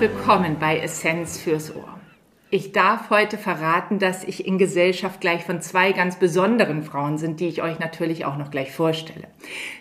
willkommen 0.00 0.56
bei 0.58 0.78
Essenz 0.78 1.38
fürs 1.38 1.76
Ohr. 1.76 1.98
Ich 2.48 2.72
darf 2.72 3.10
heute 3.10 3.36
verraten, 3.36 3.98
dass 3.98 4.24
ich 4.24 4.46
in 4.46 4.56
Gesellschaft 4.56 5.20
gleich 5.20 5.44
von 5.44 5.60
zwei 5.60 5.92
ganz 5.92 6.16
besonderen 6.16 6.82
Frauen 6.82 7.18
sind, 7.18 7.38
die 7.38 7.48
ich 7.48 7.62
euch 7.62 7.78
natürlich 7.78 8.24
auch 8.24 8.38
noch 8.38 8.50
gleich 8.50 8.72
vorstelle. 8.72 9.28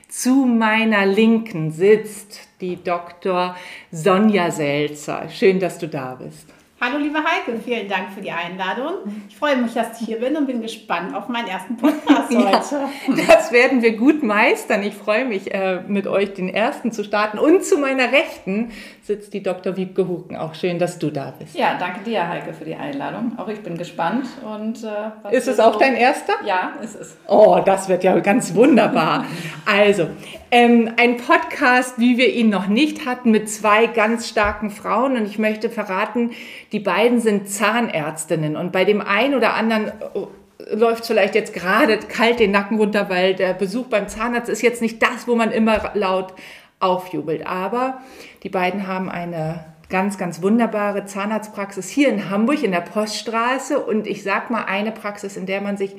Zu 0.09 0.45
meiner 0.45 1.05
Linken 1.05 1.71
sitzt 1.71 2.49
die 2.59 2.83
Dr. 2.83 3.55
Sonja 3.91 4.51
Selzer. 4.51 5.29
Schön, 5.29 5.61
dass 5.61 5.79
du 5.79 5.87
da 5.87 6.15
bist. 6.15 6.53
Hallo 6.81 6.97
liebe 6.97 7.17
Heike, 7.17 7.59
vielen 7.59 7.89
Dank 7.89 8.13
für 8.15 8.21
die 8.21 8.31
Einladung. 8.31 8.99
Ich 9.27 9.35
freue 9.35 9.57
mich, 9.57 9.73
dass 9.73 9.99
ich 9.99 10.07
hier 10.07 10.19
bin 10.19 10.37
und 10.37 10.47
bin 10.47 10.61
gespannt 10.61 11.13
auf 11.13 11.27
meinen 11.27 11.49
ersten 11.49 11.75
Podcast 11.75 12.29
heute. 12.33 12.89
Ja, 13.17 13.25
das 13.27 13.51
werden 13.51 13.81
wir 13.81 13.97
gut 13.97 14.23
meistern. 14.23 14.81
Ich 14.83 14.93
freue 14.93 15.25
mich, 15.25 15.53
äh, 15.53 15.81
mit 15.85 16.07
euch 16.07 16.33
den 16.35 16.47
ersten 16.47 16.93
zu 16.93 17.03
starten. 17.03 17.37
Und 17.37 17.65
zu 17.65 17.77
meiner 17.77 18.13
Rechten 18.13 18.71
sitzt 19.09 19.33
die 19.33 19.41
Dr. 19.41 19.75
Wiebke 19.75 20.07
Huken. 20.07 20.35
Auch 20.35 20.53
schön, 20.53 20.77
dass 20.77 20.99
du 20.99 21.09
da 21.09 21.33
bist. 21.39 21.55
Ja, 21.55 21.79
danke 21.79 22.01
dir, 22.01 22.29
Heike, 22.29 22.53
für 22.53 22.63
die 22.63 22.75
Einladung. 22.75 23.31
Auch 23.39 23.47
ich 23.47 23.59
bin 23.61 23.75
gespannt. 23.75 24.27
Und, 24.45 24.83
äh, 24.83 25.35
ist 25.35 25.47
es 25.47 25.59
auch 25.59 25.73
so? 25.73 25.79
dein 25.79 25.95
erster? 25.95 26.33
Ja, 26.45 26.73
ist 26.83 26.93
es. 26.93 27.17
Oh, 27.27 27.59
das 27.65 27.89
wird 27.89 28.03
ja 28.03 28.19
ganz 28.19 28.53
wunderbar. 28.53 29.25
also, 29.65 30.09
ähm, 30.51 30.91
ein 30.97 31.17
Podcast, 31.17 31.97
wie 31.97 32.19
wir 32.19 32.31
ihn 32.31 32.49
noch 32.49 32.67
nicht 32.67 33.07
hatten, 33.07 33.31
mit 33.31 33.49
zwei 33.49 33.87
ganz 33.87 34.29
starken 34.29 34.69
Frauen. 34.69 35.17
Und 35.17 35.25
ich 35.25 35.39
möchte 35.39 35.71
verraten, 35.71 36.29
die 36.71 36.79
beiden 36.79 37.19
sind 37.19 37.49
Zahnärztinnen. 37.49 38.55
Und 38.55 38.71
bei 38.71 38.85
dem 38.85 39.01
einen 39.01 39.33
oder 39.33 39.55
anderen 39.55 39.87
äh, 39.87 40.75
läuft 40.75 41.07
vielleicht 41.07 41.33
jetzt 41.33 41.55
gerade 41.55 41.97
kalt 41.97 42.39
den 42.39 42.51
Nacken 42.51 42.77
runter, 42.77 43.09
weil 43.09 43.33
der 43.33 43.55
Besuch 43.55 43.87
beim 43.87 44.07
Zahnarzt 44.07 44.49
ist 44.49 44.61
jetzt 44.61 44.83
nicht 44.83 45.01
das, 45.01 45.27
wo 45.27 45.33
man 45.33 45.49
immer 45.49 45.93
laut 45.95 46.35
aufjubelt. 46.79 47.45
Aber 47.45 48.01
die 48.43 48.49
beiden 48.49 48.87
haben 48.87 49.09
eine 49.09 49.65
ganz, 49.89 50.17
ganz 50.17 50.41
wunderbare 50.41 51.05
Zahnarztpraxis 51.05 51.89
hier 51.89 52.09
in 52.09 52.29
Hamburg 52.29 52.63
in 52.63 52.71
der 52.71 52.81
Poststraße. 52.81 53.79
Und 53.79 54.07
ich 54.07 54.23
sag 54.23 54.49
mal, 54.49 54.65
eine 54.65 54.91
Praxis, 54.91 55.35
in 55.35 55.45
der 55.45 55.61
man 55.61 55.77
sich 55.77 55.95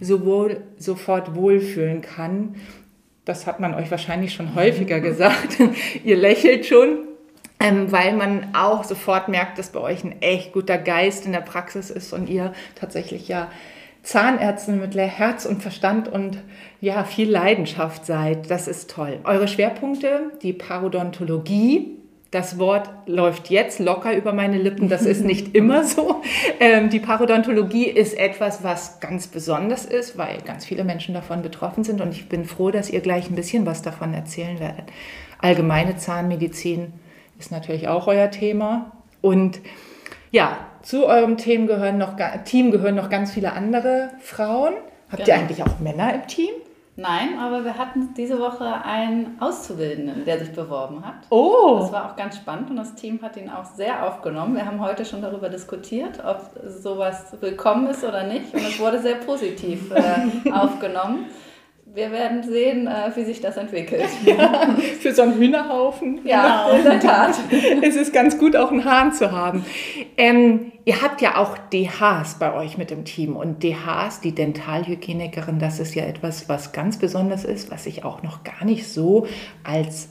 sowohl 0.00 0.62
sofort 0.78 1.34
wohlfühlen 1.34 2.02
kann. 2.02 2.56
Das 3.24 3.46
hat 3.46 3.60
man 3.60 3.74
euch 3.74 3.90
wahrscheinlich 3.90 4.32
schon 4.32 4.54
häufiger 4.54 5.00
gesagt. 5.00 5.58
Ihr 6.04 6.16
lächelt 6.16 6.66
schon. 6.66 7.08
Ähm, 7.60 7.92
weil 7.92 8.14
man 8.14 8.56
auch 8.56 8.82
sofort 8.82 9.28
merkt, 9.28 9.56
dass 9.56 9.70
bei 9.70 9.78
euch 9.78 10.02
ein 10.02 10.20
echt 10.20 10.52
guter 10.52 10.78
Geist 10.78 11.26
in 11.26 11.32
der 11.32 11.42
Praxis 11.42 11.90
ist 11.90 12.12
und 12.12 12.28
ihr 12.28 12.52
tatsächlich 12.74 13.28
ja 13.28 13.52
Zahnärztin 14.02 14.80
mit 14.80 14.96
Herz 14.96 15.46
und 15.46 15.62
Verstand 15.62 16.08
und 16.08 16.38
ja, 16.80 17.04
viel 17.04 17.30
Leidenschaft 17.30 18.04
seid. 18.04 18.50
Das 18.50 18.66
ist 18.66 18.90
toll. 18.90 19.20
Eure 19.24 19.46
Schwerpunkte, 19.46 20.32
die 20.42 20.52
Parodontologie. 20.52 21.98
Das 22.32 22.58
Wort 22.58 22.88
läuft 23.06 23.50
jetzt 23.50 23.78
locker 23.78 24.16
über 24.16 24.32
meine 24.32 24.56
Lippen. 24.58 24.88
Das 24.88 25.02
ist 25.02 25.22
nicht 25.24 25.54
immer 25.54 25.84
so. 25.84 26.22
Ähm, 26.58 26.90
die 26.90 26.98
Parodontologie 26.98 27.86
ist 27.86 28.18
etwas, 28.18 28.64
was 28.64 29.00
ganz 29.00 29.28
besonders 29.28 29.84
ist, 29.84 30.18
weil 30.18 30.38
ganz 30.38 30.64
viele 30.64 30.82
Menschen 30.82 31.14
davon 31.14 31.42
betroffen 31.42 31.84
sind. 31.84 32.00
Und 32.00 32.10
ich 32.12 32.28
bin 32.28 32.44
froh, 32.44 32.70
dass 32.70 32.90
ihr 32.90 33.00
gleich 33.00 33.30
ein 33.30 33.36
bisschen 33.36 33.66
was 33.66 33.82
davon 33.82 34.14
erzählen 34.14 34.58
werdet. 34.58 34.86
Allgemeine 35.38 35.96
Zahnmedizin 35.96 36.92
ist 37.38 37.52
natürlich 37.52 37.86
auch 37.86 38.08
euer 38.08 38.30
Thema. 38.30 38.92
Und 39.20 39.60
ja, 40.32 40.58
zu 40.82 41.06
eurem 41.06 41.36
Team 41.36 41.66
gehören 41.66 41.98
noch, 41.98 42.14
Team 42.44 42.70
gehören 42.70 42.94
noch 42.94 43.10
ganz 43.10 43.32
viele 43.32 43.52
andere 43.52 44.10
Frauen. 44.20 44.74
Habt 45.10 45.24
genau. 45.24 45.36
ihr 45.36 45.42
eigentlich 45.42 45.62
auch 45.62 45.78
Männer 45.78 46.14
im 46.14 46.26
Team? 46.26 46.50
Nein, 46.94 47.38
aber 47.38 47.64
wir 47.64 47.78
hatten 47.78 48.12
diese 48.14 48.38
Woche 48.38 48.66
einen 48.84 49.40
Auszubildenden, 49.40 50.26
der 50.26 50.38
sich 50.38 50.52
beworben 50.52 51.04
hat. 51.06 51.14
Oh! 51.30 51.78
Das 51.80 51.90
war 51.92 52.10
auch 52.10 52.16
ganz 52.16 52.36
spannend 52.36 52.68
und 52.68 52.76
das 52.76 52.94
Team 52.94 53.22
hat 53.22 53.36
ihn 53.38 53.48
auch 53.48 53.64
sehr 53.64 54.06
aufgenommen. 54.06 54.54
Wir 54.54 54.66
haben 54.66 54.78
heute 54.78 55.06
schon 55.06 55.22
darüber 55.22 55.48
diskutiert, 55.48 56.22
ob 56.22 56.50
sowas 56.66 57.34
willkommen 57.40 57.86
ist 57.86 58.04
oder 58.04 58.24
nicht. 58.24 58.52
Und 58.52 58.60
es 58.60 58.78
wurde 58.78 59.00
sehr 59.00 59.16
positiv 59.16 59.90
äh, 59.90 60.50
aufgenommen 60.52 61.26
wir 61.94 62.10
werden 62.10 62.42
sehen, 62.42 62.86
äh, 62.86 63.10
wie 63.14 63.24
sich 63.24 63.40
das 63.40 63.56
entwickelt. 63.56 64.04
Ja, 64.24 64.76
für 65.00 65.12
so 65.12 65.22
einen 65.22 65.34
Hühnerhaufen. 65.34 66.20
Ja, 66.24 66.70
in 66.70 66.84
der 66.84 67.00
Tat. 67.00 67.38
es 67.82 67.96
ist 67.96 68.12
ganz 68.12 68.38
gut, 68.38 68.56
auch 68.56 68.70
einen 68.70 68.84
Hahn 68.84 69.12
zu 69.12 69.32
haben. 69.32 69.64
Ähm, 70.16 70.72
ihr 70.84 71.02
habt 71.02 71.20
ja 71.20 71.36
auch 71.36 71.58
DHs 71.58 72.36
bei 72.38 72.54
euch 72.54 72.78
mit 72.78 72.90
im 72.90 73.04
Team. 73.04 73.36
Und 73.36 73.62
DHs, 73.62 74.20
die 74.20 74.34
Dentalhygienikerin, 74.34 75.58
das 75.58 75.80
ist 75.80 75.94
ja 75.94 76.04
etwas, 76.04 76.48
was 76.48 76.72
ganz 76.72 76.98
besonders 76.98 77.44
ist, 77.44 77.70
was 77.70 77.86
ich 77.86 78.04
auch 78.04 78.22
noch 78.22 78.42
gar 78.44 78.64
nicht 78.64 78.88
so 78.88 79.26
als 79.64 80.08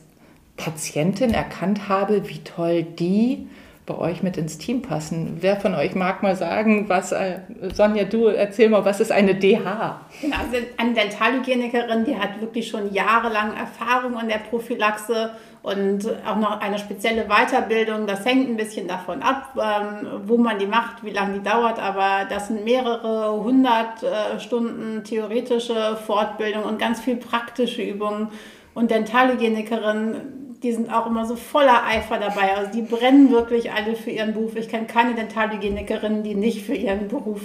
Patientin 0.58 1.34
erkannt 1.34 1.88
habe, 1.90 2.30
wie 2.30 2.44
toll 2.44 2.84
die 2.84 3.48
bei 3.86 3.98
euch 3.98 4.22
mit 4.22 4.38
ins 4.38 4.58
Team 4.58 4.82
passen. 4.82 5.38
Wer 5.42 5.56
von 5.58 5.74
euch 5.74 5.96
mag 5.96 6.22
mal 6.22 6.36
sagen, 6.36 6.88
was, 6.88 7.12
äh, 7.12 7.40
Sonja, 7.74 8.04
du 8.04 8.28
erzähl 8.28 8.70
mal, 8.70 8.86
was 8.86 9.00
ist 9.00 9.12
eine 9.12 9.36
DH? 9.36 10.02
Genau, 10.22 10.36
also 10.38 10.58
eine 10.78 10.94
Dentalhygienikerin, 10.94 12.06
die 12.06 12.16
hat 12.16 12.40
wirklich 12.40 12.68
schon 12.68 12.94
jahrelang 12.94 13.56
Erfahrung 13.56 14.20
in 14.20 14.28
der 14.28 14.38
Prophylaxe 14.38 15.32
und 15.64 16.08
auch 16.26 16.38
noch 16.38 16.60
eine 16.60 16.80
spezielle 16.80 17.26
Weiterbildung. 17.26 18.08
Das 18.08 18.26
hängt 18.26 18.50
ein 18.50 18.58
bisschen 18.58 18.88
davon 18.88 19.22
ab, 19.22 19.56
ähm, 19.56 20.08
wo 20.26 20.38
man 20.38 20.60
die 20.60 20.66
macht, 20.68 21.04
wie 21.04 21.12
lange 21.12 21.40
die 21.40 21.44
dauert, 21.44 21.80
aber 21.80 22.26
das 22.30 22.48
sind 22.48 22.64
mehrere 22.64 23.44
hundert 23.44 24.04
äh, 24.04 24.40
Stunden 24.40 25.04
theoretische 25.04 25.98
Fortbildung 26.06 26.64
und 26.64 26.80
ganz 26.80 27.02
viel 27.02 27.16
praktische 27.16 27.84
Übungen. 27.84 28.30
Und 28.74 28.90
Dentalhygienikerin 28.90 30.41
die 30.64 30.72
sind 30.72 30.94
auch 30.94 31.08
immer 31.08 31.26
so 31.26 31.36
voller 31.36 31.86
Eifer 31.86 32.20
dabei. 32.20 32.56
Also 32.56 32.72
die 32.72 32.84
brennen 32.84 33.32
wirklich 33.32 33.72
alle 33.72 33.96
für 33.96 34.12
ihren 34.12 34.34
Beruf. 34.34 34.56
Ich 34.56 34.70
kenne 34.70 34.86
keine 34.86 35.16
Dentalhygienikerin, 35.16 36.24
die 36.24 36.36
nicht 36.36 36.66
für 36.66 36.76
ihren 36.76 37.08
Beruf 37.08 37.42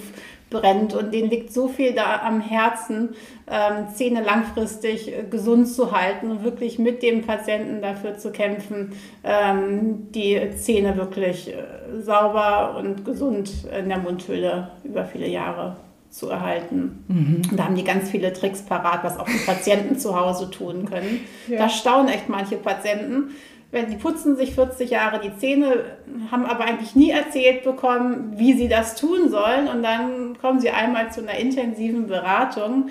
brennt. 0.50 0.94
Und 0.94 1.12
denen 1.12 1.30
liegt 1.30 1.52
so 1.52 1.68
viel 1.68 1.92
da 1.92 2.20
am 2.22 2.40
Herzen, 2.40 3.16
ähm, 3.50 3.88
Zähne 3.94 4.22
langfristig 4.22 5.12
äh, 5.12 5.24
gesund 5.24 5.68
zu 5.68 5.92
halten 5.92 6.30
und 6.30 6.44
wirklich 6.44 6.78
mit 6.78 7.02
dem 7.02 7.22
Patienten 7.22 7.80
dafür 7.80 8.18
zu 8.18 8.30
kämpfen, 8.30 8.92
ähm, 9.24 10.12
die 10.12 10.38
Zähne 10.56 10.96
wirklich 10.96 11.52
äh, 11.52 12.00
sauber 12.00 12.76
und 12.78 13.04
gesund 13.04 13.50
in 13.76 13.88
der 13.88 13.98
Mundhülle 13.98 14.70
über 14.84 15.04
viele 15.04 15.28
Jahre 15.28 15.76
zu 16.10 16.28
erhalten. 16.28 17.04
Mhm. 17.08 17.56
Da 17.56 17.64
haben 17.64 17.74
die 17.74 17.84
ganz 17.84 18.10
viele 18.10 18.32
Tricks 18.32 18.62
parat, 18.62 19.04
was 19.04 19.18
auch 19.18 19.26
die 19.26 19.44
Patienten 19.44 19.98
zu 19.98 20.18
Hause 20.18 20.50
tun 20.50 20.86
können. 20.86 21.20
Ja. 21.48 21.58
Da 21.58 21.68
staunen 21.68 22.08
echt 22.08 22.28
manche 22.28 22.56
Patienten. 22.56 23.34
Wenn 23.72 23.90
die 23.90 23.96
putzen 23.96 24.36
sich 24.36 24.54
40 24.54 24.90
Jahre 24.90 25.20
die 25.20 25.36
Zähne, 25.36 25.84
haben 26.30 26.46
aber 26.46 26.64
eigentlich 26.64 26.94
nie 26.94 27.10
erzählt 27.10 27.64
bekommen, 27.64 28.34
wie 28.36 28.54
sie 28.54 28.68
das 28.68 28.94
tun 28.94 29.28
sollen. 29.28 29.68
Und 29.68 29.82
dann 29.82 30.38
kommen 30.40 30.60
sie 30.60 30.70
einmal 30.70 31.12
zu 31.12 31.20
einer 31.20 31.36
intensiven 31.38 32.06
Beratung 32.06 32.90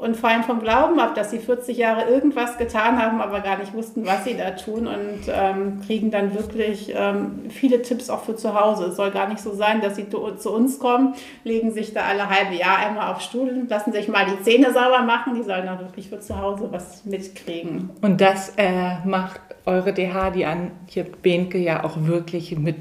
und 0.00 0.16
fallen 0.16 0.42
vom 0.42 0.60
Glauben 0.60 0.98
ab, 0.98 1.14
dass 1.14 1.30
sie 1.30 1.38
40 1.38 1.76
Jahre 1.76 2.08
irgendwas 2.08 2.58
getan 2.58 3.00
haben, 3.00 3.20
aber 3.20 3.40
gar 3.40 3.58
nicht 3.58 3.74
wussten, 3.74 4.06
was 4.06 4.24
sie 4.24 4.36
da 4.36 4.52
tun 4.52 4.86
und 4.86 5.20
ähm, 5.28 5.80
kriegen 5.86 6.10
dann 6.10 6.34
wirklich 6.34 6.92
ähm, 6.96 7.50
viele 7.50 7.82
Tipps 7.82 8.10
auch 8.10 8.24
für 8.24 8.36
zu 8.36 8.58
Hause. 8.58 8.86
Es 8.86 8.96
soll 8.96 9.10
gar 9.10 9.28
nicht 9.28 9.40
so 9.40 9.54
sein, 9.54 9.80
dass 9.80 9.96
sie 9.96 10.08
zu 10.08 10.50
uns 10.50 10.78
kommen, 10.78 11.14
legen 11.44 11.72
sich 11.72 11.92
da 11.92 12.02
alle 12.02 12.28
halbe 12.28 12.54
Jahr 12.54 12.78
einmal 12.78 13.12
auf 13.12 13.20
Stuhl, 13.20 13.66
lassen 13.68 13.92
sich 13.92 14.08
mal 14.08 14.26
die 14.26 14.42
Zähne 14.42 14.72
sauber 14.72 15.02
machen, 15.02 15.34
die 15.34 15.42
sollen 15.42 15.66
dann 15.66 15.78
wirklich 15.80 16.08
für 16.08 16.20
zu 16.20 16.40
Hause 16.40 16.68
was 16.70 17.04
mitkriegen. 17.04 17.90
Und 18.00 18.20
das 18.20 18.54
äh, 18.56 19.04
macht 19.04 19.40
eure 19.66 19.92
DH, 19.92 20.30
die 20.30 20.46
Antje 20.46 21.04
Behnke, 21.04 21.58
ja 21.58 21.84
auch 21.84 21.96
wirklich 21.98 22.56
mit 22.56 22.76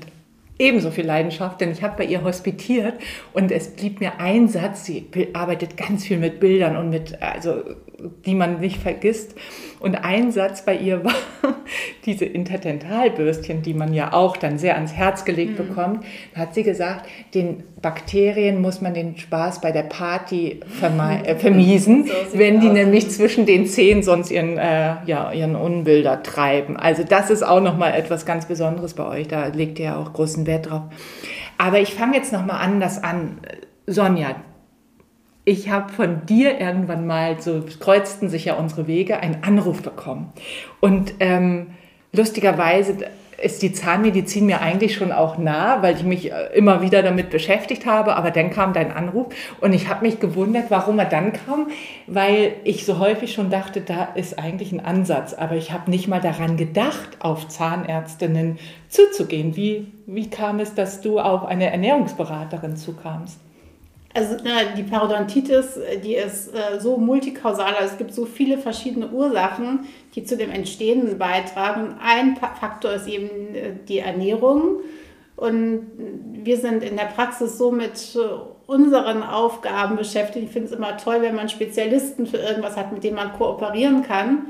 ebenso 0.59 0.91
viel 0.91 1.05
Leidenschaft, 1.05 1.61
denn 1.61 1.71
ich 1.71 1.81
habe 1.81 1.97
bei 1.97 2.03
ihr 2.03 2.23
hospitiert 2.23 2.95
und 3.33 3.51
es 3.51 3.69
blieb 3.69 4.01
mir 4.01 4.19
ein 4.19 4.49
Satz, 4.49 4.85
sie 4.85 5.07
arbeitet 5.33 5.77
ganz 5.77 6.05
viel 6.05 6.17
mit 6.17 6.39
Bildern 6.39 6.75
und 6.75 6.89
mit, 6.89 7.21
also 7.21 7.63
die 8.25 8.35
man 8.35 8.59
nicht 8.59 8.77
vergisst. 8.77 9.35
Und 9.79 9.95
ein 10.03 10.31
Satz 10.31 10.65
bei 10.65 10.75
ihr 10.75 11.03
war 11.05 11.13
diese 12.05 12.25
Interdentalbürstchen, 12.25 13.61
die 13.61 13.73
man 13.73 13.93
ja 13.93 14.13
auch 14.13 14.35
dann 14.35 14.57
sehr 14.57 14.75
ans 14.75 14.93
Herz 14.93 15.23
gelegt 15.23 15.57
mhm. 15.57 15.67
bekommt. 15.67 16.05
Da 16.33 16.41
hat 16.41 16.53
sie 16.53 16.63
gesagt, 16.63 17.07
den 17.33 17.63
Bakterien 17.81 18.61
muss 18.61 18.81
man 18.81 18.93
den 18.93 19.17
Spaß 19.17 19.61
bei 19.61 19.71
der 19.71 19.83
Party 19.83 20.59
äh, 20.81 21.35
vermiesen, 21.37 22.07
so 22.31 22.37
wenn 22.37 22.59
die 22.59 22.67
aus. 22.67 22.73
nämlich 22.73 23.09
zwischen 23.09 23.45
den 23.45 23.67
Zehen 23.67 24.03
sonst 24.03 24.31
ihren, 24.31 24.57
äh, 24.57 24.95
ja, 25.05 25.31
ihren 25.31 25.55
Unbilder 25.55 26.23
treiben. 26.23 26.75
Also 26.75 27.03
das 27.03 27.29
ist 27.29 27.43
auch 27.43 27.61
nochmal 27.61 27.93
etwas 27.93 28.25
ganz 28.25 28.45
Besonderes 28.45 28.93
bei 28.93 29.07
euch. 29.07 29.27
Da 29.27 29.47
legt 29.47 29.79
ihr 29.79 29.85
ja 29.85 29.97
auch 29.97 30.11
großen 30.11 30.45
Wert 30.45 30.69
drauf. 30.69 30.83
Aber 31.57 31.79
ich 31.79 31.93
fange 31.93 32.17
jetzt 32.17 32.33
nochmal 32.33 32.61
anders 32.61 33.01
an. 33.01 33.37
Sonja, 33.87 34.35
ich 35.49 35.71
habe 35.71 35.91
von 35.91 36.27
dir 36.27 36.59
irgendwann 36.59 37.07
mal, 37.07 37.41
so 37.41 37.63
kreuzten 37.79 38.29
sich 38.29 38.45
ja 38.45 38.53
unsere 38.53 38.85
Wege, 38.85 39.19
einen 39.19 39.41
Anruf 39.41 39.81
bekommen. 39.81 40.31
Und 40.79 41.15
ähm, 41.19 41.71
lustigerweise 42.13 42.97
ist 43.41 43.63
die 43.63 43.73
Zahnmedizin 43.73 44.45
mir 44.45 44.61
eigentlich 44.61 44.93
schon 44.93 45.11
auch 45.11 45.39
nah, 45.39 45.81
weil 45.81 45.95
ich 45.95 46.03
mich 46.03 46.31
äh, 46.31 46.49
immer 46.53 46.83
wieder 46.83 47.01
damit 47.01 47.31
beschäftigt 47.31 47.87
habe. 47.87 48.15
Aber 48.15 48.29
dann 48.29 48.51
kam 48.51 48.73
dein 48.73 48.91
Anruf 48.91 49.33
und 49.59 49.73
ich 49.73 49.89
habe 49.89 50.05
mich 50.05 50.19
gewundert, 50.19 50.65
warum 50.69 50.99
er 50.99 51.05
dann 51.05 51.33
kam, 51.33 51.69
weil 52.05 52.53
ich 52.63 52.85
so 52.85 52.99
häufig 52.99 53.33
schon 53.33 53.49
dachte, 53.49 53.81
da 53.81 54.03
ist 54.03 54.37
eigentlich 54.37 54.71
ein 54.71 54.85
Ansatz. 54.85 55.33
Aber 55.33 55.55
ich 55.55 55.71
habe 55.71 55.89
nicht 55.89 56.07
mal 56.07 56.21
daran 56.21 56.57
gedacht, 56.57 57.17
auf 57.21 57.47
Zahnärztinnen 57.47 58.59
zuzugehen. 58.87 59.55
Wie, 59.55 59.87
wie 60.05 60.29
kam 60.29 60.59
es, 60.59 60.75
dass 60.75 61.01
du 61.01 61.19
auf 61.19 61.43
eine 61.43 61.71
Ernährungsberaterin 61.71 62.77
zukamst? 62.77 63.39
Also 64.13 64.37
die 64.75 64.83
Parodontitis, 64.83 65.79
die 66.03 66.15
ist 66.15 66.53
äh, 66.53 66.79
so 66.79 66.97
multikausal, 66.97 67.75
also 67.75 67.91
es 67.93 67.97
gibt 67.97 68.13
so 68.13 68.25
viele 68.25 68.57
verschiedene 68.57 69.09
Ursachen, 69.09 69.81
die 70.15 70.23
zu 70.23 70.35
dem 70.35 70.49
Entstehen 70.49 71.19
beitragen. 71.19 71.95
Ein 72.03 72.35
Faktor 72.35 72.93
ist 72.93 73.07
eben 73.07 73.53
äh, 73.53 73.73
die 73.87 73.99
Ernährung. 73.99 74.79
Und 75.35 75.87
wir 76.43 76.57
sind 76.57 76.83
in 76.83 76.97
der 76.97 77.05
Praxis 77.05 77.57
so 77.57 77.71
mit 77.71 78.15
äh, 78.15 78.19
unseren 78.65 79.23
Aufgaben 79.23 79.95
beschäftigt. 79.95 80.45
Ich 80.45 80.51
finde 80.51 80.69
es 80.69 80.75
immer 80.75 80.97
toll, 80.97 81.21
wenn 81.21 81.35
man 81.35 81.47
Spezialisten 81.47 82.25
für 82.25 82.37
irgendwas 82.37 82.77
hat, 82.77 82.91
mit 82.91 83.03
denen 83.03 83.15
man 83.15 83.33
kooperieren 83.33 84.03
kann. 84.03 84.47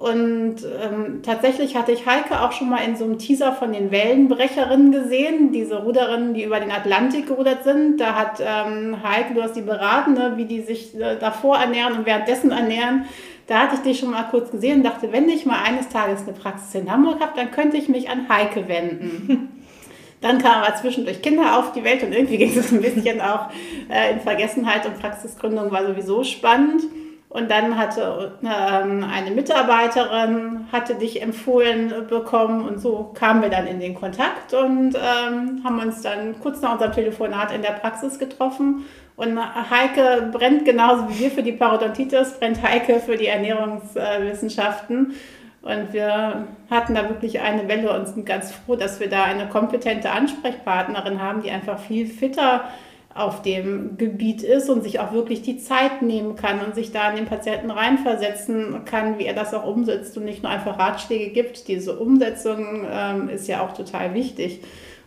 Und 0.00 0.56
ähm, 0.64 1.20
tatsächlich 1.22 1.76
hatte 1.76 1.92
ich 1.92 2.06
Heike 2.06 2.40
auch 2.40 2.52
schon 2.52 2.70
mal 2.70 2.78
in 2.78 2.96
so 2.96 3.04
einem 3.04 3.18
Teaser 3.18 3.52
von 3.52 3.74
den 3.74 3.90
Wellenbrecherinnen 3.90 4.92
gesehen, 4.92 5.52
diese 5.52 5.82
Ruderinnen, 5.82 6.32
die 6.32 6.42
über 6.42 6.58
den 6.58 6.70
Atlantik 6.70 7.26
gerudert 7.26 7.64
sind. 7.64 8.00
Da 8.00 8.14
hat 8.14 8.40
ähm, 8.40 8.96
Heike, 9.04 9.34
du 9.34 9.42
hast 9.42 9.56
die 9.56 9.60
beraten, 9.60 10.14
ne, 10.14 10.32
wie 10.36 10.46
die 10.46 10.62
sich 10.62 10.98
äh, 10.98 11.18
davor 11.18 11.58
ernähren 11.58 11.98
und 11.98 12.06
währenddessen 12.06 12.50
ernähren. 12.50 13.04
Da 13.46 13.58
hatte 13.58 13.74
ich 13.74 13.82
dich 13.82 13.98
schon 13.98 14.12
mal 14.12 14.22
kurz 14.22 14.50
gesehen 14.50 14.78
und 14.78 14.84
dachte, 14.84 15.12
wenn 15.12 15.28
ich 15.28 15.44
mal 15.44 15.62
eines 15.62 15.90
Tages 15.90 16.22
eine 16.22 16.32
Praxis 16.32 16.74
in 16.80 16.90
Hamburg 16.90 17.20
habe, 17.20 17.32
dann 17.36 17.50
könnte 17.50 17.76
ich 17.76 17.90
mich 17.90 18.08
an 18.08 18.26
Heike 18.26 18.68
wenden. 18.68 19.50
Dann 20.22 20.36
kamen 20.38 20.64
aber 20.64 20.74
zwischendurch 20.76 21.22
Kinder 21.22 21.58
auf 21.58 21.72
die 21.72 21.82
Welt 21.82 22.02
und 22.02 22.12
irgendwie 22.12 22.36
ging 22.38 22.58
es 22.58 22.72
ein 22.72 22.82
bisschen 22.82 23.20
auch 23.20 23.48
äh, 23.90 24.12
in 24.12 24.20
Vergessenheit 24.20 24.86
und 24.86 24.98
Praxisgründung 24.98 25.70
war 25.70 25.86
sowieso 25.86 26.24
spannend. 26.24 26.82
Und 27.30 27.48
dann 27.48 27.78
hatte 27.78 28.32
ähm, 28.42 29.04
eine 29.08 29.30
Mitarbeiterin, 29.30 30.66
hatte 30.72 30.96
dich 30.96 31.22
empfohlen 31.22 32.08
bekommen 32.08 32.66
und 32.66 32.80
so 32.80 33.12
kamen 33.14 33.40
wir 33.40 33.50
dann 33.50 33.68
in 33.68 33.78
den 33.78 33.94
Kontakt 33.94 34.52
und 34.52 34.96
ähm, 34.96 35.62
haben 35.62 35.78
uns 35.78 36.02
dann 36.02 36.40
kurz 36.40 36.60
nach 36.60 36.72
unserem 36.72 36.90
Telefonat 36.90 37.54
in 37.54 37.62
der 37.62 37.70
Praxis 37.70 38.18
getroffen. 38.18 38.84
Und 39.14 39.38
Heike 39.38 40.30
brennt 40.32 40.64
genauso 40.64 41.08
wie 41.08 41.20
wir 41.20 41.30
für 41.30 41.44
die 41.44 41.52
Parodontitis, 41.52 42.32
brennt 42.40 42.64
Heike 42.64 42.98
für 42.98 43.16
die 43.16 43.28
Ernährungswissenschaften. 43.28 45.14
Und 45.62 45.92
wir 45.92 46.48
hatten 46.68 46.94
da 46.96 47.08
wirklich 47.08 47.38
eine 47.40 47.68
Welle 47.68 47.96
und 47.96 48.08
sind 48.08 48.26
ganz 48.26 48.50
froh, 48.50 48.74
dass 48.74 48.98
wir 48.98 49.08
da 49.08 49.22
eine 49.22 49.46
kompetente 49.46 50.10
Ansprechpartnerin 50.10 51.22
haben, 51.22 51.42
die 51.42 51.50
einfach 51.52 51.78
viel 51.78 52.08
fitter 52.08 52.64
ist 52.64 52.89
auf 53.14 53.42
dem 53.42 53.96
Gebiet 53.96 54.42
ist 54.42 54.70
und 54.70 54.82
sich 54.82 55.00
auch 55.00 55.12
wirklich 55.12 55.42
die 55.42 55.58
Zeit 55.58 56.00
nehmen 56.00 56.36
kann 56.36 56.64
und 56.64 56.74
sich 56.74 56.92
da 56.92 57.10
in 57.10 57.16
den 57.16 57.26
Patienten 57.26 57.70
reinversetzen 57.70 58.84
kann, 58.84 59.18
wie 59.18 59.26
er 59.26 59.34
das 59.34 59.52
auch 59.52 59.66
umsetzt 59.66 60.16
und 60.16 60.24
nicht 60.24 60.42
nur 60.42 60.52
einfach 60.52 60.78
Ratschläge 60.78 61.30
gibt. 61.30 61.66
Diese 61.66 61.98
Umsetzung 61.98 62.86
ähm, 62.90 63.28
ist 63.28 63.48
ja 63.48 63.66
auch 63.66 63.72
total 63.72 64.14
wichtig. 64.14 64.60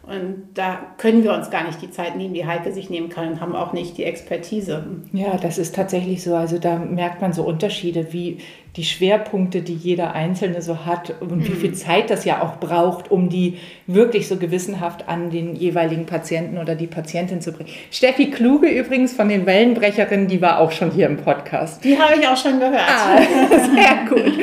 Und 0.06 0.50
da 0.54 0.80
können 0.98 1.24
wir 1.24 1.34
uns 1.34 1.50
gar 1.50 1.66
nicht 1.66 1.82
die 1.82 1.90
Zeit 1.90 2.18
nehmen, 2.18 2.34
die 2.34 2.46
Heike 2.46 2.74
sich 2.74 2.90
nehmen 2.90 3.08
kann 3.08 3.30
und 3.30 3.40
haben 3.40 3.56
auch 3.56 3.72
nicht 3.72 3.98
die 3.98 4.04
Expertise. 4.04 4.84
Ja, 5.14 5.38
das 5.38 5.58
ist 5.58 5.74
tatsächlich 5.74 6.24
so. 6.24 6.36
Also 6.36 6.60
da 6.60 6.78
merkt 6.78 7.22
man 7.22 7.32
so 7.32 7.44
Unterschiede, 7.44 8.12
wie 8.12 8.40
die 8.76 8.84
Schwerpunkte, 8.84 9.62
die 9.62 9.76
jeder 9.76 10.14
Einzelne 10.14 10.64
so 10.64 10.86
hat 10.86 11.14
und 11.22 11.38
mhm. 11.38 11.48
wie 11.48 11.52
viel 11.52 11.74
Zeit 11.74 12.10
das 12.10 12.26
ja 12.26 12.42
auch 12.42 12.60
braucht, 12.60 13.12
um 13.12 13.30
die 13.30 13.60
wirklich 13.86 14.28
so 14.28 14.38
gewissenhaft 14.38 15.08
an 15.08 15.30
den 15.30 15.56
jeweiligen 15.56 16.08
Patienten 16.08 16.58
oder 16.58 16.74
die 16.74 16.88
Patientin 16.88 17.40
zu 17.40 17.52
bringen. 17.52 17.70
Steffi 17.92 18.32
Kluge 18.32 18.68
übrigens 18.68 19.14
von 19.14 19.30
den 19.30 19.46
Wellenbrecherinnen, 19.46 20.28
die 20.28 20.42
war 20.42 20.60
auch 20.60 20.72
schon 20.72 20.90
hier 20.90 21.06
im 21.06 21.18
Podcast. 21.18 21.84
Die 21.84 22.00
habe 22.00 22.20
ich 22.20 22.28
auch 22.28 22.38
schon 22.38 22.60
gehört. 22.60 22.82
Ah, 22.88 23.18
sehr 23.50 24.10
gut. 24.10 24.34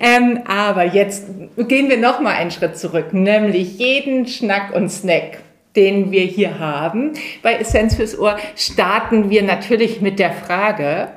ähm, 0.00 0.40
aber 0.46 0.84
jetzt 0.84 1.28
gehen 1.56 1.88
wir 1.88 1.96
noch 1.96 2.20
mal 2.20 2.34
einen 2.34 2.50
Schritt 2.50 2.76
zurück, 2.76 3.14
nämlich 3.14 3.78
jeden 3.78 4.26
Schnack 4.26 4.74
und 4.74 4.90
Snack 4.90 5.38
den 5.76 6.10
wir 6.10 6.22
hier 6.22 6.58
haben. 6.58 7.12
Bei 7.44 7.54
Essenz 7.54 7.94
fürs 7.94 8.18
Ohr 8.18 8.36
starten 8.56 9.30
wir 9.30 9.44
natürlich 9.44 10.00
mit 10.00 10.18
der 10.18 10.32
Frage, 10.32 11.10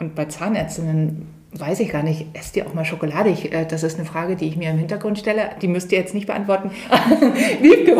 und 0.00 0.14
bei 0.14 0.24
Zahnärztinnen 0.24 1.29
weiß 1.52 1.80
ich 1.80 1.90
gar 1.90 2.02
nicht, 2.02 2.26
esst 2.32 2.56
ihr 2.56 2.66
auch 2.66 2.74
mal 2.74 2.84
Schokolade? 2.84 3.30
Ich, 3.30 3.52
äh, 3.52 3.64
das 3.64 3.82
ist 3.82 3.98
eine 3.98 4.06
Frage, 4.06 4.36
die 4.36 4.46
ich 4.46 4.56
mir 4.56 4.70
im 4.70 4.78
Hintergrund 4.78 5.18
stelle. 5.18 5.50
Die 5.60 5.68
müsst 5.68 5.90
ihr 5.92 5.98
jetzt 5.98 6.14
nicht 6.14 6.26
beantworten. 6.26 6.70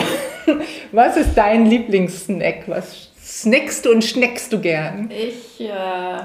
was 0.93 1.17
ist 1.17 1.35
dein 1.35 1.67
Lieblingssnack? 1.67 2.69
Was 2.69 3.11
snackst 3.20 3.85
du 3.85 3.93
und 3.93 4.05
schneckst 4.05 4.52
du 4.52 4.61
gern? 4.61 5.11
Ich 5.11 5.61
äh, 5.61 6.19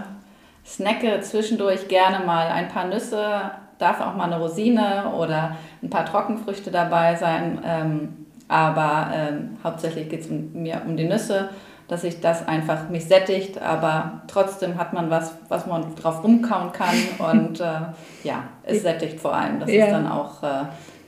snacke 0.65 1.19
zwischendurch 1.21 1.87
gerne 1.87 2.25
mal 2.25 2.47
ein 2.47 2.67
paar 2.67 2.87
Nüsse, 2.87 3.51
darf 3.79 4.01
auch 4.01 4.15
mal 4.15 4.25
eine 4.25 4.39
Rosine 4.39 5.13
oder 5.17 5.57
ein 5.81 5.89
paar 5.89 6.05
Trockenfrüchte 6.05 6.71
dabei 6.71 7.15
sein. 7.15 7.59
Ähm, 7.65 8.25
aber 8.47 9.11
ähm, 9.13 9.57
hauptsächlich 9.63 10.09
geht 10.09 10.21
es 10.21 10.29
mir 10.29 10.83
um 10.85 10.95
die 10.95 11.05
Nüsse 11.05 11.49
dass 11.87 12.01
sich 12.01 12.19
das 12.19 12.47
einfach 12.47 12.89
mich 12.89 13.05
sättigt, 13.05 13.61
aber 13.61 14.21
trotzdem 14.27 14.77
hat 14.77 14.93
man 14.93 15.09
was, 15.09 15.35
was 15.49 15.67
man 15.67 15.95
drauf 15.95 16.23
rumkauen 16.23 16.71
kann 16.71 16.95
und 17.19 17.59
äh, 17.59 17.81
ja, 18.23 18.43
es 18.63 18.81
sättigt 18.81 19.19
vor 19.19 19.35
allem. 19.35 19.59
Das 19.59 19.71
ja. 19.71 19.85
ist 19.85 19.91
dann 19.91 20.07
auch 20.07 20.41
äh, 20.43 20.65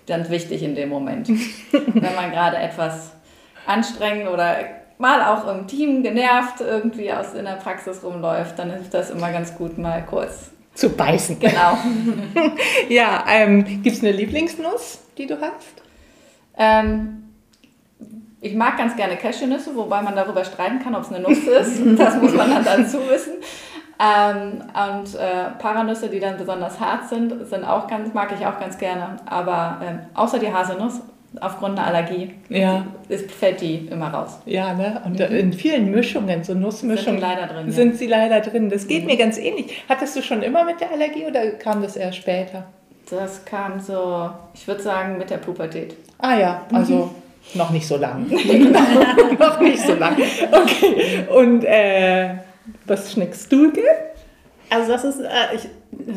ganz 0.08 0.30
wichtig 0.30 0.64
in 0.64 0.76
dem 0.76 0.90
Moment. 0.90 1.30
Wenn 1.72 2.16
man 2.16 2.32
gerade 2.32 2.58
etwas 2.58 3.12
anstrengend 3.66 4.30
oder 4.30 4.56
mal 4.98 5.22
auch 5.22 5.48
im 5.48 5.68
Team 5.68 6.04
genervt 6.04 6.62
irgendwie 6.62 7.12
aus 7.12 7.34
in 7.34 7.46
der 7.46 7.54
Praxis 7.54 8.04
rumläuft, 8.04 8.58
dann 8.58 8.72
ist 8.72 8.94
das 8.94 9.10
immer 9.10 9.32
ganz 9.32 9.56
gut, 9.56 9.78
mal 9.78 10.04
kurz 10.06 10.52
zu 10.74 10.90
beißen. 10.90 11.40
Genau. 11.40 11.78
ja, 12.90 13.26
ähm, 13.28 13.82
gibt 13.82 13.98
es 13.98 14.04
eine 14.04 14.12
Lieblingsnuss, 14.12 15.00
die 15.18 15.26
du 15.26 15.40
hast? 15.42 15.82
Ähm, 16.58 17.27
ich 18.40 18.54
mag 18.54 18.78
ganz 18.78 18.96
gerne 18.96 19.16
Cashewnüsse, 19.16 19.76
wobei 19.76 20.02
man 20.02 20.16
darüber 20.16 20.44
streiten 20.46 20.80
kann, 20.80 20.94
ob 20.96 21.02
es 21.02 21.12
eine 21.12 21.22
Nuss 21.22 21.40
ist. 21.40 21.82
Das 21.98 22.22
muss 22.22 22.34
man 22.34 22.52
dann 22.52 22.64
dazu 22.64 23.00
wissen. 23.10 23.34
Ähm, 24.00 24.62
und 24.62 25.16
äh, 25.16 25.50
Paranüsse, 25.58 26.08
die 26.08 26.20
dann 26.20 26.38
besonders 26.38 26.80
hart 26.80 27.10
sind, 27.10 27.48
sind 27.48 27.64
auch 27.66 27.88
ganz, 27.88 28.14
mag 28.14 28.32
ich 28.38 28.46
auch 28.46 28.60
ganz 28.60 28.78
gerne. 28.78 29.18
Aber 29.26 29.82
ähm, 29.84 30.00
außer 30.14 30.38
die 30.38 30.54
Haselnuss, 30.54 31.02
aufgrund 31.42 31.80
einer 31.80 31.88
Allergie, 31.88 32.32
ja. 32.50 32.86
ist, 33.10 33.32
fällt 33.32 33.62
die 33.62 33.88
immer 33.88 34.10
raus. 34.10 34.40
Ja, 34.46 34.74
ne? 34.74 35.02
Und 35.04 35.20
mhm. 35.20 35.36
in 35.36 35.54
vielen 35.54 35.90
Mischungen, 35.90 36.44
so 36.44 36.54
Nussmischungen, 36.54 37.20
sind, 37.20 37.28
leider 37.28 37.48
drin, 37.48 37.72
sind 37.72 37.92
ja. 37.94 37.98
sie 37.98 38.08
leider 38.08 38.42
drin. 38.42 38.70
Das 38.70 38.88
geht 38.88 39.02
mhm. 39.02 39.08
mir 39.08 39.18
ganz 39.18 39.40
ähnlich. 39.40 39.84
Hattest 39.90 40.16
du 40.16 40.22
schon 40.22 40.44
immer 40.44 40.64
mit 40.64 40.80
der 40.80 40.92
Allergie 40.92 41.26
oder 41.26 41.52
kam 41.54 41.82
das 41.82 41.96
erst 41.96 42.18
später? 42.18 42.66
Das 43.10 43.46
kam 43.46 43.80
so, 43.80 44.30
ich 44.54 44.68
würde 44.68 44.84
sagen, 44.84 45.18
mit 45.18 45.32
der 45.32 45.38
Pubertät. 45.38 45.96
Ah 46.20 46.38
ja, 46.38 46.62
also. 46.72 47.06
Mhm 47.06 47.27
noch 47.54 47.70
nicht 47.72 47.88
so 47.88 47.98
lang. 47.98 48.28
noch 49.40 49.60
nicht 49.60 49.82
so 49.82 49.94
lang. 49.94 50.16
Okay. 50.52 51.28
Und 51.34 51.64
äh, 51.64 52.36
was 52.86 53.14
schmeckst 53.14 53.52
du 53.52 53.72
dir? 53.72 53.84
Also 54.70 54.92
das 54.92 55.04
ist, 55.06 55.22
äh, 55.22 55.56
ich 55.56 55.70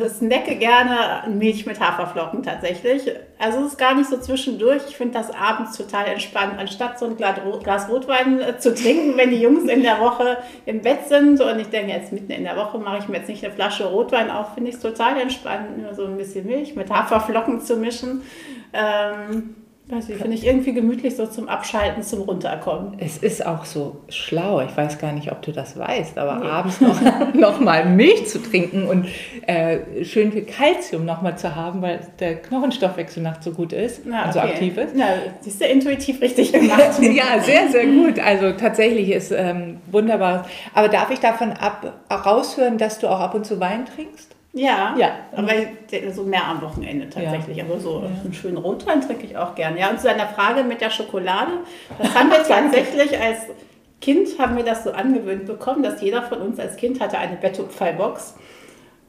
snacke 0.08 0.56
gerne 0.56 1.22
Milch 1.28 1.66
mit 1.66 1.78
Haferflocken 1.78 2.42
tatsächlich. 2.42 3.02
Also 3.38 3.60
es 3.60 3.72
ist 3.72 3.78
gar 3.78 3.94
nicht 3.94 4.10
so 4.10 4.18
zwischendurch. 4.18 4.82
Ich 4.88 4.96
finde 4.96 5.14
das 5.14 5.30
abends 5.30 5.76
total 5.76 6.06
entspannt, 6.06 6.54
anstatt 6.58 6.98
so 6.98 7.06
ein 7.06 7.16
Glas 7.16 7.88
Rotwein 7.88 8.40
äh, 8.40 8.58
zu 8.58 8.74
trinken, 8.74 9.16
wenn 9.16 9.30
die 9.30 9.40
Jungs 9.40 9.70
in 9.70 9.82
der 9.82 10.00
Woche 10.00 10.38
im 10.66 10.82
Bett 10.82 11.06
sind. 11.08 11.40
Und 11.40 11.60
ich 11.60 11.68
denke, 11.68 11.92
jetzt 11.92 12.12
mitten 12.12 12.32
in 12.32 12.42
der 12.42 12.56
Woche 12.56 12.78
mache 12.78 12.98
ich 12.98 13.08
mir 13.08 13.18
jetzt 13.18 13.28
nicht 13.28 13.44
eine 13.44 13.54
Flasche 13.54 13.86
Rotwein 13.86 14.30
auf, 14.30 14.54
finde 14.54 14.70
ich 14.70 14.76
es 14.76 14.82
total 14.82 15.20
entspannt, 15.20 15.78
nur 15.78 15.94
so 15.94 16.04
ein 16.04 16.16
bisschen 16.16 16.46
Milch 16.46 16.74
mit 16.74 16.90
Haferflocken 16.90 17.60
zu 17.60 17.76
mischen. 17.76 18.22
Ähm, 18.72 19.54
Weiß 19.90 20.08
ich, 20.08 20.16
finde 20.16 20.36
ich 20.36 20.46
irgendwie 20.46 20.72
gemütlich 20.72 21.16
so 21.16 21.26
zum 21.26 21.48
Abschalten, 21.48 22.04
zum 22.04 22.22
Runterkommen. 22.22 22.94
Es 22.98 23.18
ist 23.18 23.44
auch 23.44 23.64
so 23.64 23.96
schlau. 24.08 24.60
Ich 24.60 24.76
weiß 24.76 24.98
gar 24.98 25.12
nicht, 25.12 25.32
ob 25.32 25.42
du 25.42 25.50
das 25.50 25.76
weißt, 25.76 26.16
aber 26.16 26.36
nee. 26.36 26.46
abends 26.46 26.80
noch, 26.80 27.00
noch 27.34 27.58
mal 27.58 27.86
Milch 27.86 28.28
zu 28.28 28.40
trinken 28.40 28.86
und 28.86 29.06
äh, 29.46 30.04
schön 30.04 30.30
viel 30.30 30.44
Kalzium 30.44 31.04
noch 31.04 31.22
mal 31.22 31.36
zu 31.36 31.56
haben, 31.56 31.82
weil 31.82 32.00
der 32.20 32.36
Knochenstoffwechsel 32.36 33.20
nachts 33.20 33.44
so 33.44 33.50
gut 33.50 33.72
ist 33.72 34.02
Na, 34.04 34.26
und 34.26 34.32
so 34.32 34.40
aktiv 34.40 34.76
ist. 34.76 34.94
Na, 34.94 35.06
siehst 35.40 35.60
du 35.60 35.64
intuitiv 35.64 36.20
richtig 36.20 36.52
gemacht. 36.52 36.80
ja, 37.00 37.40
sehr, 37.40 37.68
sehr 37.68 37.86
gut. 37.86 38.20
Also 38.20 38.52
tatsächlich 38.52 39.10
ist 39.10 39.32
ähm, 39.32 39.78
wunderbar. 39.90 40.46
Aber 40.72 40.88
darf 40.88 41.10
ich 41.10 41.18
davon 41.18 41.52
ab, 41.52 42.00
raushören, 42.10 42.78
dass 42.78 43.00
du 43.00 43.08
auch 43.08 43.18
ab 43.18 43.34
und 43.34 43.44
zu 43.44 43.58
Wein 43.58 43.86
trinkst? 43.86 44.36
Ja, 44.52 44.96
ja. 44.98 45.10
aber 45.36 45.52
so 46.12 46.24
mehr 46.24 46.44
am 46.44 46.60
Wochenende 46.60 47.08
tatsächlich. 47.08 47.58
Ja. 47.58 47.64
Aber 47.64 47.78
so 47.78 48.00
ja. 48.00 48.06
einen 48.24 48.34
schönen 48.34 48.56
Rotwein 48.56 49.00
trinke 49.00 49.24
ich 49.24 49.36
auch 49.36 49.54
gerne. 49.54 49.78
Ja, 49.78 49.90
und 49.90 50.00
zu 50.00 50.08
deiner 50.08 50.26
Frage 50.26 50.64
mit 50.64 50.80
der 50.80 50.90
Schokolade, 50.90 51.52
das 51.98 52.14
haben 52.14 52.30
wir 52.30 52.42
tatsächlich 52.48 53.18
als 53.20 53.46
Kind 54.00 54.38
haben 54.38 54.56
wir 54.56 54.64
das 54.64 54.84
so 54.84 54.92
angewöhnt 54.92 55.46
bekommen, 55.46 55.82
dass 55.82 56.00
jeder 56.00 56.22
von 56.22 56.40
uns 56.40 56.58
als 56.58 56.76
Kind 56.76 57.00
hatte 57.00 57.18
eine 57.18 57.36
Bett-Box. 57.36 58.34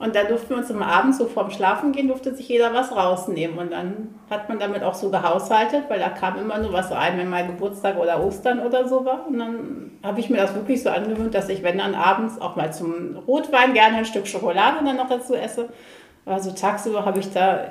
Und 0.02 0.16
da 0.16 0.24
durften 0.24 0.50
wir 0.50 0.58
uns 0.58 0.70
immer 0.72 0.88
abends 0.88 1.20
so 1.20 1.28
vorm 1.28 1.52
Schlafen 1.52 1.92
gehen, 1.92 2.08
durfte 2.08 2.34
sich 2.34 2.50
jeder 2.50 2.74
was 2.74 2.92
rausnehmen. 2.92 3.60
Und 3.60 3.72
dann 3.72 4.16
hat 4.32 4.50
man 4.50 4.58
damit 4.58 4.82
auch 4.82 4.96
so 4.96 5.12
gehaushaltet, 5.12 5.84
weil 5.90 6.00
da 6.00 6.10
kam 6.10 6.40
immer 6.40 6.58
nur 6.58 6.74
was 6.74 6.90
rein, 6.90 7.20
wenn 7.20 7.30
mal 7.30 7.46
Geburtstag 7.46 8.00
oder 8.00 8.24
Ostern 8.24 8.60
oder 8.62 8.88
so 8.88 9.06
war. 9.06 9.28
Und 9.28 9.38
dann 9.38 9.92
habe 10.02 10.20
ich 10.20 10.32
mir 10.32 10.38
das 10.38 10.56
wirklich 10.56 10.82
so 10.82 10.90
angewöhnt, 10.90 11.36
dass 11.36 11.50
ich, 11.50 11.62
wenn 11.62 11.78
dann 11.78 11.94
abends 11.94 12.42
auch 12.42 12.56
mal 12.56 12.74
zum 12.74 13.16
Rotwein 13.28 13.76
gerne 13.76 13.98
ein 13.98 14.06
Stück 14.06 14.26
Schokolade 14.26 14.84
dann 14.84 14.98
noch 14.98 15.08
dazu 15.08 15.36
esse. 15.36 15.70
Aber 16.26 16.40
so 16.40 16.50
tagsüber 16.50 17.06
habe 17.06 17.20
ich 17.20 17.32
da 17.32 17.66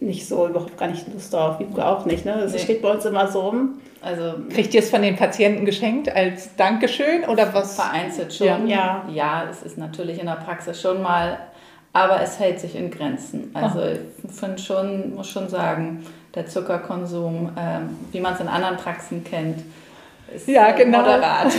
nicht 0.00 0.26
so, 0.26 0.48
überhaupt 0.48 0.78
gar 0.78 0.88
nicht 0.88 1.06
Lust 1.12 1.34
drauf. 1.34 1.58
Wiebke 1.58 1.84
auch 1.86 2.06
nicht. 2.06 2.24
Ne? 2.24 2.34
Das 2.40 2.52
nee. 2.52 2.60
steht 2.60 2.80
bei 2.80 2.92
uns 2.92 3.04
immer 3.04 3.28
so 3.28 3.40
rum. 3.40 3.80
Also, 4.00 4.34
Kriegt 4.50 4.72
ihr 4.72 4.80
es 4.80 4.88
von 4.88 5.02
den 5.02 5.16
Patienten 5.16 5.66
geschenkt 5.66 6.14
als 6.14 6.56
Dankeschön 6.56 7.24
oder 7.24 7.52
was? 7.52 7.76
Vereinzelt 7.76 8.32
schon. 8.32 8.68
Ja. 8.68 9.04
ja, 9.12 9.44
es 9.50 9.62
ist 9.62 9.76
natürlich 9.76 10.18
in 10.18 10.26
der 10.26 10.36
Praxis 10.36 10.80
schon 10.80 11.02
mal 11.02 11.38
aber 11.94 12.20
es 12.20 12.38
hält 12.38 12.60
sich 12.60 12.74
in 12.74 12.90
Grenzen. 12.90 13.50
Also 13.54 13.80
ich 13.82 14.32
finde 14.32 14.58
schon, 14.58 15.14
muss 15.14 15.30
schon 15.30 15.48
sagen, 15.48 16.04
der 16.34 16.46
Zuckerkonsum, 16.46 17.52
äh, 17.56 18.12
wie 18.12 18.20
man 18.20 18.34
es 18.34 18.40
in 18.40 18.48
anderen 18.48 18.76
Praxen 18.76 19.22
kennt, 19.22 19.62
ist 20.34 20.48
ja, 20.48 20.72
genau. 20.72 20.98
moderat. 20.98 21.52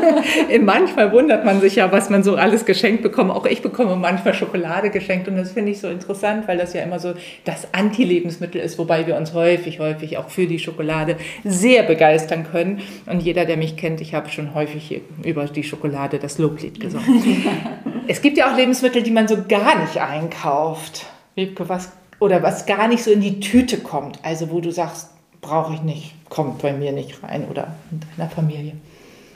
manchmal 0.60 1.12
wundert 1.12 1.44
man 1.44 1.60
sich 1.60 1.76
ja, 1.76 1.90
was 1.90 2.10
man 2.10 2.22
so 2.22 2.36
alles 2.36 2.64
geschenkt 2.64 3.02
bekommt. 3.02 3.30
Auch 3.30 3.46
ich 3.46 3.62
bekomme 3.62 3.96
manchmal 3.96 4.34
Schokolade 4.34 4.90
geschenkt 4.90 5.28
und 5.28 5.36
das 5.36 5.52
finde 5.52 5.72
ich 5.72 5.80
so 5.80 5.88
interessant, 5.88 6.46
weil 6.46 6.58
das 6.58 6.72
ja 6.72 6.82
immer 6.82 6.98
so 6.98 7.14
das 7.44 7.68
Anti-Lebensmittel 7.72 8.60
ist, 8.60 8.78
wobei 8.78 9.06
wir 9.06 9.16
uns 9.16 9.34
häufig, 9.34 9.80
häufig 9.80 10.18
auch 10.18 10.28
für 10.28 10.46
die 10.46 10.58
Schokolade 10.58 11.16
sehr 11.44 11.82
begeistern 11.82 12.46
können. 12.50 12.82
Und 13.06 13.22
jeder, 13.22 13.44
der 13.44 13.56
mich 13.56 13.76
kennt, 13.76 14.00
ich 14.00 14.14
habe 14.14 14.28
schon 14.28 14.54
häufig 14.54 15.00
über 15.24 15.46
die 15.46 15.64
Schokolade 15.64 16.18
das 16.18 16.38
Loblied 16.38 16.80
gesungen. 16.80 17.46
es 18.08 18.22
gibt 18.22 18.36
ja 18.36 18.52
auch 18.52 18.56
Lebensmittel, 18.56 19.02
die 19.02 19.10
man 19.10 19.26
so 19.26 19.38
gar 19.48 19.80
nicht 19.80 19.98
einkauft. 20.00 21.06
Wiebke, 21.34 21.68
was 21.68 21.90
oder 22.22 22.40
was 22.40 22.66
gar 22.66 22.86
nicht 22.86 23.02
so 23.02 23.10
in 23.10 23.20
die 23.20 23.40
Tüte 23.40 23.78
kommt. 23.78 24.20
Also 24.22 24.50
wo 24.50 24.60
du 24.60 24.70
sagst, 24.70 25.11
brauche 25.42 25.74
ich 25.74 25.82
nicht, 25.82 26.14
kommt 26.30 26.62
bei 26.62 26.72
mir 26.72 26.92
nicht 26.92 27.22
rein 27.22 27.46
oder 27.50 27.74
in 27.90 28.00
deiner 28.16 28.30
Familie? 28.30 28.72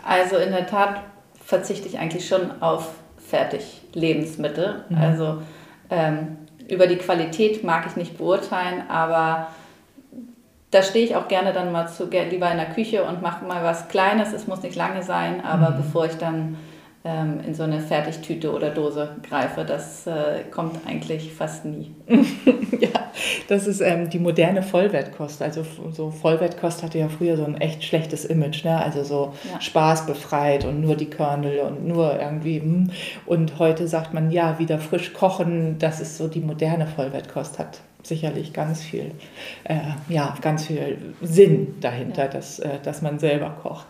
Also 0.02 0.36
in 0.36 0.52
der 0.52 0.66
Tat 0.66 1.02
verzichte 1.44 1.86
ich 1.86 1.98
eigentlich 1.98 2.26
schon 2.26 2.62
auf 2.62 2.94
Fertiglebensmittel. 3.18 4.84
Mhm. 4.88 4.96
Also 4.96 5.42
ähm, 5.90 6.38
über 6.68 6.86
die 6.86 6.96
Qualität 6.96 7.62
mag 7.64 7.86
ich 7.86 7.96
nicht 7.96 8.16
beurteilen, 8.16 8.88
aber 8.88 9.48
da 10.70 10.82
stehe 10.82 11.04
ich 11.04 11.16
auch 11.16 11.28
gerne 11.28 11.52
dann 11.52 11.72
mal 11.72 11.88
zu, 11.88 12.04
lieber 12.04 12.50
in 12.50 12.56
der 12.56 12.70
Küche 12.70 13.04
und 13.04 13.20
mache 13.20 13.44
mal 13.44 13.62
was 13.62 13.88
Kleines. 13.88 14.32
Es 14.32 14.46
muss 14.46 14.62
nicht 14.62 14.76
lange 14.76 15.02
sein, 15.02 15.44
aber 15.44 15.70
mhm. 15.70 15.76
bevor 15.78 16.06
ich 16.06 16.16
dann 16.16 16.56
ähm, 17.06 17.40
in 17.46 17.54
so 17.54 17.62
eine 17.62 17.80
Fertigtüte 17.80 18.52
oder 18.52 18.70
Dose 18.70 19.16
greife. 19.22 19.64
Das 19.64 20.06
äh, 20.06 20.42
kommt 20.50 20.80
eigentlich 20.86 21.32
fast 21.32 21.64
nie. 21.64 21.94
ja, 22.80 22.88
das 23.48 23.66
ist 23.68 23.80
ähm, 23.80 24.10
die 24.10 24.18
moderne 24.18 24.62
Vollwertkost. 24.62 25.40
Also 25.40 25.64
so 25.92 26.10
Vollwertkost 26.10 26.82
hatte 26.82 26.98
ja 26.98 27.08
früher 27.08 27.36
so 27.36 27.44
ein 27.44 27.60
echt 27.60 27.84
schlechtes 27.84 28.25
Image, 28.25 28.64
ne? 28.64 28.82
also 28.82 29.04
so 29.04 29.32
ja. 29.50 29.60
spaßbefreit 29.60 30.64
und 30.64 30.80
nur 30.80 30.96
die 30.96 31.08
Körnel 31.08 31.60
und 31.60 31.86
nur 31.86 32.18
irgendwie. 32.20 32.60
Hm. 32.60 32.90
Und 33.25 33.58
heute 33.60 33.86
sagt 33.86 34.12
man, 34.12 34.30
ja, 34.30 34.58
wieder 34.58 34.78
frisch 34.78 35.12
kochen, 35.12 35.78
das 35.78 36.00
ist 36.00 36.16
so 36.16 36.26
die 36.26 36.40
moderne 36.40 36.88
Vollwertkost, 36.88 37.60
hat 37.60 37.80
sicherlich 38.02 38.52
ganz 38.52 38.82
viel, 38.82 39.12
äh, 39.64 39.76
ja, 40.08 40.34
ganz 40.40 40.66
viel 40.66 40.98
Sinn 41.22 41.76
dahinter, 41.80 42.25
ja. 42.25 42.28
dass, 42.28 42.58
äh, 42.58 42.78
dass 42.82 43.02
man 43.02 43.18
selber 43.18 43.50
kocht. 43.62 43.86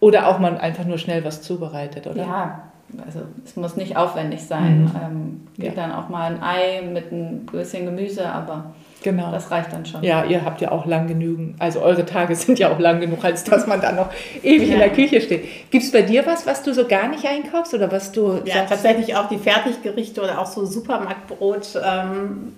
Oder 0.00 0.28
auch 0.28 0.38
man 0.38 0.58
einfach 0.58 0.84
nur 0.84 0.98
schnell 0.98 1.24
was 1.24 1.42
zubereitet, 1.42 2.06
oder? 2.06 2.22
Ja, 2.22 2.62
also 3.04 3.20
es 3.44 3.56
muss 3.56 3.76
nicht 3.76 3.96
aufwendig 3.96 4.42
sein. 4.42 4.84
Mhm. 4.84 4.90
Ähm, 5.02 5.46
geht 5.56 5.76
ja. 5.76 5.82
dann 5.82 5.92
auch 5.92 6.08
mal 6.08 6.32
ein 6.32 6.42
Ei 6.42 6.82
mit 6.82 7.10
ein 7.10 7.46
bisschen 7.46 7.84
Gemüse, 7.86 8.26
aber 8.26 8.74
genau. 9.02 9.32
das 9.32 9.50
reicht 9.50 9.72
dann 9.72 9.84
schon. 9.84 10.02
Ja, 10.02 10.24
ihr 10.24 10.44
habt 10.44 10.60
ja 10.60 10.70
auch 10.70 10.86
lang 10.86 11.08
genügend, 11.08 11.60
also 11.60 11.80
eure 11.80 12.04
Tage 12.04 12.34
sind 12.36 12.58
ja 12.58 12.70
auch 12.70 12.78
lang 12.78 13.00
genug, 13.00 13.24
als 13.24 13.44
dass 13.44 13.66
man 13.66 13.80
dann 13.80 13.96
noch 13.96 14.10
ewig 14.42 14.68
ja. 14.68 14.74
in 14.74 14.80
der 14.80 14.90
Küche 14.90 15.20
steht. 15.20 15.70
Gibt 15.70 15.84
es 15.84 15.92
bei 15.92 16.02
dir 16.02 16.26
was, 16.26 16.46
was 16.46 16.62
du 16.62 16.72
so 16.74 16.86
gar 16.86 17.08
nicht 17.08 17.26
einkaufst 17.26 17.74
oder 17.74 17.90
was 17.90 18.12
du 18.12 18.40
Ja, 18.44 18.54
sagst? 18.54 18.68
tatsächlich 18.68 19.16
auch 19.16 19.28
die 19.28 19.38
Fertiggerichte 19.38 20.22
oder 20.22 20.38
auch 20.38 20.46
so 20.46 20.64
Supermarktbrot. 20.64 21.80
Ähm, 21.84 22.52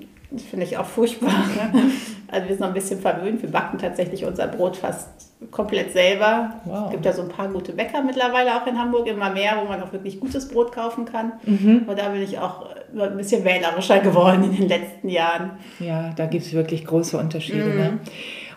finde 0.50 0.66
ich 0.66 0.76
auch 0.76 0.86
furchtbar. 0.86 1.30
Ne? 1.72 1.90
Also 2.30 2.46
wir 2.46 2.54
sind 2.54 2.60
noch 2.60 2.68
ein 2.68 2.74
bisschen 2.74 3.00
verwöhnt. 3.00 3.40
Wir 3.40 3.50
backen 3.50 3.78
tatsächlich 3.78 4.24
unser 4.26 4.48
Brot 4.48 4.76
fast 4.76 5.08
komplett 5.50 5.92
selber. 5.92 6.60
Wow. 6.64 6.86
Es 6.86 6.90
gibt 6.92 7.06
ja 7.06 7.12
so 7.14 7.22
ein 7.22 7.28
paar 7.28 7.48
gute 7.48 7.72
Bäcker 7.72 8.02
mittlerweile 8.02 8.54
auch 8.54 8.66
in 8.66 8.78
Hamburg, 8.78 9.06
immer 9.06 9.30
mehr, 9.30 9.56
wo 9.62 9.66
man 9.66 9.82
auch 9.82 9.92
wirklich 9.92 10.20
gutes 10.20 10.48
Brot 10.48 10.72
kaufen 10.72 11.06
kann. 11.06 11.32
Mhm. 11.44 11.84
Und 11.86 11.98
da 11.98 12.10
bin 12.10 12.22
ich 12.22 12.38
auch 12.38 12.66
ein 12.94 13.16
bisschen 13.16 13.44
wählerischer 13.44 14.00
geworden 14.00 14.44
in 14.44 14.56
den 14.56 14.68
letzten 14.68 15.08
Jahren. 15.08 15.52
Ja, 15.80 16.10
da 16.16 16.26
gibt 16.26 16.44
es 16.44 16.52
wirklich 16.52 16.84
große 16.84 17.16
Unterschiede. 17.16 17.64
Mhm. 17.64 17.76
Ne? 17.76 17.98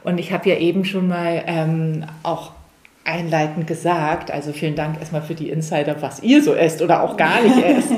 Und 0.04 0.20
ich 0.20 0.34
habe 0.34 0.50
ja 0.50 0.58
eben 0.58 0.84
schon 0.84 1.08
mal 1.08 1.44
ähm, 1.46 2.04
auch 2.24 2.51
einleitend 3.04 3.68
gesagt, 3.68 4.32
also 4.32 4.51
vielen 4.51 4.75
Dank 4.75 5.00
erstmal 5.00 5.22
für 5.22 5.36
die 5.36 5.50
Insider, 5.50 6.01
was 6.01 6.22
ihr 6.22 6.44
so 6.44 6.54
esst 6.54 6.82
oder 6.82 7.04
auch 7.04 7.18
gar 7.18 7.42
nicht 7.42 7.58
esst. 7.63 7.92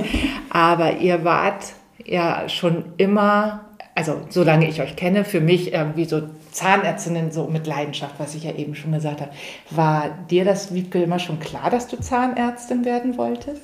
Aber 0.50 0.98
ihr 0.98 1.24
wart 1.24 1.74
ja 2.06 2.48
schon 2.50 2.86
immer, 2.98 3.63
also 3.96 4.22
solange 4.30 4.68
ich 4.68 4.82
euch 4.82 4.96
kenne, 4.96 5.24
für 5.24 5.40
mich 5.40 5.74
irgendwie 5.74 6.06
so 6.06 6.22
Zahnärztinnen 6.52 7.32
so 7.32 7.46
mit 7.48 7.68
Leidenschaft, 7.68 8.16
was 8.18 8.36
ich 8.36 8.44
ja 8.44 8.52
eben 8.54 8.76
schon 8.76 8.92
gesagt 8.92 9.22
habe. 9.22 9.32
War 9.70 10.10
dir 10.30 10.46
das, 10.46 10.74
Wiebke, 10.74 11.04
immer 11.04 11.20
schon 11.20 11.40
klar, 11.40 11.70
dass 11.70 11.88
du 11.88 12.00
Zahnärztin 12.00 12.86
werden 12.86 13.18
wolltest? 13.18 13.62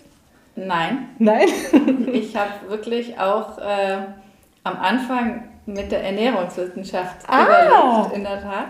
Nein. 0.55 1.09
Nein? 1.17 1.47
ich 2.13 2.35
habe 2.35 2.51
wirklich 2.67 3.19
auch 3.19 3.57
äh, 3.57 3.97
am 4.63 4.77
Anfang 4.77 5.43
mit 5.65 5.91
der 5.91 6.03
Ernährungswissenschaft 6.03 7.17
ah. 7.27 7.43
überlegt, 7.43 8.15
in 8.15 8.23
der 8.23 8.41
Tat. 8.41 8.67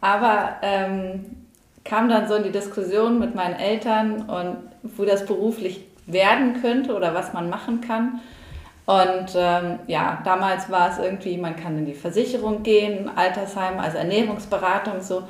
Aber 0.00 0.56
ähm, 0.62 1.36
kam 1.84 2.08
dann 2.08 2.28
so 2.28 2.34
in 2.34 2.44
die 2.44 2.52
Diskussion 2.52 3.18
mit 3.18 3.34
meinen 3.34 3.54
Eltern 3.54 4.22
und 4.22 4.56
wo 4.82 5.04
das 5.04 5.26
beruflich 5.26 5.86
werden 6.06 6.60
könnte 6.60 6.94
oder 6.94 7.14
was 7.14 7.32
man 7.32 7.48
machen 7.48 7.80
kann. 7.80 8.20
Und 8.84 9.34
ähm, 9.36 9.78
ja, 9.86 10.20
damals 10.24 10.70
war 10.70 10.90
es 10.90 10.98
irgendwie, 10.98 11.36
man 11.36 11.54
kann 11.56 11.78
in 11.78 11.86
die 11.86 11.94
Versicherung 11.94 12.62
gehen, 12.62 13.10
Altersheim, 13.14 13.78
also 13.78 13.98
Ernährungsberatung 13.98 15.00
so. 15.00 15.22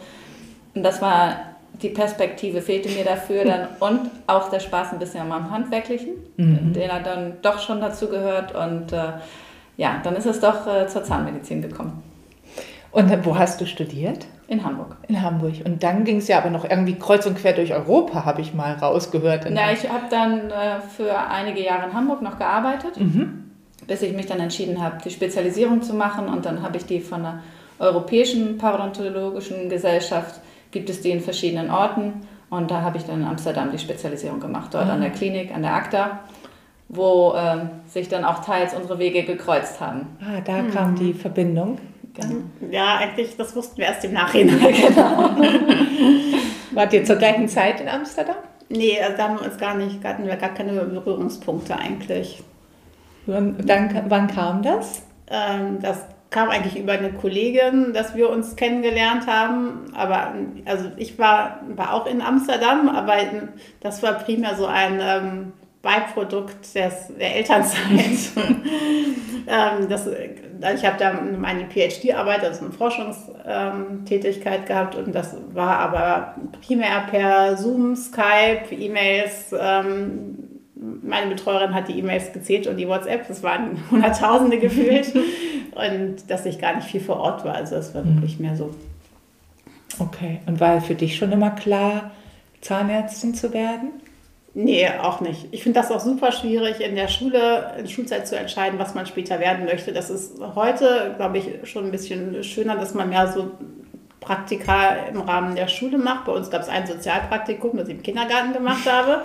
Und 0.75 0.83
das 0.83 1.03
war 1.03 1.37
die 1.81 1.89
Perspektive 1.89 2.61
fehlte 2.63 2.89
mir 2.91 3.05
dafür 3.05 3.45
dann 3.47 3.69
und 3.81 4.11
auch 4.27 4.51
der 4.51 4.61
Spaß 4.61 4.93
ein 4.93 4.99
bisschen 4.99 5.29
meinem 5.29 5.51
Handwerklichen, 5.51 6.15
mhm. 6.37 6.73
den 6.73 6.91
er 6.91 7.01
dann 7.01 7.35
doch 7.43 7.59
schon 7.59 7.81
dazu 7.81 8.09
gehört. 8.09 8.55
Und 8.55 8.93
äh, 8.93 9.13
ja, 9.77 10.01
dann 10.03 10.17
ist 10.17 10.27
es 10.27 10.41
doch 10.41 10.67
äh, 10.67 10.87
zur 10.87 11.05
Zahnmedizin 11.05 11.63
gekommen. 11.63 12.03
Und 12.93 13.25
wo 13.25 13.39
hast 13.39 13.61
du 13.61 13.67
studiert? 13.67 14.27
In 14.49 14.65
Hamburg. 14.65 14.97
In 15.09 15.23
Hamburg. 15.23 15.55
Und 15.65 15.83
dann 15.83 16.05
ging 16.05 16.19
es 16.19 16.29
ja 16.29 16.39
aber 16.39 16.51
noch 16.51 16.69
irgendwie 16.69 16.95
kreuz 16.95 17.25
und 17.27 17.39
quer 17.39 17.55
durch 17.55 17.73
Europa, 17.73 18.25
habe 18.25 18.43
ich 18.43 18.53
mal 18.53 18.75
rausgehört. 18.75 19.51
Ja, 19.51 19.73
ich 19.73 19.89
habe 19.89 20.05
dann 20.11 20.51
äh, 20.51 20.81
für 20.95 21.19
einige 21.19 21.65
Jahre 21.65 21.89
in 21.89 21.95
Hamburg 21.95 22.21
noch 22.21 22.39
gearbeitet. 22.39 23.01
Mhm 23.01 23.43
bis 23.87 24.03
ich 24.03 24.13
mich 24.15 24.27
dann 24.27 24.41
entschieden 24.41 24.83
habe, 24.83 24.99
die 25.05 25.11
Spezialisierung 25.11 25.83
zu 25.83 25.95
machen. 25.95 26.29
Und 26.29 26.47
dann 26.47 26.63
habe 26.63 26.77
ich 26.77 26.87
die 26.87 27.01
von 27.01 27.23
der 27.23 27.41
Europäischen 27.79 28.59
Parodontologischen 28.59 29.69
Gesellschaft, 29.69 30.41
gibt 30.71 30.89
es 30.91 31.01
die 31.01 31.11
in 31.11 31.21
verschiedenen 31.21 31.71
Orten. 31.71 32.15
Und 32.51 32.71
da 32.71 32.83
habe 32.83 32.99
ich 32.99 33.05
dann 33.05 33.23
in 33.23 33.27
Amsterdam 33.27 33.71
die 33.71 33.79
Spezialisierung 33.79 34.41
gemacht, 34.41 34.75
dort 34.75 34.87
mhm. 34.87 34.93
an 34.93 35.01
der 35.01 35.11
Klinik, 35.11 35.55
an 35.55 35.63
der 35.63 35.75
ACTA, 35.75 36.21
wo 36.89 37.35
ähm, 37.35 37.71
sich 37.87 38.09
dann 38.09 38.25
auch 38.25 38.45
teils 38.45 38.75
unsere 38.75 38.99
Wege 38.99 39.25
gekreuzt 39.25 39.81
haben. 39.81 40.07
Ah, 40.21 40.41
da 40.45 40.63
mhm. 40.63 40.71
kam 40.71 40.95
die 40.95 41.15
Verbindung. 41.15 41.79
Genau. 42.15 42.43
Ja, 42.71 42.97
eigentlich, 42.99 43.37
das 43.37 43.57
wussten 43.57 43.79
wir 43.79 43.87
erst 43.87 44.05
im 44.05 44.13
Nachhinein. 44.13 44.59
genau. 44.89 45.31
Wart 46.73 46.93
ihr 46.93 47.05
zur 47.05 47.17
gleichen 47.17 47.49
Zeit 47.49 47.81
in 47.81 47.89
Amsterdam? 47.89 48.37
Nee, 48.69 49.01
also 49.01 49.17
da 49.17 49.29
haben 49.29 49.39
wir 49.39 49.47
uns 49.47 49.59
gar 49.59 49.75
nicht, 49.75 50.03
hatten 50.05 50.27
wir 50.27 50.37
gar 50.37 50.55
keine 50.55 50.73
Berührungspunkte 50.73 51.77
eigentlich. 51.77 52.43
Dann, 53.27 54.05
wann 54.09 54.27
kam 54.29 54.63
das? 54.63 55.03
Ähm, 55.31 55.79
das 55.81 56.07
kam 56.31 56.49
eigentlich 56.49 56.79
über 56.83 56.93
eine 56.93 57.13
Kollegin, 57.13 57.93
dass 57.93 58.17
wir 58.17 58.31
uns 58.31 58.57
kennengelernt 58.57 59.27
haben. 59.27 59.93
Aber 59.95 60.35
also 60.65 60.91
ich 60.97 61.19
war, 61.19 61.61
war 61.77 61.95
auch 61.95 62.07
in 62.07 62.21
Amsterdam, 62.21 62.89
aber 62.89 63.17
das 63.81 64.03
war 64.03 64.15
primär 64.15 64.57
so 64.57 64.67
ein 64.67 64.99
ähm, 65.01 65.53
Beiprodukt 65.83 66.75
des, 66.75 67.13
der 67.19 67.37
Elternzeit. 67.37 68.33
ähm, 69.47 69.89
das, 69.89 70.09
ich 70.75 70.85
habe 70.85 70.97
da 70.99 71.13
meine 71.13 71.67
PhD-Arbeit, 71.67 72.45
also 72.45 72.65
eine 72.65 72.73
Forschungstätigkeit 72.73 74.67
gehabt 74.67 74.95
und 74.95 75.15
das 75.15 75.37
war 75.53 75.79
aber 75.79 76.35
primär 76.67 77.07
per 77.11 77.57
Zoom, 77.57 77.97
Skype, 77.97 78.73
E-Mails, 78.73 79.55
ähm, 79.59 80.39
meine 81.03 81.29
Betreuerin 81.29 81.75
hat 81.75 81.89
die 81.89 81.99
E-Mails 81.99 82.33
gezählt 82.33 82.67
und 82.67 82.77
die 82.77 82.89
WhatsApp, 82.89 83.29
das 83.29 83.43
waren 83.43 83.79
Hunderttausende 83.91 84.59
gefühlt. 84.59 85.13
und 85.75 86.31
dass 86.31 86.47
ich 86.47 86.59
gar 86.59 86.77
nicht 86.77 86.89
viel 86.89 87.01
vor 87.01 87.19
Ort 87.19 87.45
war. 87.45 87.55
Also 87.55 87.77
es 87.77 87.95
war 87.95 88.03
mhm. 88.03 88.17
wirklich 88.17 88.39
mehr 88.39 88.57
so. 88.57 88.71
Okay, 89.99 90.41
und 90.47 90.61
war 90.61 90.81
für 90.81 90.95
dich 90.95 91.17
schon 91.17 91.33
immer 91.33 91.51
klar, 91.51 92.11
Zahnärztin 92.61 93.35
zu 93.35 93.53
werden? 93.53 93.91
Nee, 94.55 94.87
auch 95.01 95.21
nicht. 95.23 95.49
Ich 95.51 95.63
finde 95.63 95.81
das 95.81 95.91
auch 95.91 96.01
super 96.01 96.31
schwierig, 96.31 96.81
in 96.81 96.95
der 96.95 97.09
Schule, 97.09 97.73
in 97.79 97.85
der 97.85 97.91
Schulzeit 97.91 98.29
zu 98.29 98.37
entscheiden, 98.37 98.79
was 98.79 98.95
man 98.95 99.07
später 99.07 99.41
werden 99.41 99.65
möchte. 99.65 99.93
Das 99.93 100.11
ist 100.11 100.39
heute, 100.55 101.15
glaube 101.17 101.39
ich, 101.39 101.71
schon 101.71 101.87
ein 101.87 101.91
bisschen 101.91 102.45
schöner, 102.45 102.77
dass 102.77 102.93
man 102.93 103.09
mehr 103.09 103.33
so 103.33 103.53
Praktika 104.21 104.95
im 105.11 105.23
Rahmen 105.23 105.57
der 105.57 105.69
Schule 105.69 105.97
macht. 105.97 106.27
Bei 106.27 106.33
uns 106.33 106.51
gab 106.51 106.63
es 106.63 106.69
ein 106.69 106.87
Sozialpraktikum, 106.87 107.77
das 107.79 107.89
ich 107.89 107.97
im 107.97 108.03
Kindergarten 108.03 108.53
gemacht 108.53 108.91
habe. 108.91 109.23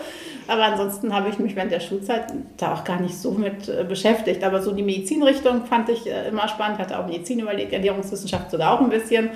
Aber 0.47 0.63
ansonsten 0.63 1.13
habe 1.13 1.29
ich 1.29 1.39
mich 1.39 1.57
während 1.57 1.73
der 1.73 1.81
Schulzeit 1.81 2.33
da 2.55 2.73
auch 2.73 2.85
gar 2.85 3.01
nicht 3.01 3.17
so 3.17 3.31
mit 3.31 3.67
äh, 3.67 3.83
beschäftigt. 3.83 4.45
Aber 4.45 4.61
so 4.61 4.71
die 4.71 4.81
Medizinrichtung 4.81 5.65
fand 5.65 5.89
ich 5.89 6.07
äh, 6.07 6.29
immer 6.29 6.47
spannend, 6.47 6.79
hatte 6.79 6.97
auch 6.97 7.05
Medizin 7.05 7.39
überlegt, 7.39 7.73
Ernährungswissenschaft 7.73 8.49
sogar 8.49 8.73
auch 8.73 8.81
ein 8.81 8.89
bisschen. 8.89 9.29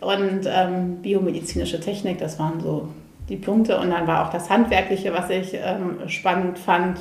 Und 0.00 0.46
ähm, 0.46 1.02
biomedizinische 1.02 1.80
Technik, 1.80 2.18
das 2.18 2.38
waren 2.38 2.60
so 2.60 2.88
die 3.28 3.36
Punkte. 3.36 3.78
Und 3.78 3.90
dann 3.90 4.06
war 4.06 4.26
auch 4.26 4.30
das 4.30 4.50
Handwerkliche, 4.50 5.12
was 5.12 5.30
ich 5.30 5.54
ähm, 5.54 6.08
spannend 6.08 6.58
fand 6.58 6.98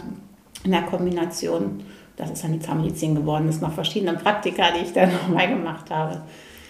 in 0.63 0.72
der 0.72 0.84
Kombination. 0.84 1.84
Das 2.18 2.30
ist 2.30 2.44
dann 2.44 2.54
die 2.54 2.60
Zahnmedizin 2.60 3.16
geworden, 3.16 3.48
das 3.48 3.56
ist 3.56 3.62
noch 3.62 3.74
verschiedene 3.74 4.13
Praktika, 4.13 4.66
die 4.72 4.84
ich 4.84 4.94
dann 4.94 5.12
nochmal 5.28 5.48
gemacht 5.48 5.90
habe. 5.90 6.22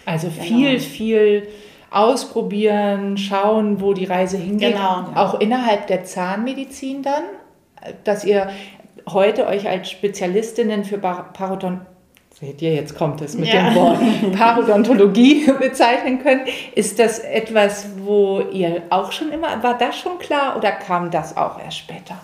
Also 0.05 0.29
genau. 0.29 0.43
viel, 0.43 0.79
viel 0.79 1.47
ausprobieren, 1.89 3.17
schauen, 3.17 3.81
wo 3.81 3.93
die 3.93 4.05
Reise 4.05 4.37
hingeht. 4.37 4.73
Genau. 4.73 5.07
Auch 5.15 5.39
innerhalb 5.39 5.87
der 5.87 6.05
Zahnmedizin 6.05 7.03
dann, 7.03 7.23
dass 8.05 8.23
ihr 8.23 8.49
heute 9.09 9.45
euch 9.47 9.67
als 9.67 9.89
Spezialistinnen 9.89 10.85
für 10.85 10.97
Parodont 10.97 11.81
seht 12.41 12.61
ihr, 12.63 12.73
jetzt 12.73 12.97
kommt 12.97 13.21
es 13.21 13.35
mit 13.35 13.53
ja. 13.53 13.69
dem 13.69 13.75
Wort 13.75 13.99
Parodontologie 14.35 15.51
bezeichnen 15.59 16.21
können. 16.21 16.41
Ist 16.73 16.97
das 16.97 17.19
etwas, 17.19 17.87
wo 17.99 18.41
ihr 18.51 18.81
auch 18.89 19.11
schon 19.11 19.31
immer, 19.31 19.61
war 19.61 19.77
das 19.77 19.97
schon 19.97 20.17
klar 20.17 20.57
oder 20.57 20.71
kam 20.71 21.11
das 21.11 21.37
auch 21.37 21.63
erst 21.63 21.77
später? 21.77 22.19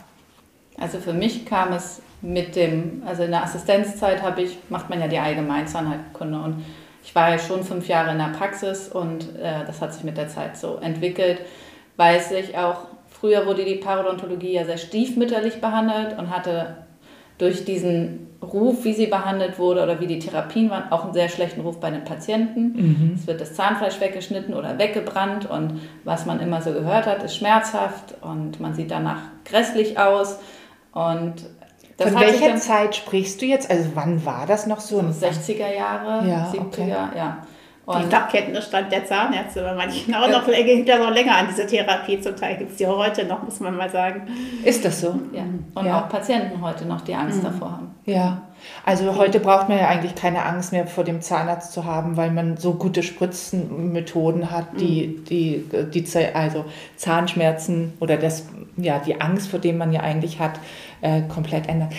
Also 0.79 0.97
für 1.00 1.13
mich 1.13 1.45
kam 1.45 1.71
es 1.71 2.01
mit 2.21 2.55
dem, 2.55 3.03
also 3.05 3.24
in 3.24 3.31
der 3.31 3.43
Assistenzzeit 3.43 4.24
habe 4.24 4.41
ich, 4.41 4.57
macht 4.69 4.89
man 4.89 5.00
ja 5.00 5.07
die 5.07 5.19
Allgemeinzahnheilkunde 5.19 6.39
und 6.39 6.65
ich 7.03 7.13
war 7.13 7.29
ja 7.29 7.38
schon 7.38 7.63
fünf 7.63 7.88
Jahre 7.88 8.12
in 8.12 8.17
der 8.17 8.33
Praxis 8.38 8.89
und 8.89 9.36
äh, 9.38 9.65
das 9.65 9.81
hat 9.81 9.93
sich 9.93 10.03
mit 10.03 10.17
der 10.17 10.27
Zeit 10.27 10.57
so 10.57 10.77
entwickelt. 10.77 11.41
Weiß 11.95 12.31
ich 12.31 12.57
auch, 12.57 12.88
früher 13.07 13.45
wurde 13.45 13.63
die 13.63 13.75
Parodontologie 13.75 14.53
ja 14.53 14.65
sehr 14.65 14.77
stiefmütterlich 14.77 15.62
behandelt 15.62 16.17
und 16.17 16.31
hatte 16.31 16.77
durch 17.38 17.65
diesen 17.65 18.26
Ruf, 18.41 18.84
wie 18.84 18.94
sie 18.94 19.08
behandelt 19.08 19.58
wurde 19.58 19.82
oder 19.82 20.00
wie 20.00 20.08
die 20.08 20.20
Therapien 20.20 20.70
waren, 20.70 20.91
auch 20.91 21.06
einen 21.06 21.13
sehr 21.13 21.27
schlechten 21.27 21.62
Ruf 21.62 21.79
bei 21.79 21.89
den 21.89 22.03
Patienten. 22.03 22.74
Mhm. 22.74 23.15
Es 23.15 23.25
wird 23.25 23.41
das 23.41 23.56
Zahnfleisch 23.56 24.00
weggeschnitten 24.00 24.53
oder 24.53 24.77
weggebrannt 24.77 25.50
und 25.50 25.82
was 26.03 26.25
man 26.25 26.39
immer 26.39 26.62
so 26.62 26.72
gehört 26.72 27.08
hat, 27.08 27.24
ist 27.24 27.36
schmerzhaft 27.36 28.15
und 28.22 28.60
man 28.60 28.75
sieht 28.75 28.91
danach 28.91 29.22
grässlich 29.44 29.98
aus. 29.98 30.39
Und 30.94 31.34
das 31.98 32.12
Von 32.12 32.22
welcher 32.22 32.56
Zeit 32.58 32.96
sprichst 32.96 33.41
du 33.41 33.46
jetzt? 33.46 33.72
Also 33.72 33.89
wann 33.96 34.24
war 34.24 34.46
das 34.46 34.67
noch 34.67 34.79
so? 34.79 35.00
60er 35.00 35.75
Jahre, 35.75 36.27
ja, 36.27 36.51
70er, 36.53 36.62
okay. 36.62 36.89
ja. 36.89 37.48
Und 37.88 38.03
die 38.03 38.10
Fachkenntnisstand 38.10 38.91
der 38.91 39.06
Zahnärzte 39.06 39.62
bei 39.62 39.74
manchen 39.74 40.13
auch 40.13 40.27
noch, 40.27 40.46
ja 40.46 40.98
noch 40.98 41.10
länger 41.10 41.38
an 41.38 41.48
diese 41.50 41.65
Therapie. 41.65 42.20
Zum 42.20 42.36
Teil 42.36 42.58
gibt 42.58 42.72
es 42.72 42.77
die 42.77 42.86
heute 42.86 43.24
noch, 43.24 43.44
muss 43.44 43.62
man 43.62 43.77
mal 43.77 43.89
sagen. 43.89 44.24
Ist 44.65 44.84
das 44.84 45.00
so? 45.00 45.17
Ja. 45.32 45.44
Und 45.74 45.86
ja. 45.86 46.01
auch 46.01 46.10
Patienten 46.10 46.62
heute 46.62 46.86
noch 46.86 47.00
die 47.00 47.15
Angst 47.15 47.38
mhm. 47.39 47.46
davor 47.46 47.72
haben. 47.72 47.96
Ja. 48.03 48.41
Also 48.86 49.15
heute 49.15 49.39
braucht 49.39 49.70
man 49.70 49.77
ja 49.77 49.88
eigentlich 49.88 50.15
keine 50.15 50.44
Angst 50.44 50.74
mehr 50.74 50.86
vor 50.86 51.06
dem 51.06 51.22
Zahnarzt 51.22 51.72
zu 51.72 51.86
haben, 51.86 52.17
weil 52.17 52.29
man 52.29 52.58
so 52.58 52.74
gute 52.74 53.03
Spritzenmethoden 53.03 54.51
hat, 54.51 54.65
die, 54.82 55.08
mhm. 55.08 55.24
die, 55.24 55.63
die 55.94 56.06
also 56.34 56.65
Zahnschmerzen 56.98 57.94
oder 58.01 58.17
das, 58.17 58.48
ja, 58.75 59.00
die 59.00 59.22
Angst, 59.22 59.48
vor 59.48 59.60
dem 59.60 59.77
man 59.77 59.94
ja 59.94 60.01
eigentlich 60.01 60.41
hat, 60.41 60.60
äh, 61.00 61.22
komplett 61.22 61.70
ändern. 61.70 61.91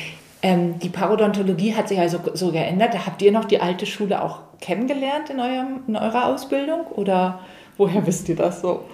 Ähm, 0.42 0.78
die 0.78 0.88
Parodontologie 0.88 1.74
hat 1.74 1.88
sich 1.88 1.98
also 1.98 2.20
so 2.34 2.52
geändert. 2.52 2.94
Habt 3.06 3.22
ihr 3.22 3.32
noch 3.32 3.44
die 3.44 3.60
alte 3.60 3.86
Schule 3.86 4.22
auch 4.22 4.40
kennengelernt 4.60 5.30
in, 5.30 5.40
eurem, 5.40 5.80
in 5.88 5.96
eurer 5.96 6.26
Ausbildung? 6.26 6.86
Oder 6.86 7.40
woher 7.76 8.06
wisst 8.06 8.28
ihr 8.28 8.36
das 8.36 8.60
so, 8.60 8.84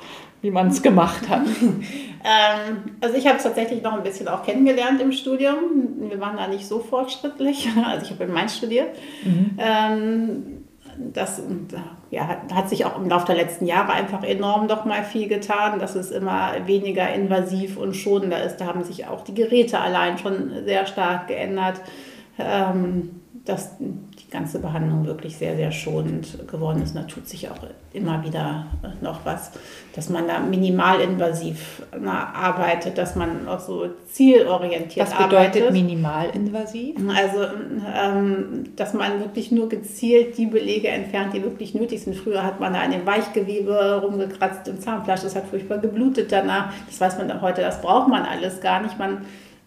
wie 0.41 0.51
man 0.51 0.69
es 0.69 0.83
gemacht 0.83 1.29
hat? 1.29 1.43
ähm, 1.61 2.97
also 3.01 3.17
ich 3.17 3.27
habe 3.27 3.37
es 3.37 3.43
tatsächlich 3.43 3.83
noch 3.83 3.93
ein 3.93 4.03
bisschen 4.03 4.29
auch 4.29 4.43
kennengelernt 4.43 5.03
im 5.03 5.13
Studium. 5.13 5.57
Wir 6.09 6.19
waren 6.21 6.37
da 6.37 6.49
nicht 6.49 6.67
so 6.67 6.79
fortschrittlich. 6.79 7.69
Also 7.85 8.07
ich 8.07 8.11
habe 8.13 8.25
in 8.25 8.33
Mainz 8.33 8.57
studiert. 8.57 8.89
Mhm. 9.25 9.59
Ähm, 9.59 10.64
das 10.99 11.43
ja, 12.11 12.43
hat 12.53 12.69
sich 12.69 12.85
auch 12.85 12.97
im 12.99 13.09
Laufe 13.09 13.27
der 13.27 13.37
letzten 13.37 13.67
Jahre 13.67 13.93
einfach 13.93 14.23
enorm 14.23 14.69
doch 14.69 14.85
mal 14.85 15.05
viel 15.05 15.29
getan, 15.29 15.79
dass 15.79 15.95
es 15.95 16.11
immer 16.11 16.53
weniger 16.67 17.13
invasiv 17.13 17.77
und 17.77 17.95
schonender 17.95 18.43
ist. 18.43 18.59
Da 18.59 18.67
haben 18.67 18.85
sich 18.85 19.07
auch 19.07 19.25
die 19.25 19.35
Geräte 19.35 19.81
allein 19.81 20.19
schon 20.19 20.65
sehr 20.65 20.87
stark 20.87 21.29
geändert. 21.29 21.81
Ähm, 22.39 23.21
die 23.47 24.14
ganze 24.35 24.59
Behandlung 24.59 25.07
wirklich 25.07 25.37
sehr, 25.37 25.55
sehr 25.55 25.71
schonend 25.71 26.47
geworden 26.49 26.83
ist. 26.83 26.95
Und 26.95 27.03
da 27.03 27.07
tut 27.07 27.29
sich 27.29 27.49
auch 27.49 27.57
immer 27.93 28.23
wieder 28.25 28.67
noch 29.01 29.25
was, 29.25 29.53
dass 29.95 30.11
man 30.11 30.27
da 30.27 30.41
minimalinvasiv 30.41 31.83
arbeitet, 32.05 32.99
dass 32.99 33.15
man 33.15 33.47
auch 33.47 33.61
so 33.61 33.87
zielorientiert 34.11 35.07
arbeitet. 35.07 35.21
Was 35.21 35.29
bedeutet 35.29 35.63
arbeitet. 35.63 35.73
minimalinvasiv? 35.73 36.97
Also, 37.17 37.45
ähm, 37.97 38.65
dass 38.75 38.93
man 38.93 39.21
wirklich 39.21 39.53
nur 39.53 39.69
gezielt 39.69 40.37
die 40.37 40.47
Belege 40.47 40.89
entfernt, 40.89 41.33
die 41.33 41.43
wirklich 41.43 41.75
nötig 41.75 42.03
sind. 42.03 42.17
Früher 42.17 42.43
hat 42.43 42.59
man 42.59 42.73
da 42.73 42.81
an 42.81 42.91
dem 42.91 43.07
Weichgewebe 43.07 44.01
rumgekratzt 44.03 44.67
im 44.67 44.81
Zahnfleisch, 44.81 45.23
das 45.23 45.37
hat 45.37 45.47
furchtbar 45.47 45.79
geblutet 45.79 46.33
danach. 46.33 46.73
Das 46.87 47.01
weiß 47.01 47.19
man 47.19 47.41
heute, 47.41 47.63
das 47.63 47.81
braucht 47.81 48.09
man 48.09 48.25
alles 48.25 48.61
gar 48.61 48.83
nicht. 48.83 48.99
Man 48.99 49.19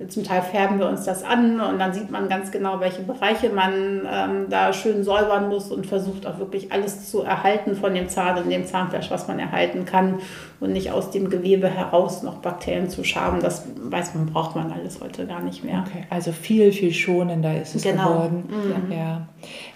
zum 0.09 0.23
Teil 0.23 0.43
färben 0.43 0.77
wir 0.77 0.87
uns 0.87 1.05
das 1.05 1.23
an 1.23 1.59
und 1.59 1.79
dann 1.79 1.91
sieht 1.91 2.11
man 2.11 2.29
ganz 2.29 2.51
genau, 2.51 2.79
welche 2.79 3.01
Bereiche 3.01 3.49
man 3.49 4.07
ähm, 4.07 4.45
da 4.47 4.71
schön 4.71 5.03
säubern 5.03 5.49
muss 5.49 5.71
und 5.71 5.87
versucht 5.87 6.27
auch 6.27 6.37
wirklich 6.37 6.71
alles 6.71 7.09
zu 7.09 7.23
erhalten 7.23 7.75
von 7.75 7.95
dem 7.95 8.07
Zahn 8.07 8.37
und 8.37 8.47
dem 8.51 8.63
Zahnfleisch, 8.67 9.09
was 9.09 9.27
man 9.27 9.39
erhalten 9.39 9.85
kann 9.85 10.19
und 10.59 10.71
nicht 10.71 10.91
aus 10.91 11.09
dem 11.09 11.31
Gewebe 11.31 11.67
heraus 11.67 12.21
noch 12.21 12.35
Bakterien 12.35 12.89
zu 12.89 13.03
schaben. 13.03 13.39
Das 13.39 13.65
weiß 13.75 14.13
man, 14.13 14.27
braucht 14.27 14.55
man 14.55 14.71
alles 14.71 15.01
heute 15.01 15.25
gar 15.25 15.41
nicht 15.41 15.63
mehr. 15.63 15.83
Okay, 15.87 16.05
also 16.11 16.31
viel, 16.31 16.71
viel 16.71 16.93
schonender 16.93 17.59
ist 17.59 17.73
es 17.73 17.81
genau. 17.81 18.09
geworden. 18.09 18.43
Mhm. 18.49 18.91
Ja. 18.91 19.27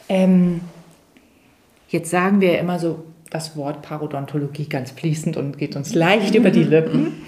Ähm, 0.08 0.62
jetzt 1.90 2.12
sagen 2.12 2.42
wir 2.42 2.54
ja 2.54 2.60
immer 2.60 2.78
so, 2.78 3.04
das 3.32 3.56
Wort 3.56 3.82
Parodontologie 3.82 4.68
ganz 4.68 4.92
fließend 4.92 5.38
und 5.38 5.58
geht 5.58 5.76
uns 5.76 5.96
leicht 5.96 6.36
über 6.36 6.52
die 6.52 6.64
Lippen. 6.64 7.26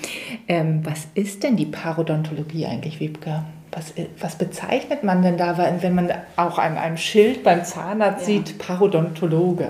Ähm, 0.48 0.82
was 0.84 1.08
ist 1.16 1.44
denn 1.44 1.56
die 1.56 1.66
Parodontologie 1.66 2.66
eigentlich, 2.66 3.00
Wiebke? 3.00 3.44
Was, 3.72 3.94
was, 4.20 4.38
bezeichnet 4.38 5.04
man 5.04 5.24
denn 5.24 5.38
da, 5.38 5.58
wenn 5.58 5.96
man 5.96 6.12
auch 6.36 6.60
an 6.60 6.78
einem 6.78 6.98
Schild 6.98 7.44
beim 7.44 7.64
Zahnarzt 7.64 8.28
ja. 8.28 8.36
sieht, 8.36 8.60
Parodontologe 8.60 9.70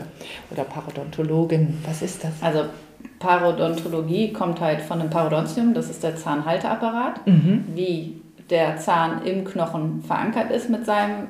oder 0.51 0.63
Parodontologin? 0.63 1.77
Was 1.85 2.01
ist 2.01 2.23
das? 2.23 2.31
Also 2.41 2.65
Parodontologie 3.19 4.33
kommt 4.33 4.59
halt 4.59 4.81
von 4.81 4.99
dem 4.99 5.09
Parodontium, 5.09 5.73
das 5.73 5.89
ist 5.89 6.03
der 6.03 6.17
Zahnhalteapparat, 6.17 7.25
mhm. 7.27 7.65
wie 7.75 8.19
der 8.49 8.77
Zahn 8.77 9.23
im 9.23 9.45
Knochen 9.45 10.03
verankert 10.03 10.51
ist 10.51 10.69
mit 10.69 10.85
seinen 10.85 11.27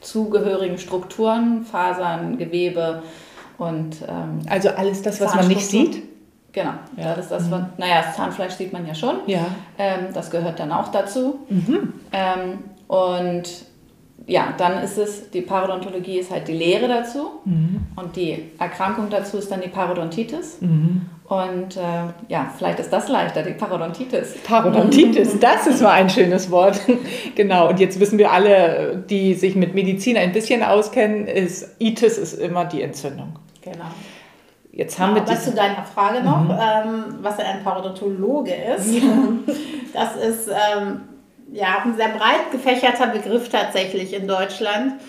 zugehörigen 0.00 0.78
Strukturen, 0.78 1.64
Fasern, 1.64 2.38
Gewebe, 2.38 3.02
und, 3.58 4.02
ähm, 4.02 4.40
also 4.48 4.70
alles 4.70 5.02
das, 5.02 5.20
was 5.20 5.34
man 5.34 5.48
nicht 5.48 5.66
sieht? 5.66 6.02
Genau, 6.52 6.72
ja. 6.96 7.14
das 7.14 7.26
ist 7.26 7.30
das, 7.32 7.50
was, 7.50 7.62
naja, 7.76 8.02
das 8.02 8.16
Zahnfleisch 8.16 8.54
sieht 8.54 8.72
man 8.72 8.86
ja 8.86 8.94
schon. 8.94 9.16
Ja. 9.26 9.46
Ähm, 9.78 10.06
das 10.14 10.30
gehört 10.30 10.58
dann 10.58 10.72
auch 10.72 10.88
dazu. 10.88 11.40
Mhm. 11.50 11.92
Ähm, 12.12 12.58
und 12.88 13.44
ja, 14.26 14.54
dann 14.56 14.82
ist 14.82 14.96
es, 14.96 15.30
die 15.30 15.42
Parodontologie 15.42 16.18
ist 16.18 16.30
halt 16.30 16.48
die 16.48 16.54
Lehre 16.54 16.88
dazu 16.88 17.40
mhm. 17.44 17.80
und 17.94 18.16
die 18.16 18.50
Erkrankung 18.58 19.08
dazu 19.10 19.36
ist 19.36 19.50
dann 19.50 19.60
die 19.60 19.68
Parodontitis. 19.68 20.60
Mhm. 20.60 21.02
Und 21.28 21.76
äh, 21.76 21.80
ja, 22.28 22.52
vielleicht 22.56 22.78
ist 22.78 22.92
das 22.92 23.08
leichter, 23.08 23.42
die 23.42 23.52
Parodontitis. 23.52 24.36
Parodontitis, 24.44 25.38
das 25.40 25.66
ist 25.66 25.82
mal 25.82 25.90
ein 25.90 26.08
schönes 26.08 26.50
Wort. 26.50 26.80
genau, 27.34 27.68
und 27.68 27.80
jetzt 27.80 28.00
wissen 28.00 28.16
wir 28.18 28.32
alle, 28.32 29.04
die 29.10 29.34
sich 29.34 29.56
mit 29.56 29.74
Medizin 29.74 30.16
ein 30.16 30.32
bisschen 30.32 30.62
auskennen, 30.62 31.26
ist 31.26 31.76
Itis 31.78 32.16
ist 32.16 32.34
immer 32.34 32.64
die 32.64 32.80
Entzündung. 32.80 33.38
Genau. 33.66 33.90
Jetzt 34.70 34.98
haben 34.98 35.16
ja, 35.16 35.26
wir 35.26 35.32
was 35.32 35.44
zu 35.44 35.52
deiner 35.52 35.82
Frage 35.84 36.22
noch, 36.22 36.44
mhm. 36.44 36.50
ähm, 36.50 37.04
was 37.22 37.38
ein 37.38 37.64
Parodontologe 37.64 38.54
ist. 38.54 38.94
Ja. 38.94 39.02
Das 39.92 40.14
ist 40.14 40.48
ähm, 40.48 41.00
ja 41.52 41.78
ein 41.82 41.96
sehr 41.96 42.08
breit 42.08 42.50
gefächerter 42.52 43.06
Begriff 43.06 43.48
tatsächlich 43.48 44.12
in 44.12 44.28
Deutschland. 44.28 45.00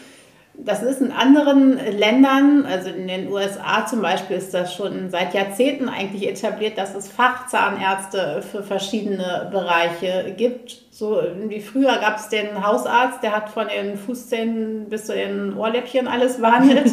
Das 0.53 0.81
ist 0.81 1.01
in 1.01 1.11
anderen 1.11 1.77
Ländern, 1.77 2.65
also 2.65 2.89
in 2.89 3.09
den 3.09 3.27
USA 3.27 3.85
zum 3.85 4.01
Beispiel, 4.01 4.37
ist 4.37 4.53
das 4.53 4.73
schon 4.73 5.09
seit 5.09 5.33
Jahrzehnten 5.33 5.89
eigentlich 5.89 6.25
etabliert, 6.25 6.77
dass 6.77 6.95
es 6.95 7.09
Fachzahnärzte 7.09 8.41
für 8.49 8.63
verschiedene 8.63 9.49
Bereiche 9.51 10.33
gibt. 10.37 10.86
So 10.97 11.21
wie 11.47 11.61
früher 11.61 11.95
gab 11.99 12.17
es 12.17 12.29
den 12.29 12.65
Hausarzt, 12.65 13.21
der 13.21 13.35
hat 13.35 13.49
von 13.49 13.67
den 13.67 13.97
Fußzähnen 13.97 14.89
bis 14.89 15.05
zu 15.05 15.13
den 15.13 15.55
Ohrläppchen 15.55 16.07
alles 16.07 16.41
behandelt. 16.41 16.87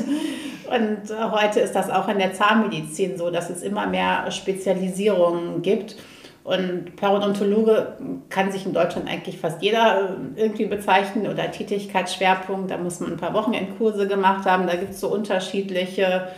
Und 0.69 1.33
heute 1.33 1.61
ist 1.61 1.75
das 1.75 1.89
auch 1.89 2.07
in 2.09 2.19
der 2.19 2.35
Zahnmedizin 2.35 3.17
so, 3.17 3.31
dass 3.31 3.49
es 3.49 3.63
immer 3.63 3.87
mehr 3.87 4.31
Spezialisierungen 4.31 5.63
gibt. 5.63 5.97
Und 6.43 6.97
Parodontologe 6.97 7.97
kann 8.29 8.53
sich 8.53 8.67
in 8.67 8.75
Deutschland 8.75 9.09
eigentlich 9.09 9.39
fast 9.39 9.63
jeder 9.63 10.11
äh, 10.37 10.43
irgendwie 10.43 10.67
bezeichnen 10.67 11.27
oder 11.27 11.51
Tätigkeitsschwerpunkt. 11.51 12.71
Da 12.71 12.77
muss 12.77 13.01
man 13.01 13.13
ein 13.13 13.17
paar 13.17 13.33
Wochenendkurse 13.33 14.07
gemacht 14.07 14.45
haben. 14.45 14.67
Da 14.67 14.77
gibt 14.77 14.93
es 14.93 15.01
so 15.01 15.09
unterschiedliche 15.09 16.29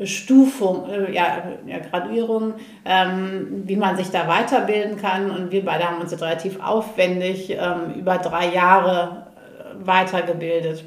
Stufung, 0.00 0.88
äh, 0.88 1.12
ja, 1.12 1.42
ja, 1.66 1.78
Graduierung, 1.78 2.54
ähm, 2.84 3.62
wie 3.64 3.76
man 3.76 3.96
sich 3.96 4.10
da 4.10 4.26
weiterbilden 4.26 4.96
kann. 4.96 5.30
Und 5.30 5.52
wir 5.52 5.64
beide 5.64 5.84
haben 5.84 6.00
uns 6.00 6.10
jetzt 6.10 6.22
relativ 6.22 6.60
aufwendig 6.60 7.50
ähm, 7.50 7.94
über 7.96 8.18
drei 8.18 8.52
Jahre 8.52 9.26
äh, 9.36 9.86
weitergebildet. 9.86 10.84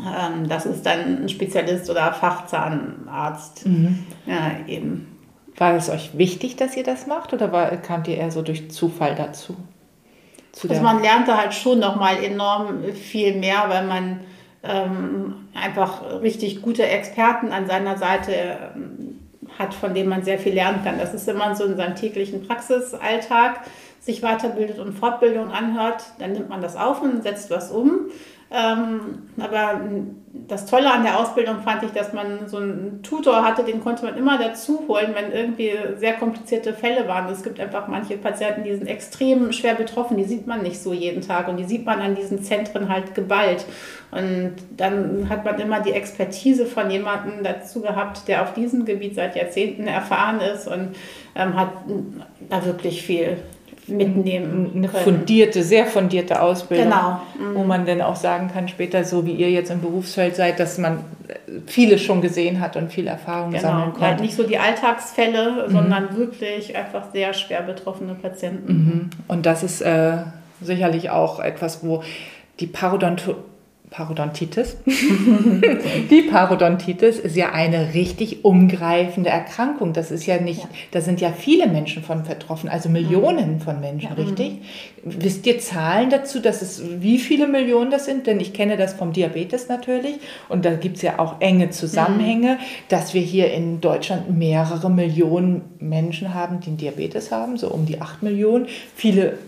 Ähm, 0.00 0.48
das 0.48 0.66
ist 0.66 0.84
dann 0.84 1.24
ein 1.24 1.28
Spezialist 1.28 1.88
oder 1.90 2.12
Fachzahnarzt. 2.12 3.66
Mhm. 3.66 4.04
Ja, 4.26 4.52
eben. 4.66 5.16
War 5.56 5.74
es 5.74 5.88
euch 5.88 6.18
wichtig, 6.18 6.56
dass 6.56 6.76
ihr 6.76 6.84
das 6.84 7.06
macht 7.06 7.32
oder 7.32 7.50
war, 7.50 7.70
kamt 7.78 8.08
ihr 8.08 8.18
eher 8.18 8.30
so 8.30 8.42
durch 8.42 8.70
Zufall 8.70 9.14
dazu? 9.14 9.56
Zu 10.52 10.68
also 10.68 10.82
man 10.82 11.02
lernte 11.02 11.36
halt 11.36 11.54
schon 11.54 11.78
nochmal 11.78 12.22
enorm 12.22 12.82
viel 12.92 13.36
mehr, 13.36 13.64
weil 13.68 13.86
man 13.86 14.20
ähm, 14.68 15.48
einfach 15.54 16.20
richtig 16.22 16.62
gute 16.62 16.86
Experten 16.86 17.52
an 17.52 17.66
seiner 17.66 17.98
Seite 17.98 18.32
ähm, 18.74 19.18
hat, 19.58 19.74
von 19.74 19.94
denen 19.94 20.08
man 20.08 20.22
sehr 20.22 20.38
viel 20.38 20.54
lernen 20.54 20.82
kann. 20.84 20.98
Das 20.98 21.14
ist 21.14 21.28
immer 21.28 21.54
so 21.54 21.64
in 21.64 21.76
seinem 21.76 21.96
täglichen 21.96 22.46
Praxisalltag, 22.46 23.60
sich 24.00 24.22
weiterbildet 24.22 24.78
und 24.78 24.92
Fortbildung 24.92 25.50
anhört, 25.50 26.04
dann 26.18 26.32
nimmt 26.32 26.48
man 26.48 26.60
das 26.60 26.76
auf 26.76 27.02
und 27.02 27.22
setzt 27.22 27.50
was 27.50 27.70
um. 27.70 28.10
Ähm, 28.48 29.28
aber 29.40 29.80
das 30.46 30.66
Tolle 30.66 30.92
an 30.92 31.02
der 31.02 31.18
Ausbildung 31.18 31.62
fand 31.62 31.82
ich, 31.82 31.90
dass 31.90 32.12
man 32.12 32.48
so 32.48 32.58
einen 32.58 33.02
Tutor 33.02 33.44
hatte, 33.44 33.64
den 33.64 33.80
konnte 33.82 34.04
man 34.04 34.16
immer 34.16 34.38
dazu 34.38 34.84
holen, 34.86 35.14
wenn 35.14 35.32
irgendwie 35.32 35.72
sehr 35.96 36.12
komplizierte 36.12 36.72
Fälle 36.72 37.08
waren. 37.08 37.28
Es 37.32 37.42
gibt 37.42 37.58
einfach 37.58 37.88
manche 37.88 38.16
Patienten, 38.16 38.62
die 38.62 38.74
sind 38.74 38.86
extrem 38.86 39.52
schwer 39.52 39.74
betroffen, 39.74 40.16
die 40.16 40.24
sieht 40.24 40.46
man 40.46 40.62
nicht 40.62 40.80
so 40.80 40.92
jeden 40.92 41.22
Tag 41.22 41.48
und 41.48 41.56
die 41.56 41.64
sieht 41.64 41.84
man 41.84 42.00
an 42.00 42.14
diesen 42.14 42.42
Zentren 42.42 42.88
halt 42.88 43.14
geballt. 43.16 43.64
Und 44.12 44.54
dann 44.76 45.28
hat 45.28 45.44
man 45.44 45.58
immer 45.58 45.80
die 45.80 45.92
Expertise 45.92 46.66
von 46.66 46.88
jemandem 46.88 47.42
dazu 47.42 47.80
gehabt, 47.80 48.28
der 48.28 48.42
auf 48.42 48.54
diesem 48.54 48.84
Gebiet 48.84 49.16
seit 49.16 49.34
Jahrzehnten 49.34 49.88
erfahren 49.88 50.40
ist 50.40 50.68
und 50.68 50.94
ähm, 51.34 51.56
hat 51.58 51.70
da 52.48 52.64
wirklich 52.64 53.02
viel 53.02 53.38
mitnehmen. 53.88 54.72
Eine 54.74 54.88
können. 54.88 55.04
fundierte, 55.04 55.62
sehr 55.62 55.86
fundierte 55.86 56.40
Ausbildung. 56.40 56.86
Genau. 56.86 57.20
Mhm. 57.38 57.54
Wo 57.54 57.64
man 57.64 57.86
dann 57.86 58.00
auch 58.00 58.16
sagen 58.16 58.50
kann, 58.52 58.68
später, 58.68 59.04
so 59.04 59.26
wie 59.26 59.32
ihr 59.32 59.50
jetzt 59.50 59.70
im 59.70 59.80
Berufsfeld 59.80 60.36
seid, 60.36 60.58
dass 60.60 60.78
man 60.78 61.04
vieles 61.66 62.02
schon 62.02 62.20
gesehen 62.20 62.60
hat 62.60 62.76
und 62.76 62.92
viel 62.92 63.06
Erfahrung 63.06 63.50
genau. 63.50 63.62
sammeln 63.62 63.92
konnte. 63.92 64.06
Halt 64.06 64.20
nicht 64.20 64.34
so 64.34 64.42
die 64.42 64.58
Alltagsfälle, 64.58 65.66
mhm. 65.66 65.72
sondern 65.72 66.16
wirklich 66.16 66.76
einfach 66.76 67.10
sehr 67.12 67.32
schwer 67.34 67.62
betroffene 67.62 68.14
Patienten. 68.14 68.72
Mhm. 68.72 69.10
Und 69.28 69.46
das 69.46 69.62
ist 69.62 69.80
äh, 69.80 70.18
sicherlich 70.60 71.10
auch 71.10 71.40
etwas, 71.40 71.84
wo 71.84 72.02
die 72.60 72.66
Parodonto 72.66 73.36
Parodontitis. 73.90 74.76
die 74.86 76.22
Parodontitis 76.30 77.18
ist 77.18 77.36
ja 77.36 77.52
eine 77.52 77.94
richtig 77.94 78.44
umgreifende 78.44 79.30
Erkrankung. 79.30 79.92
Das 79.92 80.10
ist 80.10 80.26
ja 80.26 80.40
nicht, 80.40 80.62
ja. 80.62 80.68
da 80.90 81.00
sind 81.00 81.20
ja 81.20 81.30
viele 81.30 81.66
Menschen 81.68 82.02
von 82.02 82.24
betroffen, 82.24 82.68
also 82.68 82.88
Millionen 82.88 83.54
mhm. 83.54 83.60
von 83.60 83.80
Menschen, 83.80 84.10
ja. 84.16 84.22
richtig? 84.22 84.58
Wisst 85.04 85.46
ihr 85.46 85.60
Zahlen 85.60 86.10
dazu, 86.10 86.40
dass 86.40 86.62
es, 86.62 86.82
wie 87.00 87.18
viele 87.18 87.46
Millionen 87.46 87.90
das 87.90 88.06
sind? 88.06 88.26
Denn 88.26 88.40
ich 88.40 88.52
kenne 88.52 88.76
das 88.76 88.94
vom 88.94 89.12
Diabetes 89.12 89.68
natürlich 89.68 90.18
und 90.48 90.64
da 90.64 90.74
gibt 90.74 90.96
es 90.96 91.02
ja 91.02 91.18
auch 91.18 91.40
enge 91.40 91.70
Zusammenhänge, 91.70 92.54
mhm. 92.54 92.58
dass 92.88 93.14
wir 93.14 93.22
hier 93.22 93.52
in 93.52 93.80
Deutschland 93.80 94.36
mehrere 94.36 94.90
Millionen 94.90 95.62
Menschen 95.78 96.34
haben, 96.34 96.60
die 96.60 96.68
einen 96.68 96.76
Diabetes 96.76 97.30
haben, 97.30 97.56
so 97.56 97.68
um 97.68 97.86
die 97.86 98.00
acht 98.00 98.22
Millionen. 98.22 98.66
Viele 98.94 99.38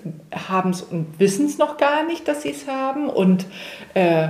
haben 0.48 0.70
es 0.70 0.82
und 0.82 1.18
wissen 1.18 1.46
es 1.46 1.58
noch 1.58 1.76
gar 1.76 2.06
nicht, 2.06 2.28
dass 2.28 2.42
sie 2.42 2.50
es 2.50 2.68
haben 2.68 3.08
und 3.08 3.46
äh, 3.94 4.28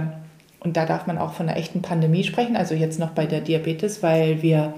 und 0.60 0.76
da 0.76 0.86
darf 0.86 1.06
man 1.06 1.18
auch 1.18 1.32
von 1.32 1.48
einer 1.48 1.58
echten 1.58 1.82
Pandemie 1.82 2.24
sprechen, 2.24 2.56
also 2.56 2.74
jetzt 2.74 2.98
noch 2.98 3.10
bei 3.10 3.26
der 3.26 3.40
Diabetes, 3.40 4.02
weil 4.02 4.42
wir 4.42 4.74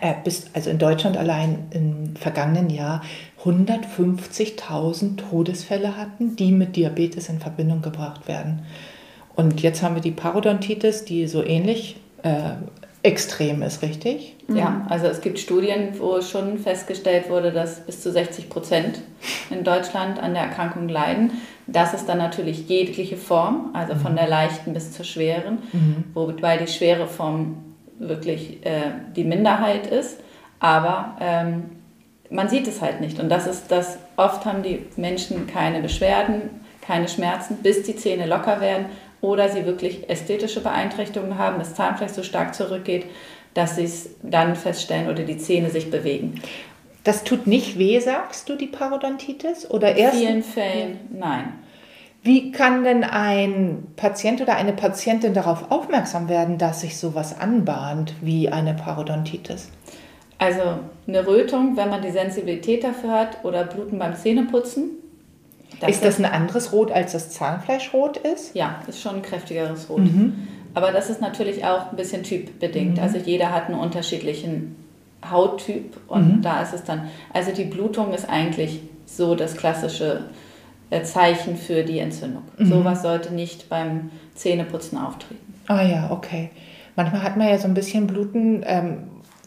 äh, 0.00 0.14
bis, 0.24 0.46
also 0.54 0.70
in 0.70 0.78
Deutschland 0.78 1.16
allein 1.16 1.66
im 1.70 2.16
vergangenen 2.16 2.70
Jahr 2.70 3.02
150.000 3.44 5.16
Todesfälle 5.16 5.96
hatten, 5.96 6.36
die 6.36 6.52
mit 6.52 6.76
Diabetes 6.76 7.28
in 7.28 7.38
Verbindung 7.38 7.82
gebracht 7.82 8.26
werden. 8.26 8.62
Und 9.34 9.62
jetzt 9.62 9.82
haben 9.82 9.94
wir 9.94 10.02
die 10.02 10.12
Parodontitis, 10.12 11.04
die 11.04 11.26
so 11.26 11.44
ähnlich 11.44 12.00
äh, 12.22 12.52
extrem 13.02 13.62
ist, 13.62 13.82
richtig? 13.82 14.34
Ja, 14.48 14.86
also 14.88 15.06
es 15.06 15.20
gibt 15.20 15.38
Studien, 15.38 15.94
wo 15.98 16.20
schon 16.22 16.58
festgestellt 16.58 17.30
wurde, 17.30 17.52
dass 17.52 17.80
bis 17.80 18.00
zu 18.00 18.10
60 18.10 18.48
Prozent 18.48 19.00
in 19.50 19.62
Deutschland 19.62 20.18
an 20.18 20.34
der 20.34 20.44
Erkrankung 20.44 20.88
leiden. 20.88 21.32
Das 21.66 21.94
ist 21.94 22.08
dann 22.08 22.18
natürlich 22.18 22.68
jegliche 22.68 23.16
Form, 23.16 23.70
also 23.72 23.94
von 23.96 24.12
mhm. 24.12 24.16
der 24.16 24.28
leichten 24.28 24.72
bis 24.72 24.92
zur 24.92 25.04
schweren, 25.04 25.58
mhm. 25.72 26.04
wobei 26.14 26.58
die 26.58 26.68
schwere 26.68 27.08
Form 27.08 27.56
wirklich 27.98 28.64
äh, 28.64 28.92
die 29.16 29.24
Minderheit 29.24 29.86
ist. 29.86 30.20
Aber 30.60 31.16
ähm, 31.20 31.64
man 32.30 32.48
sieht 32.48 32.66
es 32.66 32.80
halt 32.82 33.00
nicht. 33.00 33.18
Und 33.18 33.28
das 33.28 33.46
ist 33.46 33.70
das, 33.70 33.98
oft 34.16 34.44
haben 34.44 34.62
die 34.62 34.86
Menschen 34.96 35.46
keine 35.46 35.80
Beschwerden, 35.80 36.60
keine 36.80 37.08
Schmerzen, 37.08 37.58
bis 37.62 37.82
die 37.82 37.96
Zähne 37.96 38.26
locker 38.26 38.60
werden 38.60 38.86
oder 39.20 39.48
sie 39.48 39.66
wirklich 39.66 40.08
ästhetische 40.08 40.60
Beeinträchtigungen 40.60 41.38
haben, 41.38 41.58
das 41.58 41.74
Zahnfleisch 41.74 42.12
so 42.12 42.22
stark 42.22 42.54
zurückgeht, 42.54 43.06
dass 43.54 43.76
sie 43.76 43.84
es 43.84 44.10
dann 44.22 44.54
feststellen 44.54 45.08
oder 45.08 45.24
die 45.24 45.38
Zähne 45.38 45.70
sich 45.70 45.90
bewegen. 45.90 46.40
Das 47.06 47.22
tut 47.22 47.46
nicht 47.46 47.78
weh, 47.78 48.00
sagst 48.00 48.48
du, 48.48 48.56
die 48.56 48.66
Parodontitis? 48.66 49.70
Oder 49.70 49.94
erst? 49.94 50.20
In 50.20 50.26
vielen 50.26 50.42
Fällen 50.42 50.98
nein. 51.16 51.52
Wie 52.24 52.50
kann 52.50 52.82
denn 52.82 53.04
ein 53.04 53.86
Patient 53.94 54.40
oder 54.40 54.56
eine 54.56 54.72
Patientin 54.72 55.32
darauf 55.32 55.70
aufmerksam 55.70 56.28
werden, 56.28 56.58
dass 56.58 56.80
sich 56.80 56.98
sowas 56.98 57.38
anbahnt 57.38 58.14
wie 58.22 58.48
eine 58.48 58.74
Parodontitis? 58.74 59.70
Also 60.38 60.62
eine 61.06 61.24
Rötung, 61.24 61.76
wenn 61.76 61.90
man 61.90 62.02
die 62.02 62.10
Sensibilität 62.10 62.82
dafür 62.82 63.12
hat, 63.12 63.44
oder 63.44 63.62
Bluten 63.62 64.00
beim 64.00 64.16
Zähneputzen. 64.16 64.90
Das 65.78 65.90
ist 65.90 66.04
das 66.04 66.18
ein 66.18 66.24
anderes 66.24 66.72
Rot, 66.72 66.90
als 66.90 67.12
das 67.12 67.30
Zahnfleischrot 67.30 68.16
ist? 68.16 68.56
Ja, 68.56 68.80
ist 68.88 69.00
schon 69.00 69.14
ein 69.14 69.22
kräftigeres 69.22 69.88
Rot. 69.88 70.00
Mhm. 70.00 70.48
Aber 70.74 70.90
das 70.90 71.08
ist 71.08 71.20
natürlich 71.20 71.64
auch 71.64 71.92
ein 71.92 71.96
bisschen 71.96 72.24
typbedingt. 72.24 72.96
Mhm. 72.96 73.02
Also 73.02 73.18
jeder 73.18 73.52
hat 73.52 73.66
einen 73.66 73.78
unterschiedlichen 73.78 74.74
Hauttyp 75.28 75.96
und 76.08 76.36
mhm. 76.36 76.42
da 76.42 76.62
ist 76.62 76.74
es 76.74 76.84
dann, 76.84 77.08
also 77.32 77.52
die 77.52 77.64
Blutung 77.64 78.12
ist 78.12 78.28
eigentlich 78.28 78.80
so 79.06 79.34
das 79.34 79.56
klassische 79.56 80.24
äh, 80.90 81.02
Zeichen 81.02 81.56
für 81.56 81.82
die 81.82 81.98
Entzündung. 81.98 82.42
Mhm. 82.58 82.66
Sowas 82.66 83.02
sollte 83.02 83.34
nicht 83.34 83.68
beim 83.68 84.10
Zähneputzen 84.34 84.98
auftreten. 84.98 85.54
Ah 85.68 85.82
ja, 85.82 86.10
okay. 86.10 86.50
Manchmal 86.94 87.22
hat 87.22 87.36
man 87.36 87.48
ja 87.48 87.58
so 87.58 87.66
ein 87.66 87.74
bisschen 87.74 88.06
Bluten, 88.06 88.62
ähm, 88.64 88.98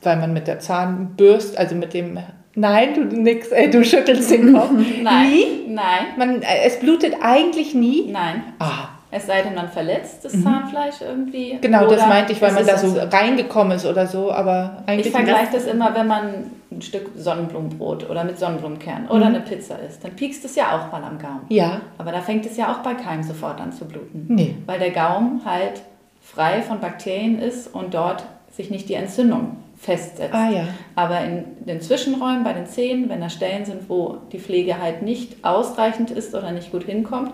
weil 0.04 0.18
man 0.18 0.34
mit 0.34 0.48
der 0.48 0.60
Zahnbürste, 0.60 1.58
also 1.58 1.76
mit 1.76 1.94
dem 1.94 2.20
Nein, 2.56 2.94
du 2.94 3.22
nix, 3.22 3.50
äh, 3.50 3.70
du 3.70 3.86
schüttelst 3.86 4.32
den 4.32 4.54
Kopf. 4.54 4.72
nein, 5.04 5.30
nie? 5.30 5.46
nein. 5.68 6.08
Man, 6.18 6.42
äh, 6.42 6.64
es 6.66 6.80
blutet 6.80 7.16
eigentlich 7.22 7.74
nie. 7.74 8.12
Nein. 8.12 8.44
Ah, 8.60 8.90
es 9.12 9.26
sei 9.26 9.42
denn, 9.42 9.56
man 9.56 9.70
verletzt 9.70 10.24
das 10.24 10.34
mhm. 10.34 10.44
Zahnfleisch 10.44 11.02
irgendwie. 11.02 11.58
Genau, 11.62 11.88
das 11.88 12.06
meinte 12.06 12.34
ich, 12.34 12.42
weil 12.42 12.52
man 12.52 12.66
da 12.66 12.78
so 12.78 13.00
reingekommen 13.00 13.76
ist 13.78 13.86
oder 13.86 14.06
so, 14.06 14.32
aber 14.32 14.84
eigentlich. 14.86 15.08
Ich 15.08 15.12
vergleiche 15.12 15.52
das 15.54 15.66
immer, 15.66 15.96
wenn 15.96 16.08
man 16.08 16.52
ein 16.72 16.82
Stück 16.82 17.10
Sonnenblumenbrot 17.16 18.08
oder 18.10 18.24
mit 18.24 18.38
Sonnenblumenkern 18.38 19.04
mhm. 19.04 19.12
oder 19.12 19.26
eine 19.26 19.40
Pizza 19.40 19.80
isst, 19.80 20.04
dann 20.04 20.16
piekst 20.16 20.46
es 20.46 20.56
ja 20.56 20.78
auch 20.78 20.92
mal 20.92 21.04
am 21.04 21.18
Gaumen. 21.18 21.46
Ja. 21.50 21.82
Aber 21.98 22.12
da 22.12 22.22
fängt 22.22 22.46
es 22.46 22.56
ja 22.58 22.72
auch 22.72 22.80
bei 22.80 22.94
keinem 22.94 23.24
sofort 23.24 23.60
an 23.60 23.72
zu 23.72 23.86
bluten. 23.86 24.26
Nee. 24.30 24.56
Weil 24.68 24.78
der 24.78 24.92
Gaumen 24.92 25.42
halt 25.44 25.82
frei 26.22 26.62
von 26.62 26.80
Bakterien 26.80 27.40
ist 27.40 27.74
und 27.74 27.96
dort 27.96 28.24
sich 28.52 28.70
nicht 28.70 28.90
die 28.90 28.94
Entzündung 28.94 29.58
festsetzt. 29.78 30.34
Ah, 30.34 30.52
ja. 30.52 30.64
Aber 30.96 31.22
in 31.22 31.46
den 31.66 31.82
Zwischenräumen 31.82 32.44
bei 32.44 32.54
den 32.54 32.68
Zähnen, 32.68 33.10
wenn 33.10 33.22
da 33.22 33.30
Stellen 33.30 33.66
sind, 33.66 33.90
wo 33.90 34.18
die 34.32 34.40
Pflege 34.40 34.80
halt 34.80 35.02
nicht 35.02 35.44
ausreichend 35.44 36.12
ist 36.12 36.36
oder 36.36 36.52
nicht 36.52 36.72
gut 36.72 36.84
hinkommt, 36.84 37.32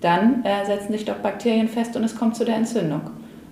dann 0.00 0.44
äh, 0.44 0.64
setzen 0.66 0.92
sich 0.92 1.04
doch 1.04 1.16
Bakterien 1.16 1.68
fest 1.68 1.96
und 1.96 2.04
es 2.04 2.16
kommt 2.16 2.36
zu 2.36 2.44
der 2.44 2.56
Entzündung. 2.56 3.02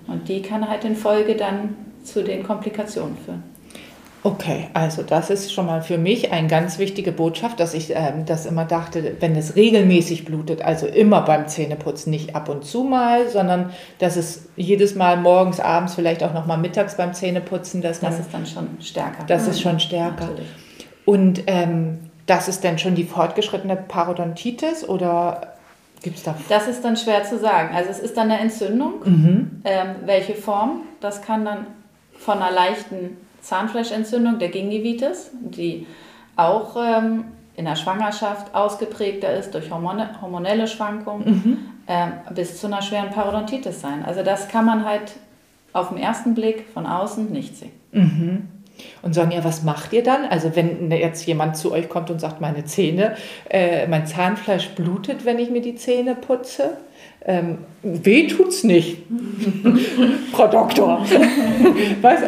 Und 0.07 0.28
die 0.28 0.42
kann 0.42 0.68
halt 0.68 0.85
in 0.85 0.96
Folge 0.96 1.35
dann 1.35 1.76
zu 2.02 2.22
den 2.22 2.42
Komplikationen 2.42 3.16
führen. 3.16 3.42
Okay, 4.26 4.68
also 4.72 5.02
das 5.02 5.28
ist 5.28 5.52
schon 5.52 5.66
mal 5.66 5.83
für 5.83 5.98
mich 5.98 6.33
eine 6.33 6.48
ganz 6.48 6.78
wichtige 6.78 7.12
Botschaft, 7.12 7.61
dass 7.61 7.74
ich 7.74 7.90
ähm, 7.90 8.24
das 8.24 8.46
immer 8.46 8.64
dachte, 8.64 9.16
wenn 9.20 9.37
es 9.37 9.54
regelmäßig 9.54 10.24
blutet, 10.24 10.62
also 10.62 10.87
immer 10.87 11.20
beim 11.20 11.46
Zähneputzen, 11.46 12.11
nicht 12.11 12.35
ab 12.35 12.48
und 12.48 12.64
zu 12.64 12.85
mal, 12.85 13.28
sondern 13.28 13.70
dass 13.98 14.16
es 14.16 14.46
jedes 14.57 14.94
Mal 14.94 15.18
morgens, 15.18 15.61
abends, 15.61 15.94
vielleicht 15.94 16.22
auch 16.22 16.33
noch 16.33 16.46
mal 16.46 16.57
mittags 16.57 16.96
beim 16.96 17.12
Zähneputzen, 17.12 17.83
dass 17.83 18.00
das 18.00 18.12
man, 18.12 18.20
ist 18.20 18.33
dann 18.33 18.46
schon 18.46 18.68
stärker. 18.80 19.24
Das 19.26 19.44
mhm. 19.44 19.50
ist 19.50 19.61
schon 19.61 19.78
stärker. 19.78 20.24
Natürlich. 20.24 20.48
Und 21.04 21.42
ähm, 21.46 21.98
das 22.24 22.48
ist 22.48 22.64
dann 22.64 22.78
schon 22.78 22.94
die 22.94 23.04
fortgeschrittene 23.04 23.76
Parodontitis 23.76 24.88
oder 24.88 25.54
Gibt's 26.05 26.23
da? 26.23 26.37
Das 26.51 26.69
ist 26.69 26.85
dann 26.85 26.99
schwer 26.99 27.25
zu 27.25 27.38
sagen. 27.38 27.75
Also 27.75 27.88
es 27.88 27.99
ist 27.99 28.17
dann 28.19 28.31
eine 28.31 28.38
Entzündung. 28.38 29.01
Mhm. 29.05 29.62
Ähm, 29.64 29.88
welche 30.05 30.35
Form? 30.35 30.83
Das 31.01 31.23
kann 31.23 31.47
dann 31.47 31.67
von 32.19 32.43
einer 32.43 32.55
leichten 32.55 33.17
Zahnfleischentzündung 33.40 34.38
der 34.38 34.51
Gingivitis, 34.51 35.31
die 35.33 35.87
auch 36.37 36.77
ähm, 36.77 37.25
in 37.57 37.64
der 37.64 37.77
Schwangerschaft 37.77 38.55
ausgeprägter 38.55 39.35
ist 39.35 39.55
durch 39.55 39.71
Hormone, 39.71 40.11
hormonelle 40.21 40.69
Schwankungen, 40.69 41.27
mhm. 41.27 41.59
ähm, 41.88 42.12
bis 42.35 42.61
zu 42.61 42.67
einer 42.67 42.83
schweren 42.83 43.09
Parodontitis 43.09 43.81
sein. 43.81 44.05
Also 44.05 44.23
das 44.23 44.49
kann 44.49 44.67
man 44.67 44.85
halt 44.85 45.12
auf 45.73 45.88
den 45.88 45.99
ersten 45.99 46.35
Blick 46.35 46.67
von 46.75 46.85
außen 46.85 47.33
nicht 47.33 47.57
sehen. 47.57 47.73
Mhm. 47.93 48.49
Und 49.03 49.15
Sonja, 49.15 49.45
was 49.45 49.63
macht 49.63 49.93
ihr 49.93 50.03
dann? 50.03 50.25
Also 50.25 50.55
wenn 50.55 50.91
jetzt 50.91 51.27
jemand 51.27 51.57
zu 51.57 51.73
euch 51.73 51.89
kommt 51.89 52.11
und 52.11 52.21
sagt, 52.21 52.41
meine 52.41 52.65
Zähne, 52.65 53.17
äh, 53.49 53.87
mein 53.87 54.07
Zahnfleisch 54.07 54.71
blutet, 54.71 55.25
wenn 55.25 55.39
ich 55.39 55.51
mir 55.51 55.61
die 55.61 55.77
Zähne 55.77 56.15
putze. 56.15 56.79
Ähm, 57.27 57.59
weh 57.83 58.27
tut's 58.27 58.65
nicht, 58.65 58.99
Frau 60.33 60.47
Doktor. 60.47 61.07
was, 62.03 62.21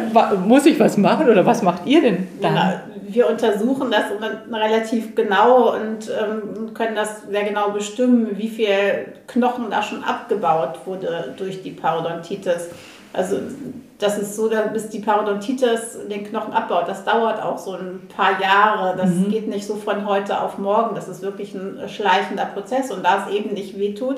muss 0.43 0.65
ich 0.65 0.79
was 0.79 0.97
machen 0.97 1.29
oder 1.29 1.45
was 1.45 1.61
macht 1.61 1.85
ihr 1.85 2.01
denn 2.01 2.27
dann? 2.41 2.55
Ja, 2.55 2.83
wir 3.07 3.29
untersuchen 3.29 3.91
das 3.91 4.05
relativ 4.51 5.15
genau 5.15 5.73
und 5.73 6.09
ähm, 6.09 6.73
können 6.73 6.95
das 6.95 7.23
sehr 7.29 7.43
genau 7.43 7.69
bestimmen, 7.69 8.37
wie 8.37 8.49
viel 8.49 9.13
Knochen 9.27 9.69
da 9.69 9.81
schon 9.81 10.03
abgebaut 10.03 10.79
wurde 10.85 11.33
durch 11.37 11.61
die 11.61 11.71
Parodontitis. 11.71 12.69
Also 13.13 13.37
das 13.99 14.17
ist 14.19 14.35
so, 14.35 14.49
bis 14.73 14.89
die 14.89 14.99
Parodontitis 14.99 15.97
den 16.07 16.23
Knochen 16.23 16.53
abbaut, 16.53 16.87
das 16.87 17.03
dauert 17.03 17.41
auch 17.41 17.57
so 17.57 17.73
ein 17.73 18.07
paar 18.15 18.39
Jahre. 18.39 18.95
Das 18.95 19.09
mhm. 19.09 19.29
geht 19.29 19.47
nicht 19.47 19.65
so 19.65 19.75
von 19.75 20.05
heute 20.05 20.39
auf 20.39 20.59
morgen. 20.59 20.93
Das 20.93 21.07
ist 21.07 21.23
wirklich 21.23 21.55
ein 21.55 21.89
schleichender 21.89 22.45
Prozess. 22.45 22.91
Und 22.91 23.03
da 23.03 23.25
es 23.25 23.33
eben 23.33 23.53
nicht 23.53 23.79
wehtut, 23.79 24.17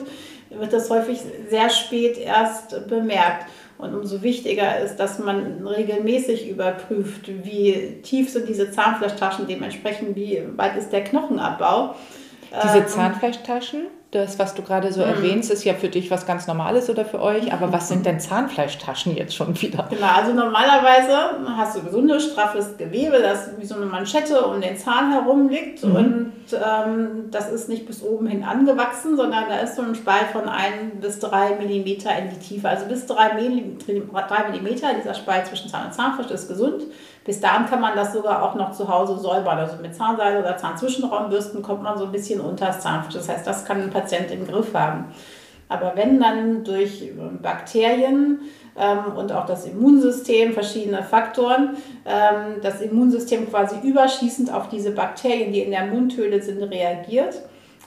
wird 0.49 0.73
das 0.73 0.89
häufig 0.89 1.21
sehr 1.49 1.69
spät 1.69 2.17
erst 2.17 2.89
bemerkt. 2.89 3.45
Und 3.77 3.95
umso 3.95 4.21
wichtiger 4.21 4.79
ist, 4.81 4.97
dass 4.97 5.19
man 5.19 5.65
regelmäßig 5.65 6.49
überprüft, 6.49 7.29
wie 7.45 8.01
tief 8.03 8.29
sind 8.29 8.49
diese 8.49 8.71
Zahnfleischtaschen, 8.71 9.47
dementsprechend 9.47 10.17
wie 10.17 10.43
weit 10.57 10.75
ist 10.75 10.91
der 10.91 11.05
Knochenabbau. 11.05 11.95
Diese 12.63 12.79
ähm, 12.79 12.87
Zahnfleischtaschen? 12.87 13.83
Das, 14.11 14.39
was 14.39 14.55
du 14.55 14.63
gerade 14.63 14.91
so 14.91 15.01
mhm. 15.01 15.07
erwähnst, 15.07 15.51
ist 15.51 15.63
ja 15.63 15.75
für 15.75 15.87
dich 15.87 16.09
was 16.09 16.25
ganz 16.25 16.47
Normales 16.47 16.89
oder 16.89 17.05
für 17.05 17.21
euch. 17.21 17.53
Aber 17.53 17.71
was 17.71 17.89
sind 17.89 18.07
denn 18.07 18.19
Zahnfleischtaschen 18.19 19.15
jetzt 19.15 19.35
schon 19.35 19.59
wieder? 19.61 19.87
Genau, 19.89 20.07
also 20.07 20.33
normalerweise 20.33 21.45
hast 21.55 21.77
du 21.77 21.83
gesundes, 21.83 22.31
straffes 22.31 22.75
Gewebe, 22.77 23.19
das 23.19 23.51
wie 23.59 23.65
so 23.65 23.75
eine 23.75 23.85
Manschette 23.85 24.41
um 24.45 24.61
den 24.61 24.77
Zahn 24.77 25.11
herum 25.11 25.49
liegt. 25.49 25.83
Mhm. 25.83 25.95
Und 25.95 26.33
ähm, 26.53 27.29
das 27.29 27.51
ist 27.51 27.69
nicht 27.69 27.85
bis 27.85 28.01
oben 28.01 28.25
hin 28.25 28.43
angewachsen, 28.43 29.15
sondern 29.15 29.47
da 29.47 29.59
ist 29.59 29.75
so 29.75 29.83
ein 29.83 29.93
Spalt 29.93 30.27
von 30.33 30.49
1 30.49 30.99
bis 31.01 31.19
3 31.19 31.57
mm 31.57 31.67
in 31.67 32.29
die 32.33 32.39
Tiefe. 32.39 32.67
Also 32.67 32.87
bis 32.87 33.05
3 33.05 33.33
mm, 33.33 33.77
3 34.11 34.93
dieser 34.95 35.13
Spalt 35.13 35.45
zwischen 35.45 35.69
Zahn 35.69 35.85
und 35.85 35.93
Zahnfleisch 35.93 36.31
ist 36.31 36.47
gesund. 36.47 36.83
Bis 37.29 37.41
dahin 37.41 37.67
kann 37.67 37.79
man 37.79 37.95
das 37.95 38.13
sogar 38.13 38.41
auch 38.41 38.55
noch 38.55 38.71
zu 38.71 38.87
Hause 38.87 39.15
säubern. 39.19 39.59
Also 39.59 39.75
mit 39.79 39.93
Zahnseide 39.93 40.39
oder 40.39 40.57
Zahnzwischenraumbürsten 40.57 41.61
kommt 41.61 41.83
man 41.83 41.95
so 41.95 42.05
ein 42.05 42.11
bisschen 42.11 42.41
unter 42.41 42.65
das 42.65 42.79
Zahnfleisch. 42.79 43.13
Das 43.13 43.29
heißt, 43.29 43.45
das 43.45 43.65
kann 43.65 43.83
ein 43.83 43.91
Patient 43.91 44.31
im 44.31 44.47
Griff 44.47 44.73
haben. 44.73 45.05
Aber 45.67 45.91
wenn 45.93 46.19
dann 46.19 46.63
durch 46.63 47.03
ähm, 47.03 47.37
Bakterien 47.39 48.39
ähm, 48.75 49.15
und 49.15 49.31
auch 49.31 49.45
das 49.45 49.67
Immunsystem, 49.67 50.53
verschiedene 50.53 51.03
Faktoren, 51.03 51.77
ähm, 52.03 52.61
das 52.63 52.81
Immunsystem 52.81 53.47
quasi 53.47 53.75
überschießend 53.87 54.51
auf 54.51 54.67
diese 54.69 54.89
Bakterien, 54.89 55.53
die 55.53 55.61
in 55.61 55.69
der 55.69 55.85
Mundhöhle 55.85 56.41
sind, 56.41 56.63
reagiert, 56.63 57.43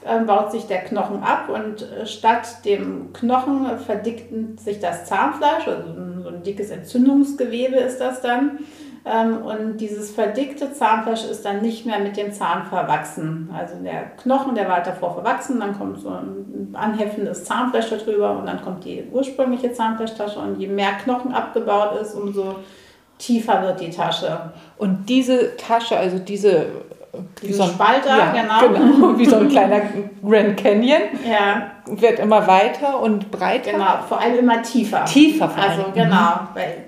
ähm, 0.07 0.27
baut 0.27 0.53
sich 0.53 0.69
der 0.69 0.83
Knochen 0.85 1.25
ab 1.25 1.49
und 1.49 1.83
äh, 1.83 2.07
statt 2.07 2.65
dem 2.65 3.13
Knochen 3.13 3.77
verdickt 3.85 4.61
sich 4.61 4.79
das 4.79 5.07
Zahnfleisch, 5.07 5.67
also 5.67 5.83
so 6.23 6.29
ein 6.29 6.45
dickes 6.45 6.71
Entzündungsgewebe 6.71 7.75
ist 7.75 7.99
das 7.99 8.21
dann. 8.21 8.61
Ähm, 9.05 9.39
und 9.39 9.79
dieses 9.79 10.13
verdickte 10.13 10.73
Zahnfleisch 10.73 11.25
ist 11.25 11.45
dann 11.45 11.61
nicht 11.61 11.85
mehr 11.87 11.99
mit 11.99 12.17
dem 12.17 12.33
Zahn 12.33 12.67
verwachsen. 12.67 13.51
Also 13.57 13.75
der 13.83 14.11
Knochen, 14.23 14.55
der 14.55 14.69
war 14.69 14.77
halt 14.77 14.87
davor 14.87 15.15
verwachsen, 15.15 15.59
dann 15.59 15.77
kommt 15.77 16.01
so 16.01 16.11
ein 16.11 16.75
anheftendes 16.75 17.45
Zahnfleisch 17.45 17.91
darüber 17.91 18.39
und 18.39 18.47
dann 18.47 18.63
kommt 18.63 18.85
die 18.85 19.05
ursprüngliche 19.11 19.73
Zahnfleischtasche. 19.73 20.39
Und 20.39 20.61
je 20.61 20.69
mehr 20.69 20.93
Knochen 21.03 21.35
abgebaut 21.35 22.01
ist, 22.01 22.15
umso 22.15 22.57
tiefer 23.19 23.63
wird 23.63 23.81
die 23.81 23.91
Tasche. 23.91 24.53
Und 24.79 25.09
diese 25.09 25.57
Tasche, 25.57 25.97
also 25.97 26.19
diese 26.19 26.67
wie 27.43 27.53
so 27.53 27.65
ein 27.65 27.71
Spalter, 27.71 28.17
ja, 28.17 28.33
genau. 28.33 28.69
genau. 28.69 29.19
Wie 29.19 29.27
so 29.27 29.37
ein 29.37 29.49
kleiner 29.51 29.83
Grand 30.27 30.57
Canyon. 30.57 31.03
Ja. 31.29 31.73
Wird 31.87 32.19
immer 32.21 32.47
weiter 32.47 33.01
und 33.01 33.31
breiter. 33.31 33.73
Genau, 33.73 33.99
vor 34.09 34.21
allem 34.21 34.39
immer 34.39 34.63
tiefer. 34.63 35.05
Tiefer 35.05 35.49
vor 35.49 35.63
allem. 35.63 35.79
Also 35.79 35.93
genau, 35.93 36.07
mhm. 36.07 36.49
weil 36.55 36.85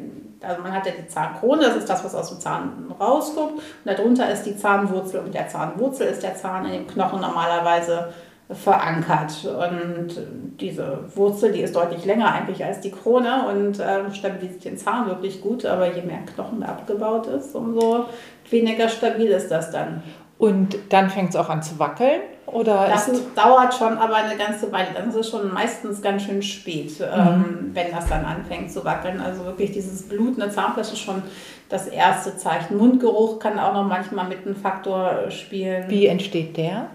also 0.47 0.63
man 0.63 0.73
hat 0.73 0.87
ja 0.87 0.93
die 0.93 1.07
Zahnkrone, 1.07 1.63
das 1.63 1.77
ist 1.77 1.89
das, 1.89 2.05
was 2.05 2.15
aus 2.15 2.31
dem 2.31 2.41
Zahn 2.41 2.93
rausguckt. 2.99 3.55
Und 3.55 3.63
darunter 3.85 4.31
ist 4.31 4.45
die 4.45 4.57
Zahnwurzel 4.57 5.21
und 5.21 5.35
der 5.35 5.49
Zahnwurzel 5.49 6.09
ist 6.09 6.23
der 6.23 6.37
Zahn 6.37 6.67
in 6.67 6.73
dem 6.73 6.87
Knochen 6.87 7.21
normalerweise 7.21 8.13
verankert. 8.51 9.45
Und 9.45 10.21
diese 10.61 10.99
Wurzel, 11.15 11.53
die 11.53 11.61
ist 11.61 11.75
deutlich 11.75 12.05
länger 12.05 12.33
eigentlich 12.33 12.65
als 12.65 12.81
die 12.81 12.91
Krone 12.91 13.49
und 13.49 13.81
äh, 13.81 14.13
stabilisiert 14.13 14.65
den 14.65 14.77
Zahn 14.77 15.07
wirklich 15.07 15.41
gut. 15.41 15.65
Aber 15.65 15.93
je 15.95 16.03
mehr 16.03 16.21
Knochen 16.35 16.63
abgebaut 16.63 17.27
ist, 17.27 17.55
umso 17.55 18.07
weniger 18.51 18.89
stabil 18.89 19.29
ist 19.29 19.51
das 19.51 19.71
dann. 19.71 20.03
Und 20.39 20.77
dann 20.91 21.11
fängt 21.11 21.31
es 21.31 21.37
auch 21.37 21.49
an 21.49 21.63
zu 21.63 21.79
wackeln? 21.79 22.21
Oder 22.47 22.89
das 22.89 23.11
dauert 23.35 23.75
schon 23.75 23.97
aber 23.99 24.17
eine 24.17 24.37
ganze 24.37 24.71
Weile. 24.71 24.89
Das 24.95 25.15
ist 25.15 25.31
schon 25.31 25.53
meistens 25.53 26.03
ganz 26.03 26.23
schön 26.23 26.43
spät, 26.43 26.99
mhm. 27.01 27.07
ähm, 27.17 27.71
wenn 27.73 27.91
das 27.91 28.09
dann 28.09 28.25
anfängt 28.25 28.71
zu 28.71 28.85
wackeln. 28.85 29.21
Also 29.21 29.45
wirklich 29.45 29.73
dieses 29.73 30.03
Blut 30.09 30.35
in 30.35 30.41
der 30.41 30.51
Zahnfleisch 30.51 30.93
ist 30.93 30.99
schon 30.99 31.23
das 31.69 31.89
erste 31.89 32.37
Zeichen. 32.37 32.77
Mundgeruch 32.77 33.39
kann 33.39 33.59
auch 33.59 33.73
noch 33.73 33.87
manchmal 33.87 34.29
mit 34.29 34.45
einem 34.45 34.57
Faktor 34.57 35.31
spielen. 35.31 35.85
Wie 35.89 36.07
entsteht 36.07 36.57
der? 36.57 36.89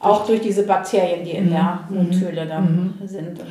Auch 0.00 0.26
durch 0.26 0.40
diese 0.40 0.64
Bakterien, 0.64 1.24
die 1.24 1.32
in 1.32 1.46
mhm. 1.46 1.50
der 1.50 1.80
Mundhöhle 1.88 2.46
dann 2.46 2.96
mhm. 3.00 3.06
sind. 3.06 3.38
Und, 3.38 3.48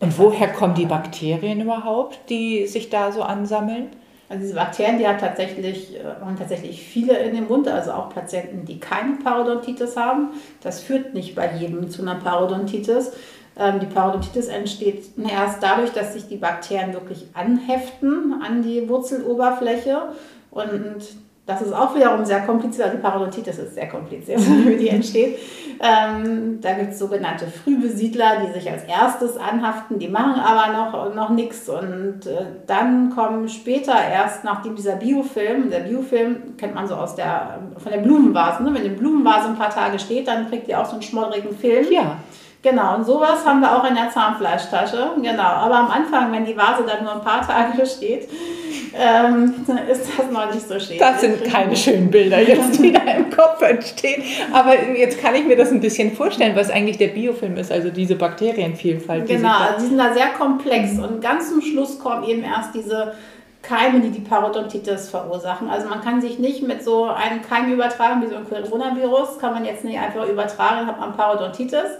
Und 0.00 0.18
woher 0.18 0.48
kommen 0.48 0.74
die 0.74 0.86
Bakterien 0.86 1.60
überhaupt, 1.60 2.18
die 2.28 2.66
sich 2.66 2.90
da 2.90 3.12
so 3.12 3.22
ansammeln? 3.22 3.88
Also 4.32 4.44
diese 4.44 4.54
Bakterien, 4.54 4.98
die 4.98 5.06
hat 5.06 5.20
tatsächlich, 5.20 5.94
äh, 5.94 6.04
haben 6.04 6.38
tatsächlich 6.38 6.82
viele 6.82 7.18
in 7.18 7.34
dem 7.34 7.48
Mund, 7.48 7.68
also 7.68 7.92
auch 7.92 8.08
Patienten, 8.08 8.64
die 8.64 8.80
keine 8.80 9.16
Parodontitis 9.16 9.94
haben. 9.94 10.30
Das 10.62 10.80
führt 10.80 11.12
nicht 11.12 11.34
bei 11.34 11.54
jedem 11.54 11.90
zu 11.90 12.00
einer 12.00 12.14
Parodontitis. 12.14 13.12
Ähm, 13.58 13.80
die 13.80 13.86
Parodontitis 13.86 14.48
entsteht 14.48 15.04
erst 15.18 15.62
dadurch, 15.62 15.92
dass 15.92 16.14
sich 16.14 16.28
die 16.28 16.38
Bakterien 16.38 16.94
wirklich 16.94 17.26
anheften 17.34 18.40
an 18.42 18.62
die 18.62 18.88
Wurzeloberfläche 18.88 19.98
und 20.50 21.02
das 21.44 21.60
ist 21.60 21.72
auch 21.72 21.94
wiederum 21.96 22.24
sehr 22.24 22.40
kompliziert. 22.42 22.84
Also 22.84 22.96
die 22.96 23.02
Parodontitis 23.02 23.58
ist 23.58 23.74
sehr 23.74 23.88
kompliziert, 23.88 24.40
wie 24.66 24.76
die 24.76 24.88
entsteht. 24.88 25.38
Ähm, 25.80 26.60
da 26.60 26.74
gibt 26.74 26.92
es 26.92 27.00
sogenannte 27.00 27.48
Frühbesiedler, 27.48 28.46
die 28.46 28.52
sich 28.52 28.70
als 28.70 28.84
erstes 28.84 29.36
anhaften, 29.36 29.98
die 29.98 30.06
machen 30.06 30.40
aber 30.40 30.72
noch, 30.72 31.14
noch 31.14 31.30
nichts. 31.30 31.68
Und 31.68 32.26
äh, 32.26 32.46
dann 32.68 33.10
kommen 33.10 33.48
später 33.48 33.92
erst, 33.92 34.44
nachdem 34.44 34.76
dieser 34.76 34.94
Biofilm, 34.94 35.70
der 35.70 35.80
Biofilm 35.80 36.56
kennt 36.56 36.76
man 36.76 36.86
so 36.86 36.94
aus 36.94 37.16
der, 37.16 37.58
von 37.76 37.90
der 37.90 37.98
Blumenvase, 37.98 38.62
ne? 38.62 38.72
wenn 38.72 38.84
die 38.84 38.90
Blumenvase 38.90 39.48
ein 39.48 39.58
paar 39.58 39.70
Tage 39.70 39.98
steht, 39.98 40.28
dann 40.28 40.48
kriegt 40.48 40.68
ihr 40.68 40.80
auch 40.80 40.86
so 40.86 40.92
einen 40.92 41.02
schmoddrigen 41.02 41.56
Film. 41.56 41.86
Ja. 41.90 42.18
Genau, 42.62 42.94
und 42.94 43.04
sowas 43.04 43.44
haben 43.44 43.60
wir 43.60 43.76
auch 43.76 43.84
in 43.88 43.96
der 43.96 44.08
Zahnfleischtasche. 44.10 45.10
Genau, 45.20 45.42
aber 45.42 45.78
am 45.78 45.90
Anfang, 45.90 46.30
wenn 46.30 46.44
die 46.44 46.56
Vase 46.56 46.84
dann 46.86 47.02
nur 47.02 47.14
ein 47.14 47.20
paar 47.20 47.44
Tage 47.44 47.84
steht, 47.86 48.28
ähm, 48.94 49.52
ist 49.90 50.06
das 50.16 50.30
noch 50.30 50.54
nicht 50.54 50.68
so 50.68 50.78
schön. 50.78 50.96
Das 50.96 51.20
sind 51.20 51.42
keine 51.44 51.74
schönen 51.74 52.08
Bilder 52.08 52.40
jetzt, 52.40 52.80
die 52.80 52.92
da 52.92 53.00
im 53.00 53.30
Kopf 53.30 53.60
entstehen. 53.62 54.22
Aber 54.52 54.74
jetzt 54.94 55.20
kann 55.20 55.34
ich 55.34 55.44
mir 55.44 55.56
das 55.56 55.72
ein 55.72 55.80
bisschen 55.80 56.12
vorstellen, 56.14 56.54
was 56.54 56.70
eigentlich 56.70 56.98
der 56.98 57.08
Biofilm 57.08 57.56
ist, 57.56 57.72
also 57.72 57.90
diese 57.90 58.14
Bakterienvielfalt. 58.14 59.28
Die 59.28 59.34
genau, 59.34 59.58
die 59.76 59.86
sind 59.86 59.98
da 59.98 60.14
sehr 60.14 60.28
komplex 60.28 61.00
und 61.00 61.20
ganz 61.20 61.48
zum 61.48 61.62
Schluss 61.62 61.98
kommen 61.98 62.22
eben 62.22 62.44
erst 62.44 62.76
diese 62.76 63.14
Keime, 63.62 64.00
die 64.00 64.10
die 64.10 64.20
Parodontitis 64.20 65.08
verursachen. 65.08 65.68
Also 65.68 65.88
man 65.88 66.00
kann 66.00 66.20
sich 66.20 66.38
nicht 66.38 66.62
mit 66.62 66.84
so 66.84 67.06
einem 67.06 67.42
Keim 67.42 67.72
übertragen, 67.72 68.22
wie 68.22 68.26
so 68.28 68.36
ein 68.36 68.48
Coronavirus, 68.48 69.38
kann 69.40 69.52
man 69.52 69.64
jetzt 69.64 69.84
nicht 69.84 69.98
einfach 69.98 70.28
übertragen, 70.28 70.86
hat 70.86 71.00
man 71.00 71.16
Parodontitis 71.16 71.90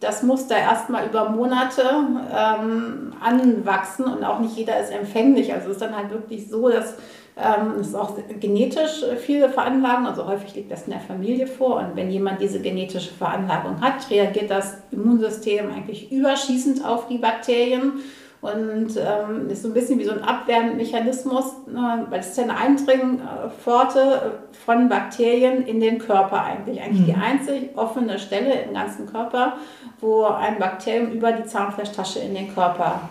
das 0.00 0.22
muss 0.22 0.46
da 0.46 0.56
erstmal 0.56 1.06
über 1.06 1.28
Monate 1.28 1.82
ähm, 1.82 3.12
anwachsen 3.20 4.04
und 4.04 4.24
auch 4.24 4.38
nicht 4.38 4.56
jeder 4.56 4.78
ist 4.80 4.90
empfänglich. 4.90 5.52
Also 5.52 5.68
es 5.68 5.72
ist 5.74 5.82
dann 5.82 5.96
halt 5.96 6.10
wirklich 6.10 6.48
so, 6.48 6.68
dass 6.68 6.94
ähm, 7.36 7.80
es 7.80 7.94
auch 7.94 8.16
genetisch 8.40 9.04
viele 9.18 9.48
Veranlagen, 9.48 10.06
also 10.06 10.26
häufig 10.26 10.54
liegt 10.54 10.72
das 10.72 10.84
in 10.84 10.92
der 10.92 11.00
Familie 11.00 11.46
vor. 11.46 11.76
Und 11.76 11.96
wenn 11.96 12.10
jemand 12.10 12.40
diese 12.40 12.60
genetische 12.60 13.12
Veranlagung 13.12 13.80
hat, 13.80 14.10
reagiert 14.10 14.50
das 14.50 14.78
Immunsystem 14.90 15.70
eigentlich 15.70 16.10
überschießend 16.12 16.84
auf 16.84 17.08
die 17.08 17.18
Bakterien 17.18 17.94
und 18.40 18.96
ähm, 18.96 19.50
ist 19.50 19.62
so 19.62 19.68
ein 19.68 19.74
bisschen 19.74 19.98
wie 19.98 20.04
so 20.04 20.12
ein 20.12 20.22
Abwehrmechanismus, 20.22 21.44
äh, 21.68 22.10
weil 22.10 22.20
es 22.20 22.28
ist 22.28 22.38
ja 22.38 22.44
eine 22.44 22.56
Eindringpforte 22.56 24.40
von 24.64 24.88
Bakterien 24.88 25.66
in 25.66 25.80
den 25.80 25.98
Körper 25.98 26.44
eigentlich. 26.44 26.80
Eigentlich 26.80 27.00
mhm. 27.00 27.06
die 27.06 27.14
einzig 27.14 27.76
offene 27.76 28.18
Stelle 28.18 28.62
im 28.62 28.74
ganzen 28.74 29.06
Körper, 29.06 29.54
wo 30.00 30.24
ein 30.24 30.58
Bakterium 30.58 31.10
über 31.10 31.32
die 31.32 31.44
Zahnfleischtasche 31.44 32.20
in 32.20 32.34
den 32.34 32.54
Körper 32.54 33.08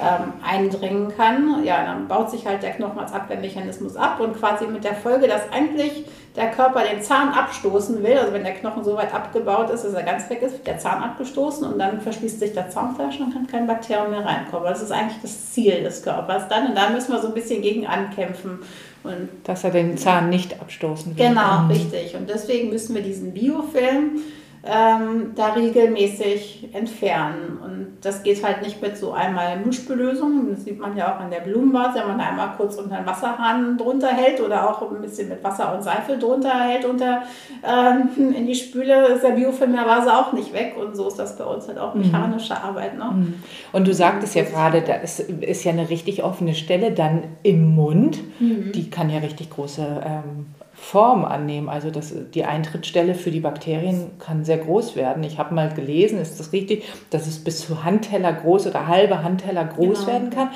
ähm, 0.00 0.32
eindringen 0.42 1.12
kann. 1.16 1.64
Ja, 1.64 1.84
dann 1.84 2.08
baut 2.08 2.30
sich 2.30 2.46
halt 2.46 2.62
der 2.62 2.72
Knochen 2.72 2.98
als 2.98 3.12
Abwehrmechanismus 3.12 3.96
ab 3.96 4.20
und 4.20 4.38
quasi 4.38 4.66
mit 4.66 4.84
der 4.84 4.94
Folge, 4.94 5.28
dass 5.28 5.50
eigentlich 5.52 6.04
der 6.36 6.50
Körper 6.50 6.82
den 6.82 7.00
Zahn 7.00 7.28
abstoßen 7.28 8.02
will, 8.02 8.18
also 8.18 8.32
wenn 8.32 8.42
der 8.42 8.54
Knochen 8.54 8.82
so 8.82 8.96
weit 8.96 9.14
abgebaut 9.14 9.70
ist, 9.70 9.84
dass 9.84 9.94
er 9.94 10.02
ganz 10.02 10.28
weg 10.30 10.42
ist, 10.42 10.52
wird 10.52 10.66
der 10.66 10.78
Zahn 10.78 11.02
abgestoßen 11.02 11.64
und 11.64 11.78
dann 11.78 12.00
verschließt 12.00 12.40
sich 12.40 12.52
der 12.52 12.70
Zahnfleisch 12.70 13.20
und 13.20 13.32
kann 13.32 13.46
kein 13.46 13.66
Bakterium 13.68 14.10
mehr 14.10 14.24
reinkommen. 14.24 14.68
Das 14.68 14.82
ist 14.82 14.90
eigentlich 14.90 15.22
das 15.22 15.52
Ziel 15.52 15.82
des 15.84 16.02
Körpers 16.02 16.48
dann 16.48 16.68
und 16.68 16.74
da 16.76 16.90
müssen 16.90 17.12
wir 17.12 17.20
so 17.20 17.28
ein 17.28 17.34
bisschen 17.34 17.62
gegen 17.62 17.86
ankämpfen. 17.86 18.58
Und 19.04 19.28
Dass 19.44 19.62
er 19.64 19.70
den 19.70 19.96
Zahn 19.96 20.30
nicht 20.30 20.60
abstoßen 20.60 21.16
will. 21.16 21.28
Genau, 21.28 21.60
mhm. 21.60 21.70
richtig. 21.70 22.16
Und 22.16 22.28
deswegen 22.28 22.70
müssen 22.70 22.94
wir 22.94 23.02
diesen 23.02 23.32
Biofilm 23.32 24.22
ähm, 24.66 25.32
da 25.34 25.52
regelmäßig 25.52 26.70
entfernen. 26.72 27.58
Und 27.62 27.98
das 28.00 28.22
geht 28.22 28.42
halt 28.44 28.62
nicht 28.62 28.80
mit 28.80 28.96
so 28.96 29.12
einmal 29.12 29.58
Mischbelösung. 29.58 30.48
Das 30.50 30.64
sieht 30.64 30.78
man 30.78 30.96
ja 30.96 31.14
auch 31.14 31.24
in 31.24 31.30
der 31.30 31.40
Blumenvase, 31.40 32.00
wenn 32.00 32.08
man 32.08 32.18
da 32.18 32.24
einmal 32.28 32.50
kurz 32.56 32.76
unter 32.76 32.96
den 32.96 33.06
Wasserhahn 33.06 33.76
drunter 33.76 34.08
hält 34.08 34.40
oder 34.40 34.70
auch 34.70 34.90
ein 34.90 35.02
bisschen 35.02 35.28
mit 35.28 35.44
Wasser 35.44 35.74
und 35.74 35.82
Seife 35.82 36.16
drunter 36.16 36.60
hält 36.60 36.84
unter, 36.84 37.22
ähm, 37.62 38.32
in 38.34 38.46
die 38.46 38.54
Spüle, 38.54 39.06
ist 39.08 39.22
der 39.22 39.30
Biofilm 39.30 39.74
der 39.74 39.86
Vase 39.86 40.12
auch 40.12 40.32
nicht 40.32 40.52
weg. 40.54 40.76
Und 40.80 40.96
so 40.96 41.08
ist 41.08 41.18
das 41.18 41.36
bei 41.36 41.44
uns 41.44 41.68
halt 41.68 41.78
auch 41.78 41.94
mhm. 41.94 42.02
mechanische 42.02 42.54
mhm. 42.54 42.60
Arbeit. 42.60 42.96
Ne? 42.96 43.04
Mhm. 43.04 43.42
Und 43.72 43.86
du 43.86 43.92
sagtest 43.92 44.34
ja 44.34 44.44
gerade, 44.44 44.80
da 44.80 44.94
ist, 44.94 45.20
ist 45.20 45.64
ja 45.64 45.72
eine 45.72 45.90
richtig 45.90 46.24
offene 46.24 46.54
Stelle 46.54 46.92
dann 46.92 47.24
im 47.42 47.74
Mund. 47.74 48.18
Mhm. 48.40 48.72
Die 48.72 48.88
kann 48.88 49.10
ja 49.10 49.18
richtig 49.18 49.50
große 49.50 50.02
ähm, 50.04 50.46
Form 50.74 51.24
annehmen. 51.24 51.68
Also 51.68 51.90
das, 51.90 52.12
die 52.34 52.44
Eintrittsstelle 52.44 53.14
für 53.14 53.30
die 53.30 53.40
Bakterien 53.40 54.18
kann 54.18 54.44
sehr 54.44 54.58
groß 54.58 54.96
werden. 54.96 55.22
Ich 55.22 55.38
habe 55.38 55.54
mal 55.54 55.72
gelesen, 55.72 56.18
ist 56.18 56.40
das 56.40 56.52
richtig, 56.52 56.84
dass 57.10 57.26
es 57.26 57.42
bis 57.42 57.66
zu 57.66 57.84
Handteller 57.84 58.32
groß 58.32 58.66
oder 58.66 58.88
halbe 58.88 59.22
Handteller 59.22 59.64
groß 59.64 60.00
genau. 60.00 60.12
werden 60.12 60.30
kann. 60.30 60.48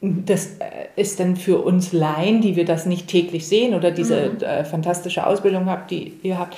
Das 0.00 0.58
äh, 0.58 0.70
ist 0.96 1.18
dann 1.18 1.36
für 1.36 1.58
uns 1.58 1.92
Laien, 1.92 2.40
die 2.40 2.56
wir 2.56 2.64
das 2.64 2.86
nicht 2.86 3.08
täglich 3.08 3.48
sehen 3.48 3.74
oder 3.74 3.90
diese 3.90 4.30
mhm. 4.30 4.42
äh, 4.42 4.64
fantastische 4.64 5.26
Ausbildung 5.26 5.66
habt, 5.66 5.90
die 5.90 6.12
ihr 6.22 6.38
habt, 6.38 6.56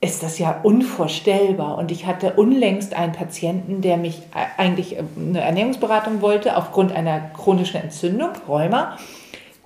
ist 0.00 0.22
das 0.22 0.38
ja 0.38 0.60
unvorstellbar. 0.62 1.78
Und 1.78 1.90
ich 1.90 2.06
hatte 2.06 2.34
unlängst 2.34 2.94
einen 2.94 3.12
Patienten, 3.12 3.80
der 3.80 3.96
mich 3.96 4.18
äh, 4.34 4.60
eigentlich 4.60 4.96
äh, 4.96 5.02
eine 5.16 5.40
Ernährungsberatung 5.40 6.20
wollte 6.20 6.56
aufgrund 6.56 6.92
einer 6.92 7.20
chronischen 7.34 7.80
Entzündung, 7.80 8.30
Rheuma 8.46 8.96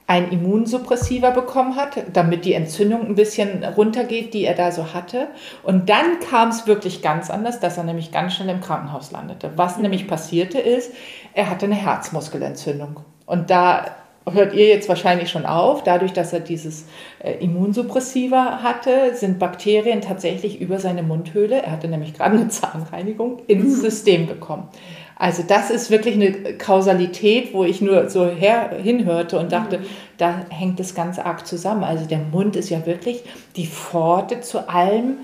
ein 0.08 0.30
Immunsuppressiva 0.30 1.30
bekommen 1.30 1.74
hat, 1.74 1.96
damit 2.12 2.44
die 2.44 2.52
Entzündung 2.52 3.06
ein 3.06 3.16
bisschen 3.16 3.64
runtergeht, 3.64 4.34
die 4.34 4.44
er 4.44 4.54
da 4.54 4.70
so 4.70 4.94
hatte. 4.94 5.28
Und 5.64 5.88
dann 5.88 6.20
kam 6.20 6.50
es 6.50 6.66
wirklich 6.66 7.02
ganz 7.02 7.28
anders, 7.28 7.58
dass 7.58 7.76
er 7.76 7.84
nämlich 7.84 8.12
ganz 8.12 8.34
schnell 8.34 8.50
im 8.50 8.60
Krankenhaus 8.60 9.10
landete. 9.10 9.50
Was 9.56 9.76
mhm. 9.76 9.82
nämlich 9.82 10.06
passierte 10.06 10.58
ist, 10.58 10.92
er 11.34 11.50
hatte 11.50 11.66
eine 11.66 11.74
Herzmuskelentzündung. 11.74 13.00
Und 13.26 13.50
da 13.50 13.96
hört 14.30 14.54
ihr 14.54 14.68
jetzt 14.68 14.88
wahrscheinlich 14.88 15.30
schon 15.30 15.46
auf, 15.46 15.82
dadurch, 15.82 16.12
dass 16.12 16.32
er 16.32 16.40
dieses 16.40 16.86
äh, 17.20 17.34
Immunsuppressiva 17.34 18.60
hatte, 18.62 19.14
sind 19.14 19.38
Bakterien 19.38 20.00
tatsächlich 20.00 20.60
über 20.60 20.78
seine 20.78 21.02
Mundhöhle, 21.02 21.62
er 21.62 21.72
hatte 21.72 21.88
nämlich 21.88 22.14
gerade 22.14 22.36
eine 22.36 22.48
Zahnreinigung, 22.48 23.42
ins 23.46 23.76
mhm. 23.76 23.80
System 23.80 24.26
gekommen. 24.26 24.68
Also 25.18 25.42
das 25.42 25.70
ist 25.70 25.90
wirklich 25.90 26.14
eine 26.14 26.30
Kausalität, 26.58 27.54
wo 27.54 27.64
ich 27.64 27.80
nur 27.80 28.10
so 28.10 28.26
her, 28.26 28.70
hinhörte 28.82 29.38
und 29.38 29.50
dachte, 29.50 29.78
mhm. 29.78 29.84
da 30.18 30.34
hängt 30.50 30.78
das 30.78 30.94
ganz 30.94 31.18
arg 31.18 31.46
zusammen. 31.46 31.84
Also 31.84 32.04
der 32.04 32.18
Mund 32.18 32.54
ist 32.54 32.68
ja 32.68 32.84
wirklich 32.84 33.22
die 33.56 33.66
Pforte 33.66 34.42
zu 34.42 34.68
allem, 34.68 35.16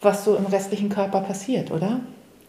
was 0.00 0.24
so 0.24 0.36
im 0.36 0.46
restlichen 0.46 0.88
Körper 0.88 1.20
passiert, 1.20 1.70
oder? 1.72 2.00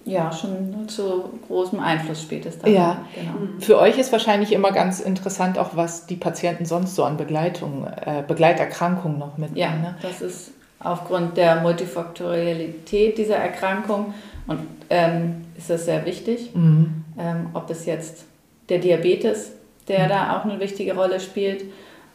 Ja, 0.05 0.31
schon 0.31 0.87
zu 0.87 1.29
großem 1.47 1.79
Einfluss 1.79 2.23
spielt 2.23 2.45
es 2.45 2.57
da. 2.57 2.67
Ja, 2.67 3.05
genau. 3.15 3.31
Mhm. 3.31 3.61
Für 3.61 3.79
euch 3.79 3.97
ist 3.97 4.11
wahrscheinlich 4.11 4.51
immer 4.51 4.71
ganz 4.71 4.99
interessant, 4.99 5.59
auch 5.59 5.75
was 5.75 6.07
die 6.07 6.15
Patienten 6.15 6.65
sonst 6.65 6.95
so 6.95 7.03
an 7.03 7.17
Begleitung, 7.17 7.85
äh, 8.05 8.23
Begleiterkrankungen 8.27 9.19
noch 9.19 9.37
mitnehmen. 9.37 9.57
Ja, 9.57 9.71
ne? 9.75 9.95
das 10.01 10.21
ist 10.21 10.51
aufgrund 10.79 11.37
der 11.37 11.61
Multifaktorialität 11.61 13.17
dieser 13.17 13.35
Erkrankung 13.35 14.13
und 14.47 14.59
ähm, 14.89 15.45
ist 15.61 15.69
das 15.69 15.85
sehr 15.85 16.05
wichtig. 16.05 16.53
Mhm. 16.53 17.03
Ähm, 17.17 17.49
ob 17.53 17.69
es 17.69 17.85
jetzt 17.85 18.25
der 18.69 18.79
Diabetes, 18.79 19.53
der 19.87 20.05
mhm. 20.05 20.09
da 20.09 20.37
auch 20.37 20.45
eine 20.45 20.59
wichtige 20.59 20.95
Rolle 20.95 21.19
spielt, 21.19 21.65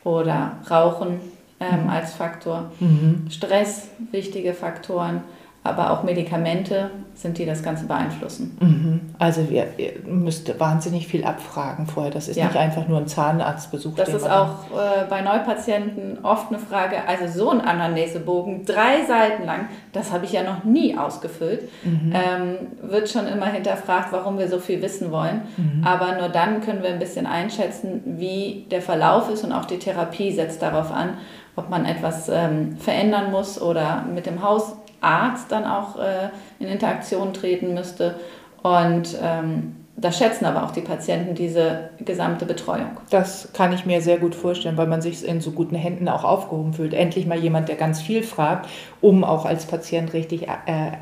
oder 0.05 0.59
Rauchen 0.71 1.21
ähm, 1.59 1.85
mhm. 1.85 1.91
als 1.91 2.15
Faktor, 2.15 2.71
mhm. 2.79 3.27
Stress, 3.29 3.89
wichtige 4.13 4.55
Faktoren 4.55 5.23
aber 5.69 5.91
auch 5.91 6.03
Medikamente 6.03 6.91
sind, 7.17 7.39
die 7.39 7.47
das 7.47 7.63
Ganze 7.63 7.87
beeinflussen. 7.87 8.57
Mhm. 8.61 9.01
Also 9.19 9.41
ihr, 9.41 9.67
ihr 9.79 9.93
müsst 10.07 10.61
wahnsinnig 10.61 11.07
viel 11.07 11.25
abfragen 11.25 11.87
vorher. 11.87 12.13
Das 12.13 12.29
ist 12.29 12.37
ja. 12.37 12.45
nicht 12.45 12.57
einfach 12.57 12.89
nur 12.89 12.99
ein 12.99 13.07
Zahnarztbesuch. 13.07 13.95
Das 13.97 14.11
ist 14.11 14.29
auch 14.29 14.71
äh, 14.73 15.07
bei 15.09 15.23
Neupatienten 15.23 16.19
oft 16.23 16.49
eine 16.49 16.59
Frage. 16.59 16.97
Also 17.07 17.39
so 17.39 17.51
ein 17.51 17.63
Anamnesebogen, 17.63 18.67
drei 18.67 19.05
Seiten 19.07 19.45
lang, 19.45 19.69
das 19.93 20.13
habe 20.13 20.27
ich 20.27 20.33
ja 20.33 20.43
noch 20.43 20.65
nie 20.65 20.97
ausgefüllt. 20.97 21.71
Mhm. 21.85 22.13
Ähm, 22.13 22.57
wird 22.83 23.09
schon 23.09 23.27
immer 23.27 23.47
hinterfragt, 23.47 24.09
warum 24.13 24.39
wir 24.39 24.49
so 24.49 24.59
viel 24.59 24.83
wissen 24.83 25.11
wollen. 25.11 25.43
Mhm. 25.57 25.85
Aber 25.85 26.19
nur 26.19 26.29
dann 26.29 26.61
können 26.61 26.83
wir 26.83 26.91
ein 26.91 26.99
bisschen 26.99 27.27
einschätzen, 27.27 28.03
wie 28.05 28.67
der 28.71 28.83
Verlauf 28.83 29.31
ist 29.31 29.43
und 29.43 29.53
auch 29.53 29.65
die 29.65 29.79
Therapie 29.79 30.33
setzt 30.33 30.61
darauf 30.61 30.93
an, 30.93 31.15
ob 31.57 31.71
man 31.71 31.87
etwas 31.87 32.29
ähm, 32.29 32.77
verändern 32.77 33.31
muss 33.31 33.61
oder 33.61 34.05
mit 34.13 34.27
dem 34.27 34.43
Haus 34.43 34.77
Arzt 35.01 35.51
dann 35.53 35.65
auch 35.65 35.99
äh, 35.99 36.31
in 36.59 36.69
Interaktion 36.69 37.33
treten 37.33 37.75
müsste. 37.75 38.17
Und 38.63 39.17
ähm, 39.23 39.77
das 39.97 40.19
schätzen 40.19 40.45
aber 40.45 40.65
auch 40.65 40.73
die 40.73 40.83
Patienten, 40.83 41.35
diese 41.35 41.91
gesamte 42.01 42.45
Betreuung. 42.45 42.99
Das 43.09 43.49
kann 43.55 43.73
ich 43.73 43.87
mir 43.87 44.03
sehr 44.03 44.19
gut 44.19 44.35
vorstellen, 44.35 44.77
weil 44.77 44.87
man 44.87 45.01
sich 45.01 45.27
in 45.27 45.41
so 45.41 45.53
guten 45.53 45.75
Händen 45.75 46.09
auch 46.09 46.23
aufgehoben 46.25 46.75
fühlt. 46.75 46.93
Endlich 46.93 47.27
mal 47.27 47.39
jemand, 47.39 47.69
der 47.69 47.77
ganz 47.77 48.03
viel 48.03 48.23
fragt, 48.23 48.69
um 49.01 49.25
auch 49.25 49.47
als 49.47 49.65
Patient 49.65 50.13
richtig 50.13 50.49
äh, 50.49 50.93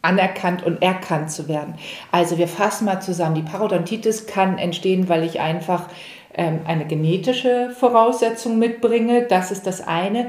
anerkannt 0.00 0.62
und 0.62 0.80
erkannt 0.80 1.30
zu 1.30 1.46
werden. 1.48 1.74
Also 2.10 2.38
wir 2.38 2.48
fassen 2.48 2.86
mal 2.86 3.00
zusammen. 3.00 3.34
Die 3.34 3.42
Parodontitis 3.42 4.26
kann 4.26 4.56
entstehen, 4.56 5.10
weil 5.10 5.24
ich 5.24 5.40
einfach 5.40 5.88
ähm, 6.34 6.60
eine 6.66 6.86
genetische 6.86 7.70
Voraussetzung 7.78 8.58
mitbringe. 8.58 9.24
Das 9.24 9.50
ist 9.50 9.66
das 9.66 9.86
eine. 9.86 10.28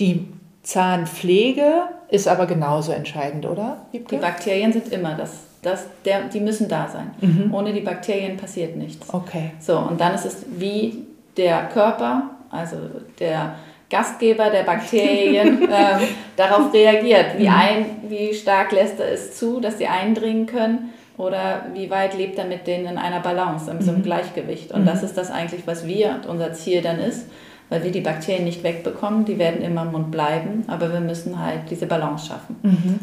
Die 0.00 0.28
Zahnpflege 0.64 1.82
ist 2.08 2.26
aber 2.26 2.46
genauso 2.46 2.92
entscheidend, 2.92 3.46
oder? 3.46 3.86
Wiebke? 3.92 4.16
Die 4.16 4.20
Bakterien 4.20 4.72
sind 4.72 4.90
immer 4.92 5.14
das. 5.14 5.32
das 5.62 5.84
der, 6.04 6.22
die 6.24 6.40
müssen 6.40 6.68
da 6.68 6.88
sein. 6.88 7.10
Mhm. 7.20 7.54
Ohne 7.54 7.72
die 7.72 7.82
Bakterien 7.82 8.36
passiert 8.36 8.74
nichts. 8.74 9.12
Okay. 9.12 9.52
So, 9.60 9.78
und 9.78 10.00
dann 10.00 10.14
ist 10.14 10.24
es 10.24 10.46
wie 10.56 11.04
der 11.36 11.66
Körper, 11.66 12.30
also 12.50 12.76
der 13.20 13.56
Gastgeber 13.90 14.48
der 14.48 14.62
Bakterien, 14.62 15.62
ähm, 15.70 16.08
darauf 16.36 16.72
reagiert. 16.72 17.38
Wie, 17.38 17.48
mhm. 17.48 17.54
ein, 17.54 17.86
wie 18.08 18.32
stark 18.32 18.72
lässt 18.72 18.98
er 18.98 19.12
es 19.12 19.36
zu, 19.38 19.60
dass 19.60 19.76
sie 19.78 19.86
eindringen 19.86 20.46
können? 20.46 20.94
Oder 21.18 21.66
wie 21.74 21.90
weit 21.90 22.16
lebt 22.16 22.38
er 22.38 22.46
mit 22.46 22.66
denen 22.66 22.86
in 22.86 22.98
einer 22.98 23.20
Balance, 23.20 23.70
in 23.70 23.82
so 23.82 23.90
einem 23.90 24.00
mhm. 24.00 24.04
Gleichgewicht? 24.04 24.72
Und 24.72 24.82
mhm. 24.82 24.86
das 24.86 25.02
ist 25.02 25.18
das 25.18 25.30
eigentlich, 25.30 25.66
was 25.66 25.86
wir, 25.86 26.22
unser 26.26 26.54
Ziel 26.54 26.80
dann 26.80 26.98
ist 26.98 27.26
weil 27.70 27.82
wir 27.82 27.90
die 27.90 28.00
Bakterien 28.00 28.44
nicht 28.44 28.62
wegbekommen, 28.62 29.24
die 29.24 29.38
werden 29.38 29.62
immer 29.62 29.82
im 29.82 29.92
Mund 29.92 30.10
bleiben, 30.10 30.64
aber 30.66 30.92
wir 30.92 31.00
müssen 31.00 31.38
halt 31.38 31.70
diese 31.70 31.86
Balance 31.86 32.26
schaffen. 32.26 32.56
Mhm. 32.62 33.00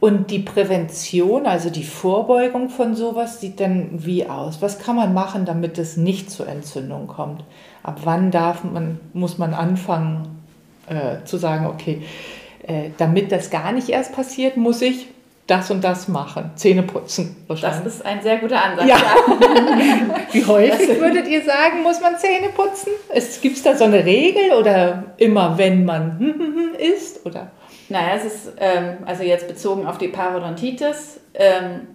Und 0.00 0.30
die 0.30 0.38
Prävention, 0.38 1.44
also 1.44 1.68
die 1.68 1.84
Vorbeugung 1.84 2.70
von 2.70 2.96
sowas, 2.96 3.40
sieht 3.40 3.60
dann 3.60 3.90
wie 3.92 4.26
aus? 4.26 4.62
Was 4.62 4.78
kann 4.78 4.96
man 4.96 5.12
machen, 5.12 5.44
damit 5.44 5.76
es 5.76 5.98
nicht 5.98 6.30
zur 6.30 6.48
Entzündung 6.48 7.06
kommt? 7.06 7.44
Ab 7.82 8.00
wann 8.04 8.30
darf 8.30 8.64
man, 8.64 8.98
muss 9.12 9.36
man 9.36 9.52
anfangen 9.52 10.40
äh, 10.88 11.22
zu 11.24 11.36
sagen, 11.36 11.66
okay, 11.66 12.02
äh, 12.66 12.90
damit 12.96 13.30
das 13.30 13.50
gar 13.50 13.72
nicht 13.72 13.90
erst 13.90 14.14
passiert, 14.14 14.56
muss 14.56 14.80
ich 14.80 15.06
das 15.50 15.70
und 15.70 15.82
das 15.82 16.06
machen. 16.08 16.52
Zähne 16.54 16.84
putzen. 16.84 17.44
Das 17.48 17.84
ist 17.84 18.06
ein 18.06 18.22
sehr 18.22 18.38
guter 18.38 18.64
Ansatz. 18.64 18.86
Ja. 18.86 18.96
Wie 20.32 20.44
häufig 20.44 21.00
würdet 21.00 21.26
ihr 21.26 21.42
sagen, 21.42 21.82
muss 21.82 22.00
man 22.00 22.16
Zähne 22.16 22.50
putzen? 22.54 22.92
Gibt 23.42 23.56
es 23.56 23.62
da 23.62 23.76
so 23.76 23.84
eine 23.84 24.04
Regel 24.04 24.52
oder 24.52 25.14
immer, 25.16 25.58
wenn 25.58 25.84
man 25.84 26.74
isst? 26.78 27.26
Oder? 27.26 27.50
Naja, 27.88 28.14
es 28.16 28.24
ist, 28.24 28.52
ähm, 28.58 28.98
also 29.04 29.24
jetzt 29.24 29.48
bezogen 29.48 29.86
auf 29.86 29.98
die 29.98 30.08
Parodontitis, 30.08 31.18
ähm, 31.34 31.88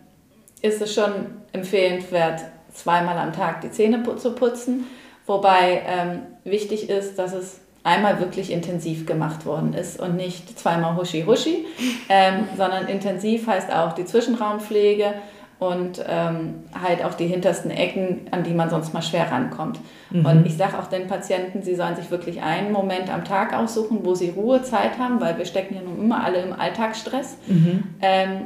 ist 0.62 0.82
es 0.82 0.94
schon 0.94 1.12
empfehlenswert, 1.54 2.42
zweimal 2.74 3.18
am 3.18 3.32
Tag 3.32 3.62
die 3.62 3.72
Zähne 3.72 4.04
zu 4.18 4.36
putzen. 4.36 4.88
Wobei 5.26 5.82
ähm, 5.88 6.24
wichtig 6.44 6.90
ist, 6.90 7.18
dass 7.18 7.34
es 7.34 7.62
einmal 7.86 8.20
wirklich 8.20 8.52
intensiv 8.52 9.06
gemacht 9.06 9.46
worden 9.46 9.74
ist 9.74 10.00
und 10.00 10.18
nicht 10.18 10.60
zweimal 10.60 10.98
huschi-huschi, 10.98 11.66
ähm, 12.10 12.46
sondern 12.58 12.88
intensiv 12.88 13.48
heißt 13.48 13.72
auch 13.72 13.94
die 13.94 14.06
Zwischenraumpflege 14.06 15.14
und 15.60 16.04
ähm, 16.06 16.64
halt 16.82 17.06
auch 17.06 17.14
die 17.14 17.28
hintersten 17.28 17.72
Ecken, 17.72 18.22
an 18.32 18.44
die 18.44 18.54
man 18.54 18.70
sonst 18.70 18.94
mal 18.94 19.04
schwer 19.04 19.32
rankommt. 19.32 19.80
Mhm. 20.10 20.26
Und 20.26 20.46
ich 20.48 20.58
sage 20.58 20.78
auch 20.80 20.88
den 20.88 21.08
Patienten, 21.08 21.62
sie 21.62 21.76
sollen 21.76 21.96
sich 21.96 22.12
wirklich 22.12 22.42
einen 22.42 22.74
Moment 22.74 23.14
am 23.14 23.24
Tag 23.24 23.56
aussuchen, 23.56 24.00
wo 24.04 24.16
sie 24.16 24.32
Ruhezeit 24.32 24.98
haben, 24.98 25.22
weil 25.22 25.38
wir 25.38 25.46
stecken 25.46 25.76
ja 25.76 25.82
nun 25.82 26.00
immer 26.00 26.24
alle 26.24 26.42
im 26.42 26.54
Alltagsstress. 26.54 27.38
Mhm. 27.48 27.84
Ähm, 28.02 28.42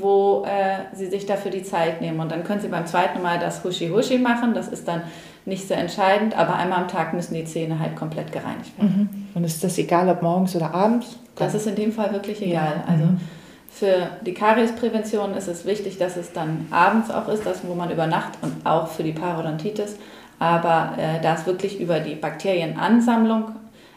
wo 0.00 0.44
äh, 0.44 0.94
Sie 0.94 1.06
sich 1.06 1.26
dafür 1.26 1.50
die 1.50 1.62
Zeit 1.62 2.00
nehmen. 2.00 2.20
Und 2.20 2.30
dann 2.30 2.44
können 2.44 2.60
Sie 2.60 2.68
beim 2.68 2.86
zweiten 2.86 3.22
Mal 3.22 3.38
das 3.38 3.64
Huschi-Huschi 3.64 4.18
machen. 4.18 4.54
Das 4.54 4.68
ist 4.68 4.88
dann 4.88 5.02
nicht 5.44 5.66
so 5.66 5.74
entscheidend, 5.74 6.38
aber 6.38 6.54
einmal 6.54 6.80
am 6.80 6.88
Tag 6.88 7.14
müssen 7.14 7.34
die 7.34 7.44
Zähne 7.44 7.78
halt 7.78 7.96
komplett 7.96 8.32
gereinigt 8.32 8.78
werden. 8.78 9.10
Mhm. 9.10 9.26
Und 9.34 9.44
ist 9.44 9.62
das 9.64 9.76
egal, 9.78 10.08
ob 10.08 10.22
morgens 10.22 10.54
oder 10.54 10.72
abends? 10.72 11.18
Das 11.36 11.54
ist 11.54 11.66
in 11.66 11.74
dem 11.74 11.92
Fall 11.92 12.12
wirklich 12.12 12.42
egal. 12.42 12.82
Ja. 12.86 12.92
Also 12.92 13.04
mhm. 13.04 13.20
für 13.68 14.08
die 14.24 14.34
Kariesprävention 14.34 15.34
ist 15.34 15.48
es 15.48 15.64
wichtig, 15.64 15.98
dass 15.98 16.16
es 16.16 16.32
dann 16.32 16.66
abends 16.70 17.10
auch 17.10 17.28
ist, 17.28 17.44
das, 17.44 17.66
wo 17.66 17.74
man 17.74 17.90
übernachtet 17.90 18.42
und 18.42 18.64
auch 18.64 18.88
für 18.88 19.02
die 19.02 19.12
Parodontitis. 19.12 19.96
Aber 20.38 20.94
äh, 20.96 21.20
da 21.20 21.34
es 21.34 21.46
wirklich 21.46 21.80
über 21.80 22.00
die 22.00 22.14
Bakterienansammlung 22.14 23.52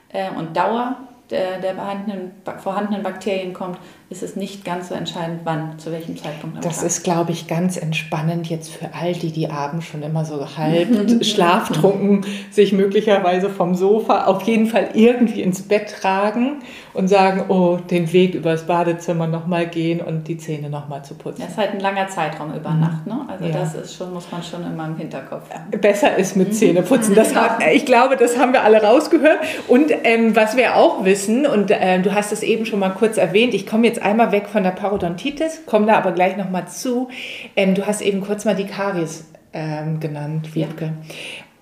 äh, 0.09 0.29
und 0.37 0.55
Dauer 0.55 0.97
der, 1.29 1.59
der 1.59 1.75
vorhandenen 1.75 3.03
Bakterien 3.03 3.53
kommt, 3.53 3.77
ist 4.09 4.21
es 4.21 4.35
nicht 4.35 4.63
ganz 4.63 4.89
so 4.89 4.95
entscheidend, 4.95 5.41
wann, 5.45 5.79
zu 5.79 5.91
welchem 5.91 6.15
Zeitpunkt. 6.15 6.63
das 6.63 6.77
Tag. 6.77 6.85
ist, 6.85 7.03
glaube 7.03 7.31
ich, 7.31 7.47
ganz 7.47 7.75
entspannend 7.75 8.47
jetzt 8.47 8.71
für 8.71 8.93
all 8.93 9.13
die, 9.13 9.31
die 9.31 9.49
abends 9.49 9.87
schon 9.87 10.03
immer 10.03 10.25
so 10.25 10.57
halb 10.57 11.23
schlaftrunken 11.25 12.23
sich 12.51 12.71
möglicherweise 12.71 13.49
vom 13.49 13.73
Sofa 13.73 14.25
auf 14.25 14.43
jeden 14.43 14.67
Fall 14.67 14.89
irgendwie 14.93 15.41
ins 15.41 15.63
Bett 15.63 15.89
tragen 15.89 16.61
und 16.93 17.07
sagen, 17.07 17.45
oh, 17.49 17.77
den 17.77 18.13
Weg 18.13 18.35
übers 18.35 18.67
Badezimmer 18.67 19.25
nochmal 19.25 19.67
gehen 19.67 20.01
und 20.01 20.27
die 20.27 20.37
Zähne 20.37 20.69
nochmal 20.69 21.03
zu 21.03 21.15
putzen. 21.15 21.41
Das 21.41 21.51
ist 21.51 21.57
halt 21.57 21.71
ein 21.71 21.79
langer 21.79 22.07
Zeitraum 22.07 22.53
über 22.53 22.69
mhm. 22.69 22.79
Nacht, 22.79 23.07
ne? 23.07 23.25
Also 23.27 23.45
ja. 23.45 23.51
das 23.51 23.73
ist 23.73 23.95
schon, 23.95 24.13
muss 24.13 24.31
man 24.31 24.43
schon 24.43 24.63
immer 24.65 24.85
im 24.85 24.97
Hinterkopf 24.97 25.49
haben. 25.51 25.71
Besser 25.81 26.15
ist 26.15 26.37
mit 26.37 26.49
mhm. 26.49 26.53
Zähneputzen. 26.53 27.15
Das 27.15 27.35
hat, 27.35 27.61
ich 27.73 27.85
glaube, 27.85 28.17
das 28.17 28.37
haben 28.37 28.53
wir 28.53 28.63
alle 28.63 28.81
rausgehört. 28.81 29.39
Und 29.67 29.91
ähm, 30.03 30.35
was 30.35 30.55
wir 30.55 30.75
auch 30.75 31.03
wissen, 31.03 31.45
und 31.45 31.71
äh, 31.71 31.99
du 32.01 32.13
hast 32.13 32.31
es 32.31 32.43
eben 32.43 32.65
schon 32.65 32.79
mal 32.79 32.89
kurz 32.89 33.17
erwähnt, 33.17 33.53
ich 33.53 33.65
komme 33.65 33.87
jetzt 33.87 33.94
jetzt 33.95 34.05
einmal 34.05 34.31
weg 34.31 34.47
von 34.47 34.63
der 34.63 34.71
Parodontitis, 34.71 35.65
komme 35.65 35.87
da 35.87 35.97
aber 35.97 36.11
gleich 36.11 36.37
nochmal 36.37 36.67
zu. 36.67 37.09
Ähm, 37.55 37.75
du 37.75 37.85
hast 37.85 38.01
eben 38.01 38.21
kurz 38.21 38.45
mal 38.45 38.55
die 38.55 38.65
Karies 38.65 39.25
ähm, 39.53 39.99
genannt, 39.99 40.53
Wiebke. 40.53 40.85
Ja. 40.85 40.91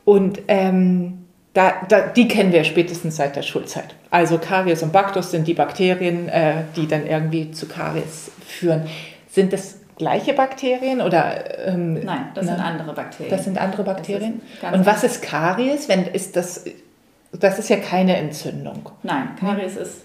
Und 0.06 0.40
ähm, 0.48 1.26
da, 1.54 1.74
da, 1.88 2.02
die 2.02 2.28
kennen 2.28 2.52
wir 2.52 2.64
spätestens 2.64 3.16
seit 3.16 3.36
der 3.36 3.44
Schulzeit. 3.44 3.96
Also 4.10 4.38
Karies 4.40 4.82
und 4.84 4.92
Bactus 4.92 5.32
sind 5.32 5.48
die 5.48 5.54
Bakterien, 5.54 6.28
äh, 6.30 6.64
die 6.76 6.88
dann 6.88 7.06
irgendwie 7.06 7.52
zu 7.52 7.68
Karies 7.68 8.32
führen. 8.46 8.88
Sind 9.28 9.54
das 9.54 9.78
gleiche 9.98 10.34
Bakterien 10.34 11.02
oder? 11.02 11.68
Ähm, 11.68 12.04
Nein, 12.04 12.30
das 12.34 12.46
na, 12.46 12.56
sind 12.56 12.66
andere 12.66 12.94
Bakterien. 12.94 13.30
Das 13.30 13.44
sind 13.46 13.58
andere 13.60 13.84
Bakterien. 13.84 14.42
Und 14.72 14.86
was 14.86 15.04
ist 15.04 15.22
Karies? 15.22 15.88
Wenn 15.88 16.06
ist 16.08 16.36
das? 16.36 16.66
Das 17.32 17.58
ist 17.58 17.70
ja 17.70 17.78
keine 17.78 18.18
Entzündung. 18.18 18.90
Nein, 19.04 19.30
Karies 19.40 19.76
ist 19.76 20.02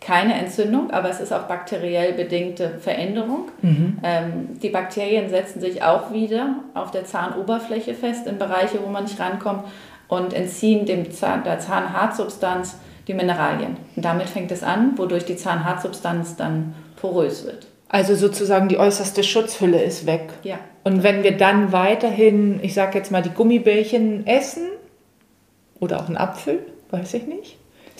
keine 0.00 0.34
Entzündung, 0.34 0.90
aber 0.90 1.10
es 1.10 1.20
ist 1.20 1.32
auch 1.32 1.42
bakteriell 1.42 2.12
bedingte 2.12 2.78
Veränderung. 2.78 3.48
Mhm. 3.62 3.98
Ähm, 4.02 4.60
die 4.62 4.68
Bakterien 4.68 5.28
setzen 5.28 5.60
sich 5.60 5.82
auch 5.82 6.12
wieder 6.12 6.56
auf 6.74 6.90
der 6.90 7.04
Zahnoberfläche 7.04 7.94
fest, 7.94 8.26
in 8.26 8.38
Bereiche, 8.38 8.78
wo 8.82 8.88
man 8.88 9.04
nicht 9.04 9.18
rankommt, 9.18 9.64
und 10.06 10.32
entziehen 10.32 10.86
dem 10.86 11.10
Zahn, 11.10 11.44
der 11.44 11.58
Zahnhartsubstanz 11.58 12.78
die 13.08 13.14
Mineralien. 13.14 13.76
Und 13.96 14.04
damit 14.04 14.28
fängt 14.28 14.52
es 14.52 14.62
an, 14.62 14.96
wodurch 14.96 15.24
die 15.24 15.36
Zahnhartsubstanz 15.36 16.36
dann 16.36 16.74
porös 16.96 17.44
wird. 17.44 17.66
Also 17.88 18.14
sozusagen 18.14 18.68
die 18.68 18.78
äußerste 18.78 19.22
Schutzhülle 19.24 19.82
ist 19.82 20.06
weg. 20.06 20.28
Ja. 20.42 20.58
Und 20.84 21.02
wenn 21.02 21.22
wir 21.22 21.36
dann 21.36 21.72
weiterhin, 21.72 22.60
ich 22.62 22.74
sage 22.74 22.98
jetzt 22.98 23.10
mal, 23.10 23.22
die 23.22 23.30
Gummibärchen 23.30 24.26
essen 24.26 24.68
oder 25.80 26.00
auch 26.00 26.06
einen 26.06 26.18
Apfel, 26.18 26.60
weiß 26.90 27.14
ich 27.14 27.26
nicht, 27.26 27.56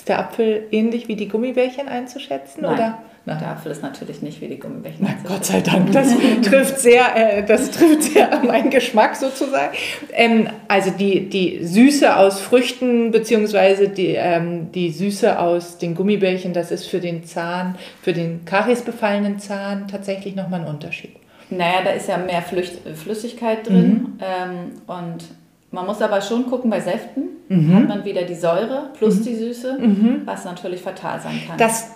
der 0.09 0.19
Apfel 0.19 0.67
ähnlich 0.71 1.09
wie 1.09 1.17
die 1.17 1.29
Gummibärchen 1.29 1.89
einzuschätzen? 1.89 2.63
Nein. 2.63 2.75
Oder? 2.75 2.99
Nein. 3.29 3.39
Der 3.41 3.51
Apfel 3.51 3.73
ist 3.73 3.83
natürlich 3.83 4.23
nicht 4.23 4.41
wie 4.41 4.49
die 4.49 4.59
Gummibärchen. 4.59 5.07
Na, 5.07 5.29
Gott 5.29 5.45
sei 5.45 5.61
Dank, 5.61 5.93
das 5.93 6.15
trifft 6.43 6.81
sehr, 6.81 7.15
äh, 7.15 7.45
das 7.45 7.71
trifft 7.71 8.05
sehr 8.05 8.43
meinen 8.43 8.71
Geschmack 8.71 9.17
sozusagen. 9.17 9.77
Ähm, 10.13 10.49
also 10.67 10.91
die, 10.91 11.29
die 11.29 11.63
Süße 11.63 12.17
aus 12.17 12.41
Früchten 12.41 13.11
beziehungsweise 13.11 13.91
die, 13.91 14.15
ähm, 14.15 14.73
die 14.73 14.91
Süße 14.91 15.39
aus 15.39 15.77
den 15.77 15.95
Gummibärchen, 15.95 16.55
das 16.55 16.71
ist 16.71 16.87
für 16.87 17.01
den 17.01 17.25
Zahn, 17.25 17.75
für 18.01 18.15
den 18.15 18.47
kariesbefallenen 18.47 19.39
Zahn 19.39 19.89
tatsächlich 19.89 20.35
nochmal 20.35 20.61
ein 20.61 20.67
Unterschied. 20.67 21.17
Naja, 21.51 21.83
da 21.85 21.91
ist 21.91 22.09
ja 22.09 22.17
mehr 22.17 22.43
Flüssigkeit 22.43 23.69
drin 23.69 23.91
mhm. 23.91 24.19
ähm, 24.21 24.73
und 24.87 25.25
man 25.71 25.87
muss 25.87 26.01
aber 26.01 26.21
schon 26.21 26.47
gucken, 26.47 26.71
bei 26.71 26.81
Säften 26.81 27.29
mhm. 27.49 27.77
hat 27.77 27.89
man 27.89 28.05
wieder 28.05 28.23
die 28.23 28.35
Säure 28.35 28.91
plus 28.97 29.17
mhm. 29.17 29.23
die 29.25 29.35
Süße, 29.35 29.79
mhm. 29.79 30.23
was 30.25 30.45
natürlich 30.45 30.81
fatal 30.81 31.21
sein 31.21 31.43
kann. 31.47 31.59
Das 31.59 31.91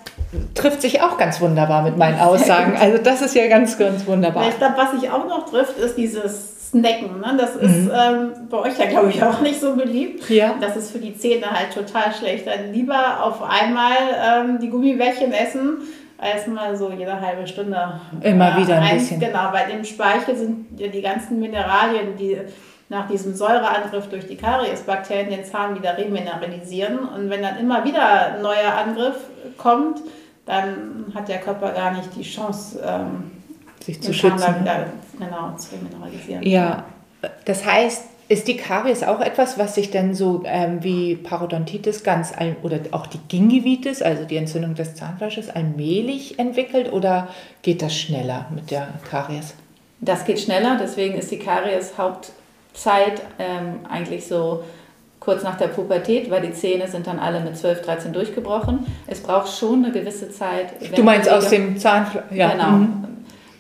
trifft 0.55 0.83
sich 0.83 1.01
auch 1.01 1.17
ganz 1.17 1.41
wunderbar 1.41 1.83
mit 1.83 1.97
meinen 1.97 2.21
Aussagen. 2.21 2.77
Also 2.79 2.99
das 3.03 3.23
ist 3.23 3.35
ja 3.35 3.49
ganz, 3.49 3.79
ganz 3.79 4.07
wunderbar. 4.07 4.49
Ich 4.49 4.59
glaube, 4.59 4.75
was 4.77 5.01
sich 5.01 5.11
auch 5.11 5.27
noch 5.27 5.49
trifft, 5.49 5.79
ist 5.79 5.97
dieses 5.97 6.69
Snacken. 6.69 7.21
Ne? 7.21 7.35
Das 7.39 7.57
ist 7.57 7.85
mhm. 7.85 7.93
ähm, 7.95 8.31
bei 8.51 8.59
euch 8.59 8.79
ja, 8.79 8.87
glaube 8.87 9.11
ich, 9.11 9.23
auch 9.23 9.41
nicht 9.41 9.61
so 9.61 9.75
beliebt. 9.75 10.29
Ja. 10.31 10.55
Das 10.61 10.77
ist 10.77 10.91
für 10.91 10.99
die 10.99 11.17
Zähne 11.17 11.51
halt 11.51 11.73
total 11.73 12.13
schlecht. 12.19 12.47
Dann 12.47 12.73
lieber 12.73 13.23
auf 13.23 13.43
einmal 13.43 13.97
ähm, 14.23 14.59
die 14.59 14.69
Gummibärchen 14.69 15.33
essen, 15.33 15.79
als 16.19 16.47
mal 16.47 16.77
so 16.77 16.91
jede 16.91 17.21
halbe 17.21 17.47
Stunde. 17.47 18.01
Immer 18.23 18.57
wieder 18.57 18.77
ein, 18.77 18.83
ein 18.83 18.99
bisschen. 18.99 19.21
Genau, 19.21 19.51
bei 19.51 19.65
dem 19.65 19.85
Speichel 19.85 20.37
sind 20.37 20.79
ja 20.79 20.89
die 20.89 21.03
ganzen 21.03 21.41
Mineralien, 21.41 22.17
die 22.19 22.39
nach 22.93 23.09
diesem 23.09 23.35
Säureangriff 23.35 24.09
durch 24.11 24.27
die 24.27 24.37
Kariesbakterien 24.37 25.31
den 25.31 25.45
Zahn 25.45 25.75
wieder 25.75 25.97
remineralisieren. 25.97 26.99
Und 26.99 27.31
wenn 27.31 27.43
dann 27.43 27.59
immer 27.59 27.85
wieder 27.85 28.35
ein 28.35 28.43
neuer 28.43 28.75
Angriff 28.75 29.17
kommt, 29.57 30.01
dann 30.45 31.07
hat 31.15 31.27
der 31.29 31.39
Körper 31.39 31.73
gar 31.73 31.93
nicht 31.93 32.15
die 32.15 32.23
Chance, 32.23 32.79
ähm, 32.87 33.31
sich 33.83 34.01
zu 34.01 34.13
schützen. 34.13 34.61
Wieder, 34.61 34.89
genau, 35.19 35.57
zu 35.57 35.75
remineralisieren. 35.75 36.43
Ja, 36.43 36.85
das 37.47 37.65
heißt, 37.65 38.05
ist 38.29 38.47
die 38.47 38.59
Karies 38.59 39.03
auch 39.03 39.21
etwas, 39.21 39.59
was 39.59 39.75
sich 39.75 39.91
dann 39.91 40.15
so 40.15 40.43
ähm, 40.45 40.85
wie 40.85 41.17
Parodontitis 41.17 42.05
ganz 42.05 42.33
all, 42.37 42.57
oder 42.63 42.79
auch 42.91 43.07
die 43.07 43.21
Gingivitis, 43.29 44.03
also 44.03 44.25
die 44.25 44.37
Entzündung 44.37 44.75
des 44.75 44.95
Zahnfleisches, 44.95 45.49
allmählich 45.49 46.39
entwickelt 46.39 46.93
oder 46.93 47.29
geht 47.63 47.81
das 47.81 47.97
schneller 47.97 48.47
mit 48.55 48.71
der 48.71 48.89
Karies? 49.11 49.55
Das 50.01 50.27
geht 50.27 50.41
schneller, 50.41 50.79
deswegen 50.81 51.15
ist 51.15 51.31
die 51.31 51.39
Karies 51.39 51.97
Haupt, 51.97 52.33
Zeit, 52.75 53.23
ähm, 53.39 53.81
eigentlich 53.89 54.27
so 54.27 54.65
kurz 55.21 55.45
nach 55.45 55.57
der 55.57 55.69
Pubertät, 55.69 56.31
weil 56.31 56.43
die 56.43 56.53
Zähne 56.53 56.89
sind 56.89 57.07
dann 57.07 57.19
alle 57.19 57.41
mit 57.41 57.57
12, 57.57 57.83
13 57.83 58.13
durchgebrochen. 58.13 58.87
Es 59.07 59.21
braucht 59.21 59.57
schon 59.57 59.85
eine 59.85 59.93
gewisse 59.93 60.31
Zeit. 60.31 60.75
Du 60.97 61.03
meinst 61.05 61.31
aus 61.31 61.49
dem 61.49 61.79
Zahnfleisch? 61.79 62.25
Ja. 62.33 62.53
Genau. 62.53 62.71
Mhm. 62.71 63.05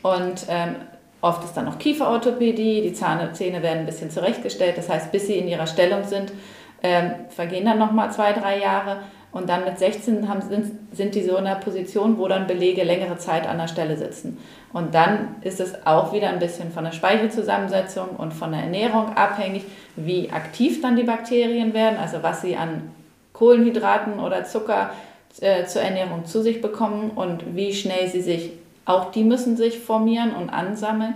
Und 0.03 0.47
ähm, 0.49 0.75
oft 1.21 1.45
ist 1.45 1.57
dann 1.57 1.67
noch 1.67 1.79
Kieferorthopädie, 1.79 2.83
die 2.83 2.93
Zähne 2.93 3.63
werden 3.63 3.81
ein 3.81 3.87
bisschen 3.87 4.11
zurechtgestellt. 4.11 4.77
Das 4.77 4.89
heißt, 4.89 5.13
bis 5.13 5.29
sie 5.29 5.35
in 5.35 5.47
ihrer 5.47 5.69
Stellung 5.69 6.03
sind, 6.05 6.33
ähm, 6.83 7.13
vergehen 7.29 7.65
dann 7.65 7.79
nochmal 7.79 8.11
zwei, 8.11 8.33
drei 8.33 8.59
Jahre. 8.59 8.99
Und 9.33 9.49
dann 9.49 9.65
mit 9.65 9.79
16 9.79 10.29
haben, 10.29 10.43
sind, 10.43 10.73
sind 10.93 11.15
die 11.15 11.23
so 11.23 11.37
in 11.37 11.45
der 11.45 11.55
Position, 11.55 12.19
wo 12.19 12.29
dann 12.29 12.47
Belege 12.47 12.85
längere 12.85 13.17
Zeit 13.17 13.49
an 13.49 13.57
der 13.57 13.67
Stelle 13.67 13.97
sitzen. 13.97 14.39
Und 14.75 14.95
dann 14.95 15.37
ist 15.41 15.59
es 15.59 15.87
auch 15.87 16.13
wieder 16.13 16.29
ein 16.29 16.39
bisschen 16.39 16.71
von 16.71 16.85
der 16.85 16.93
Speichelzusammensetzung 16.93 18.11
und 18.11 18.35
von 18.35 18.53
der 18.53 18.61
Ernährung 18.61 19.17
abhängig, 19.17 19.65
wie 19.97 20.31
aktiv 20.31 20.83
dann 20.83 20.97
die 20.97 21.03
Bakterien 21.05 21.73
werden, 21.73 21.99
also 21.99 22.23
was 22.23 22.43
sie 22.43 22.57
an 22.57 22.91
Kohlenhydraten 23.33 24.21
oder 24.21 24.45
Zucker 24.45 24.91
äh, 25.41 25.65
zur 25.65 25.81
Ernährung 25.81 26.27
zu 26.27 26.43
sich 26.43 26.61
bekommen 26.61 27.11
und 27.15 27.57
wie 27.57 27.73
schnell 27.73 28.09
sie 28.09 28.21
sich, 28.21 28.53
auch 28.85 29.13
die 29.13 29.25
müssen 29.25 29.57
sich 29.57 29.79
formieren 29.79 30.35
und 30.35 30.51
ansammeln. 30.51 31.15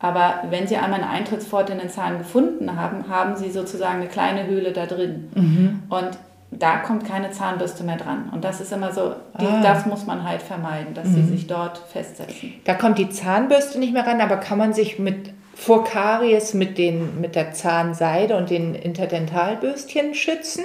Aber 0.00 0.44
wenn 0.50 0.68
Sie 0.68 0.76
einmal 0.76 1.00
eine 1.00 1.10
Eintrittspforte 1.10 1.72
in 1.72 1.80
den 1.80 1.88
Zahn 1.88 2.18
gefunden 2.18 2.76
haben, 2.76 3.08
haben 3.08 3.36
Sie 3.36 3.50
sozusagen 3.50 4.00
eine 4.00 4.08
kleine 4.08 4.46
Höhle 4.46 4.72
da 4.72 4.86
drin. 4.86 5.28
Mhm. 5.34 5.82
Und 5.88 6.10
da 6.50 6.78
kommt 6.78 7.06
keine 7.06 7.30
Zahnbürste 7.30 7.84
mehr 7.84 7.96
dran. 7.96 8.30
Und 8.32 8.42
das 8.42 8.60
ist 8.60 8.72
immer 8.72 8.92
so, 8.92 9.14
die, 9.38 9.46
ah. 9.46 9.60
das 9.62 9.86
muss 9.86 10.06
man 10.06 10.24
halt 10.24 10.40
vermeiden, 10.40 10.94
dass 10.94 11.08
mhm. 11.08 11.14
sie 11.14 11.36
sich 11.36 11.46
dort 11.46 11.78
festsetzen. 11.78 12.54
Da 12.64 12.74
kommt 12.74 12.98
die 12.98 13.10
Zahnbürste 13.10 13.78
nicht 13.78 13.92
mehr 13.92 14.06
ran, 14.06 14.20
aber 14.20 14.38
kann 14.38 14.58
man 14.58 14.72
sich 14.72 14.98
mit 14.98 15.32
vor 15.54 15.84
Karies 15.84 16.54
mit, 16.54 16.78
den, 16.78 17.20
mit 17.20 17.34
der 17.34 17.52
Zahnseide 17.52 18.36
und 18.36 18.48
den 18.48 18.74
Interdentalbürstchen 18.74 20.14
schützen? 20.14 20.64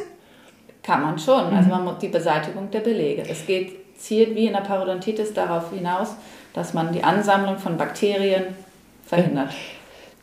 Kann 0.84 1.02
man 1.02 1.18
schon. 1.18 1.50
Mhm. 1.50 1.58
Also 1.58 1.70
man 1.70 1.84
muss 1.84 1.98
die 1.98 2.10
Beseitigung 2.10 2.70
der 2.72 2.82
Belege. 2.82 3.24
Das 3.24 3.46
geht, 3.46 3.98
zielt 3.98 4.36
wie 4.36 4.46
in 4.46 4.54
der 4.54 4.62
Parodontitis 4.62 5.34
darauf 5.34 5.72
hinaus, 5.72 6.16
dass 6.54 6.74
man 6.74 6.94
die 6.94 7.04
Ansammlung 7.04 7.58
von 7.58 7.78
Bakterien 7.78 8.46
verhindert. 9.06 9.54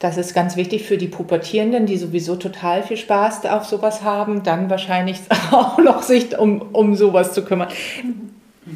Das 0.00 0.16
ist 0.16 0.34
ganz 0.34 0.56
wichtig 0.56 0.84
für 0.86 0.96
die 0.96 1.08
Pubertierenden, 1.08 1.84
die 1.84 1.98
sowieso 1.98 2.34
total 2.34 2.82
viel 2.82 2.96
Spaß 2.96 3.44
auf 3.46 3.66
sowas 3.66 4.02
haben, 4.02 4.42
dann 4.42 4.70
wahrscheinlich 4.70 5.20
auch 5.52 5.78
noch 5.78 6.02
sich 6.02 6.36
um, 6.36 6.62
um 6.72 6.96
sowas 6.96 7.34
zu 7.34 7.44
kümmern. 7.44 7.68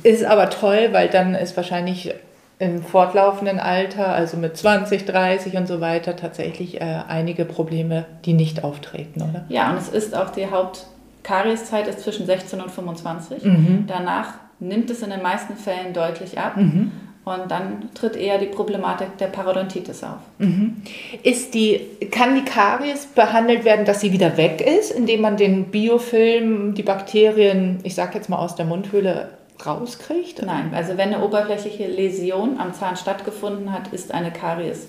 Ist 0.02 0.24
aber 0.24 0.50
toll, 0.50 0.90
weil 0.92 1.08
dann 1.08 1.34
ist 1.34 1.56
wahrscheinlich 1.56 2.14
im 2.58 2.82
fortlaufenden 2.82 3.58
Alter, 3.58 4.08
also 4.08 4.36
mit 4.36 4.56
20, 4.56 5.06
30 5.06 5.56
und 5.56 5.66
so 5.66 5.80
weiter, 5.80 6.14
tatsächlich 6.14 6.80
äh, 6.80 7.00
einige 7.08 7.46
Probleme, 7.46 8.04
die 8.26 8.34
nicht 8.34 8.62
auftreten, 8.62 9.22
oder? 9.22 9.44
Ja, 9.48 9.70
und 9.70 9.78
es 9.78 9.88
ist 9.88 10.14
auch 10.14 10.30
die 10.30 10.46
Hauptkarieszeit 10.46 11.88
ist 11.88 12.00
zwischen 12.00 12.26
16 12.26 12.60
und 12.60 12.70
25. 12.70 13.44
Mhm. 13.44 13.84
Danach 13.86 14.34
nimmt 14.60 14.90
es 14.90 15.02
in 15.02 15.10
den 15.10 15.22
meisten 15.22 15.56
Fällen 15.56 15.94
deutlich 15.94 16.38
ab. 16.38 16.56
Mhm. 16.58 16.92
Und 17.24 17.50
dann 17.50 17.88
tritt 17.94 18.16
eher 18.16 18.38
die 18.38 18.46
Problematik 18.46 19.16
der 19.16 19.28
Parodontitis 19.28 20.04
auf. 20.04 20.18
Mhm. 20.38 20.82
Ist 21.22 21.54
die, 21.54 21.80
kann 22.10 22.34
die 22.34 22.44
Karies 22.44 23.06
behandelt 23.06 23.64
werden, 23.64 23.86
dass 23.86 24.02
sie 24.02 24.12
wieder 24.12 24.36
weg 24.36 24.60
ist, 24.60 24.90
indem 24.90 25.22
man 25.22 25.38
den 25.38 25.70
Biofilm, 25.70 26.74
die 26.74 26.82
Bakterien, 26.82 27.78
ich 27.82 27.94
sage 27.94 28.16
jetzt 28.16 28.28
mal 28.28 28.36
aus 28.36 28.56
der 28.56 28.66
Mundhöhle, 28.66 29.30
rauskriegt? 29.64 30.42
Nein, 30.42 30.72
also 30.74 30.98
wenn 30.98 31.14
eine 31.14 31.24
oberflächliche 31.24 31.86
Läsion 31.86 32.58
am 32.58 32.74
Zahn 32.74 32.96
stattgefunden 32.96 33.72
hat, 33.72 33.92
ist 33.92 34.12
eine 34.12 34.30
Karies 34.30 34.88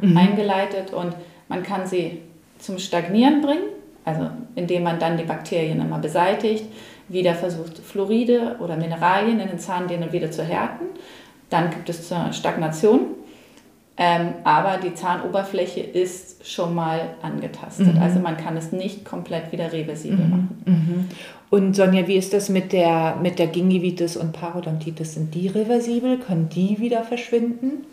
mhm. 0.00 0.16
eingeleitet 0.16 0.92
und 0.92 1.14
man 1.48 1.62
kann 1.62 1.86
sie 1.86 2.22
zum 2.58 2.78
Stagnieren 2.78 3.42
bringen, 3.42 3.68
also 4.04 4.28
indem 4.54 4.82
man 4.82 4.98
dann 4.98 5.18
die 5.18 5.24
Bakterien 5.24 5.80
immer 5.80 5.98
beseitigt, 5.98 6.64
wieder 7.08 7.34
versucht 7.34 7.78
Fluoride 7.78 8.56
oder 8.58 8.76
Mineralien 8.76 9.38
in 9.38 9.48
den 9.48 9.58
Zahndehnen 9.58 10.12
wieder 10.12 10.30
zu 10.30 10.42
härten. 10.42 10.86
Dann 11.50 11.70
gibt 11.70 11.88
es 11.88 12.12
Stagnation. 12.32 13.00
Ähm, 13.98 14.34
aber 14.44 14.76
die 14.76 14.94
Zahnoberfläche 14.94 15.80
ist 15.80 16.46
schon 16.46 16.74
mal 16.74 17.14
angetastet. 17.22 17.94
Mhm. 17.94 18.02
Also 18.02 18.20
man 18.20 18.36
kann 18.36 18.56
es 18.56 18.70
nicht 18.70 19.06
komplett 19.06 19.52
wieder 19.52 19.72
reversibel 19.72 20.24
mhm. 20.24 20.30
machen. 20.30 20.62
Mhm. 20.66 21.08
Und 21.48 21.76
Sonja, 21.76 22.06
wie 22.06 22.16
ist 22.16 22.34
das 22.34 22.50
mit 22.50 22.72
der, 22.72 23.16
mit 23.22 23.38
der 23.38 23.46
Gingivitis 23.46 24.16
und 24.16 24.32
Parodontitis? 24.32 25.14
Sind 25.14 25.34
die 25.34 25.48
reversibel? 25.48 26.18
Können 26.18 26.50
die 26.50 26.78
wieder 26.78 27.04
verschwinden? 27.04 27.86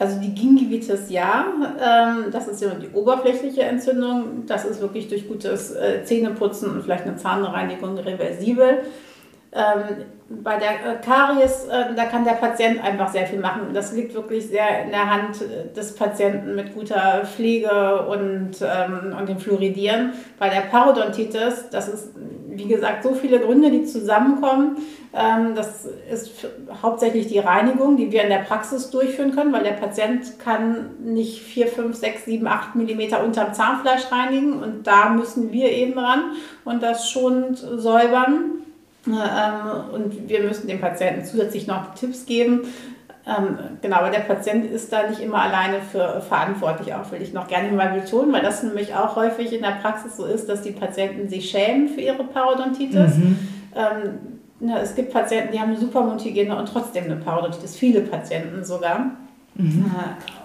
Also 0.00 0.18
die 0.18 0.34
Gingivitis 0.34 1.10
ja, 1.10 1.46
ähm, 1.78 2.32
das 2.32 2.48
ist 2.48 2.60
ja 2.60 2.74
die 2.74 2.88
oberflächliche 2.92 3.62
Entzündung. 3.62 4.46
Das 4.48 4.64
ist 4.64 4.80
wirklich 4.80 5.08
durch 5.08 5.28
gutes 5.28 5.70
äh, 5.70 6.02
Zähneputzen 6.02 6.70
und 6.70 6.82
vielleicht 6.82 7.04
eine 7.04 7.16
Zahnreinigung 7.16 7.96
reversibel. 7.98 8.78
Ähm, 9.54 10.06
bei 10.42 10.56
der 10.56 10.70
äh, 10.70 10.96
Karies, 11.04 11.64
äh, 11.64 11.94
da 11.94 12.04
kann 12.04 12.24
der 12.24 12.32
Patient 12.32 12.82
einfach 12.82 13.12
sehr 13.12 13.26
viel 13.26 13.38
machen. 13.38 13.74
Das 13.74 13.92
liegt 13.92 14.14
wirklich 14.14 14.46
sehr 14.46 14.84
in 14.84 14.90
der 14.90 15.10
Hand 15.10 15.42
äh, 15.42 15.72
des 15.74 15.94
Patienten 15.94 16.54
mit 16.54 16.74
guter 16.74 17.22
Pflege 17.24 18.06
und, 18.06 18.52
ähm, 18.62 19.14
und 19.18 19.28
dem 19.28 19.38
Fluoridieren. 19.38 20.12
Bei 20.38 20.48
der 20.48 20.62
Parodontitis, 20.62 21.68
das 21.70 21.88
ist, 21.88 22.10
wie 22.48 22.66
gesagt, 22.66 23.02
so 23.02 23.14
viele 23.14 23.40
Gründe, 23.40 23.70
die 23.70 23.84
zusammenkommen. 23.84 24.78
Ähm, 25.14 25.54
das 25.54 25.86
ist 26.10 26.32
hauptsächlich 26.82 27.26
die 27.26 27.38
Reinigung, 27.38 27.98
die 27.98 28.10
wir 28.10 28.22
in 28.22 28.30
der 28.30 28.38
Praxis 28.38 28.88
durchführen 28.90 29.34
können, 29.34 29.52
weil 29.52 29.64
der 29.64 29.72
Patient 29.72 30.38
kann 30.38 30.90
nicht 31.00 31.42
4, 31.42 31.66
5, 31.66 31.94
6, 31.94 32.24
7, 32.24 32.46
8 32.46 32.74
Millimeter 32.76 33.22
unterm 33.22 33.52
Zahnfleisch 33.52 34.10
reinigen 34.10 34.62
und 34.62 34.86
da 34.86 35.10
müssen 35.10 35.52
wir 35.52 35.70
eben 35.70 35.98
ran 35.98 36.32
und 36.64 36.82
das 36.82 37.10
schonend 37.10 37.58
säubern. 37.58 38.51
Ähm, 39.06 39.94
und 39.94 40.28
wir 40.28 40.42
müssen 40.42 40.68
dem 40.68 40.80
Patienten 40.80 41.24
zusätzlich 41.24 41.66
noch 41.66 41.94
Tipps 41.94 42.26
geben. 42.26 42.62
Ähm, 43.24 43.56
genau, 43.80 43.96
aber 43.98 44.10
der 44.10 44.20
Patient 44.20 44.64
ist 44.64 44.92
da 44.92 45.08
nicht 45.08 45.20
immer 45.20 45.42
alleine 45.42 45.80
für 45.80 46.20
verantwortlich, 46.20 46.92
auch 46.92 47.10
will 47.12 47.22
ich 47.22 47.32
noch 47.32 47.46
gerne 47.46 47.70
mal 47.70 48.00
betonen, 48.00 48.32
weil 48.32 48.42
das 48.42 48.64
nämlich 48.64 48.94
auch 48.94 49.14
häufig 49.14 49.52
in 49.52 49.62
der 49.62 49.78
Praxis 49.80 50.16
so 50.16 50.24
ist, 50.24 50.48
dass 50.48 50.62
die 50.62 50.72
Patienten 50.72 51.28
sich 51.28 51.48
schämen 51.48 51.88
für 51.88 52.00
ihre 52.00 52.24
Parodontitis. 52.24 53.16
Mhm. 53.16 53.38
Ähm, 53.76 54.74
es 54.82 54.94
gibt 54.94 55.12
Patienten, 55.12 55.52
die 55.52 55.60
haben 55.60 55.70
eine 55.70 55.78
super 55.78 56.02
Mundhygiene 56.02 56.56
und 56.56 56.66
trotzdem 56.66 57.04
eine 57.04 57.16
Parodontitis, 57.16 57.76
viele 57.76 58.00
Patienten 58.00 58.64
sogar. 58.64 59.12
Mhm. 59.54 59.84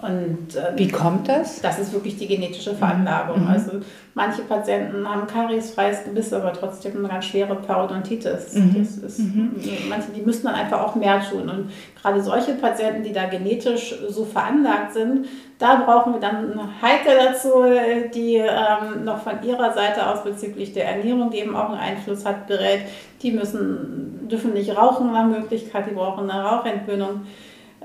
Und, 0.02 0.56
ähm, 0.56 0.76
Wie 0.76 0.88
kommt 0.88 1.28
das? 1.28 1.62
Das 1.62 1.78
ist 1.78 1.92
wirklich 1.94 2.18
die 2.18 2.26
genetische 2.26 2.74
Veranlagung. 2.74 3.44
Mhm. 3.44 3.50
Also 3.50 3.70
manche 4.14 4.42
Patienten 4.42 5.08
haben 5.08 5.26
kariesfreies 5.26 6.04
Gebiss, 6.04 6.32
aber 6.32 6.52
trotzdem 6.52 6.98
eine 6.98 7.08
ganz 7.08 7.24
schwere 7.24 7.54
Parodontitis. 7.54 8.54
Mhm. 8.54 8.76
Das 8.78 8.96
ist, 8.98 9.18
mhm. 9.20 9.52
Manche, 9.88 10.08
die 10.14 10.20
müssen 10.20 10.44
dann 10.44 10.56
einfach 10.56 10.82
auch 10.82 10.94
mehr 10.94 11.22
tun. 11.22 11.48
Und 11.48 11.70
gerade 12.00 12.22
solche 12.22 12.52
Patienten, 12.54 13.02
die 13.02 13.12
da 13.12 13.26
genetisch 13.26 13.94
so 14.08 14.26
veranlagt 14.26 14.92
sind, 14.92 15.26
da 15.58 15.76
brauchen 15.76 16.12
wir 16.12 16.20
dann 16.20 16.52
eine 16.52 16.68
Heike 16.82 17.16
dazu, 17.18 17.64
die 18.14 18.36
ähm, 18.36 19.04
noch 19.04 19.22
von 19.22 19.42
ihrer 19.42 19.72
Seite 19.72 20.06
aus 20.06 20.22
bezüglich 20.22 20.74
der 20.74 20.86
Ernährung, 20.86 21.30
die 21.30 21.38
eben 21.38 21.56
auch 21.56 21.70
einen 21.70 21.80
Einfluss 21.80 22.26
hat, 22.26 22.46
berät. 22.46 22.82
Die 23.22 23.32
müssen, 23.32 24.28
dürfen 24.30 24.52
nicht 24.52 24.76
rauchen 24.76 25.12
nach 25.12 25.26
Möglichkeit, 25.26 25.86
die 25.90 25.94
brauchen 25.94 26.30
eine 26.30 26.42
Rauchentwöhnung. 26.42 27.22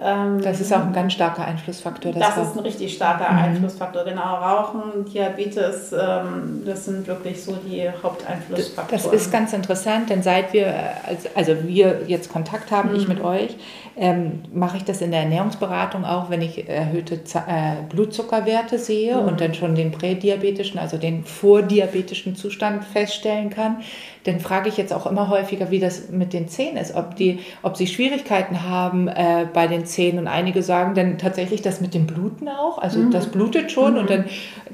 Ähm, 0.02 0.42
das 0.42 0.60
ist 0.60 0.74
auch 0.74 0.82
ein 0.82 0.94
ganz 0.94 1.14
starker 1.14 1.46
Einflussfaktor. 1.46 2.14
Das, 2.14 2.36
das 2.36 2.48
ist 2.48 2.58
ein 2.58 2.64
richtig 2.64 2.94
starker 2.96 3.32
mhm. 3.32 3.38
Einflussfaktor. 3.38 4.04
Genau, 4.04 4.36
Rauchen, 4.36 5.06
Diabetes, 5.06 5.94
ähm, 5.94 6.64
das 6.66 6.86
sind 6.86 7.06
wirklich 7.08 7.44
so 7.44 7.56
die 7.64 7.88
Haupteinflussfaktoren. 8.02 9.04
Das 9.04 9.06
ist 9.06 9.32
ganz 9.32 9.54
interessant, 9.54 10.10
denn 10.10 10.24
seit 10.24 10.52
wir, 10.52 10.74
also 11.36 11.56
wir 11.64 12.02
jetzt 12.08 12.32
Kontakt 12.32 12.72
haben, 12.72 12.90
mhm. 12.90 12.96
ich 12.96 13.08
mit 13.08 13.24
euch, 13.24 13.56
ähm, 13.96 14.42
mache 14.52 14.78
ich 14.78 14.84
das 14.84 15.02
in 15.02 15.12
der 15.12 15.22
Ernährungsberatung 15.22 16.06
auch, 16.06 16.32
wenn 16.32 16.42
ich 16.42 16.68
erhöhte 16.68 17.16
äh, 17.16 17.84
Blutzuckerwerte 17.90 18.80
sehe 18.80 19.16
mhm. 19.16 19.28
und 19.28 19.42
dann 19.42 19.54
schon 19.54 19.76
den 19.76 19.92
prädiabetischen, 19.92 20.80
also 20.80 20.98
den 20.98 21.24
vordiabetischen 21.24 22.36
Zustand 22.36 22.84
feststellen 22.84 23.52
kann 23.52 23.78
dann 24.24 24.40
frage 24.40 24.70
ich 24.70 24.78
jetzt 24.78 24.94
auch 24.94 25.06
immer 25.06 25.30
häufiger, 25.30 25.70
wie 25.70 25.80
das 25.80 26.10
mit 26.10 26.32
den 26.34 26.48
Zähnen 26.48 26.78
ist, 26.78 26.96
ob, 26.96 27.16
die, 27.16 27.40
ob 27.62 27.76
sie 27.76 27.88
Schwierigkeiten 27.88 28.64
haben 28.64 29.08
äh, 29.08 29.46
bei 29.52 29.68
den 29.68 29.86
Zähnen. 29.86 30.20
Und 30.20 30.28
einige 30.28 30.64
sagen 30.64 30.96
dann 30.96 31.18
tatsächlich 31.18 31.62
das 31.62 31.82
mit 31.82 31.94
dem 31.94 32.08
Bluten 32.08 32.48
auch. 32.48 32.78
Also 32.78 33.00
mhm. 33.00 33.12
das 33.12 33.28
blutet 33.28 33.72
schon. 33.72 33.94
Mhm. 33.94 34.00
Und 34.00 34.10
dann 34.10 34.26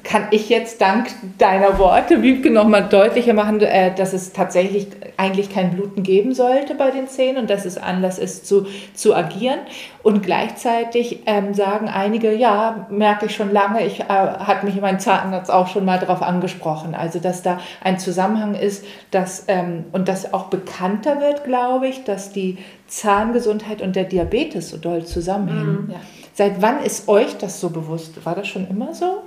kann 0.03 0.27
ich 0.31 0.49
jetzt 0.49 0.81
dank 0.81 1.07
deiner 1.37 1.79
Worte, 1.79 2.21
Wiebke, 2.21 2.51
nochmal 2.51 2.87
deutlicher 2.87 3.33
machen, 3.33 3.59
äh, 3.61 3.93
dass 3.93 4.13
es 4.13 4.33
tatsächlich 4.33 4.87
eigentlich 5.17 5.51
kein 5.51 5.71
Bluten 5.71 6.03
geben 6.03 6.33
sollte 6.33 6.75
bei 6.75 6.91
den 6.91 7.07
Zähnen 7.07 7.37
und 7.37 7.49
dass 7.49 7.65
es 7.65 7.77
Anlass 7.77 8.19
ist 8.19 8.45
zu, 8.45 8.67
zu 8.93 9.15
agieren. 9.15 9.59
Und 10.01 10.23
gleichzeitig 10.23 11.23
ähm, 11.25 11.53
sagen 11.53 11.89
einige, 11.89 12.33
ja, 12.33 12.87
merke 12.89 13.25
ich 13.25 13.35
schon 13.35 13.51
lange, 13.51 13.85
ich 13.85 13.99
äh, 13.99 14.03
hat 14.05 14.63
mich 14.63 14.79
mein 14.79 14.99
Zahnarzt 14.99 15.51
auch 15.51 15.67
schon 15.67 15.85
mal 15.85 15.99
darauf 15.99 16.21
angesprochen. 16.21 16.95
Also 16.95 17.19
dass 17.19 17.41
da 17.41 17.59
ein 17.83 17.99
Zusammenhang 17.99 18.55
ist, 18.55 18.85
dass 19.11 19.38
ähm, 19.47 19.85
und 19.91 20.07
das 20.07 20.33
auch 20.33 20.45
bekannter 20.45 21.19
wird, 21.21 21.43
glaube 21.43 21.87
ich, 21.87 22.03
dass 22.03 22.31
die 22.31 22.57
Zahngesundheit 22.87 23.81
und 23.81 23.95
der 23.95 24.05
Diabetes 24.05 24.69
so 24.69 24.77
doll 24.77 25.05
zusammenhängen. 25.05 25.85
Mhm, 25.85 25.91
ja. 25.91 25.99
Seit 26.33 26.61
wann 26.61 26.83
ist 26.83 27.07
euch 27.07 27.37
das 27.37 27.59
so 27.59 27.69
bewusst? 27.69 28.25
War 28.25 28.35
das 28.35 28.47
schon 28.47 28.67
immer 28.69 28.93
so? 28.93 29.23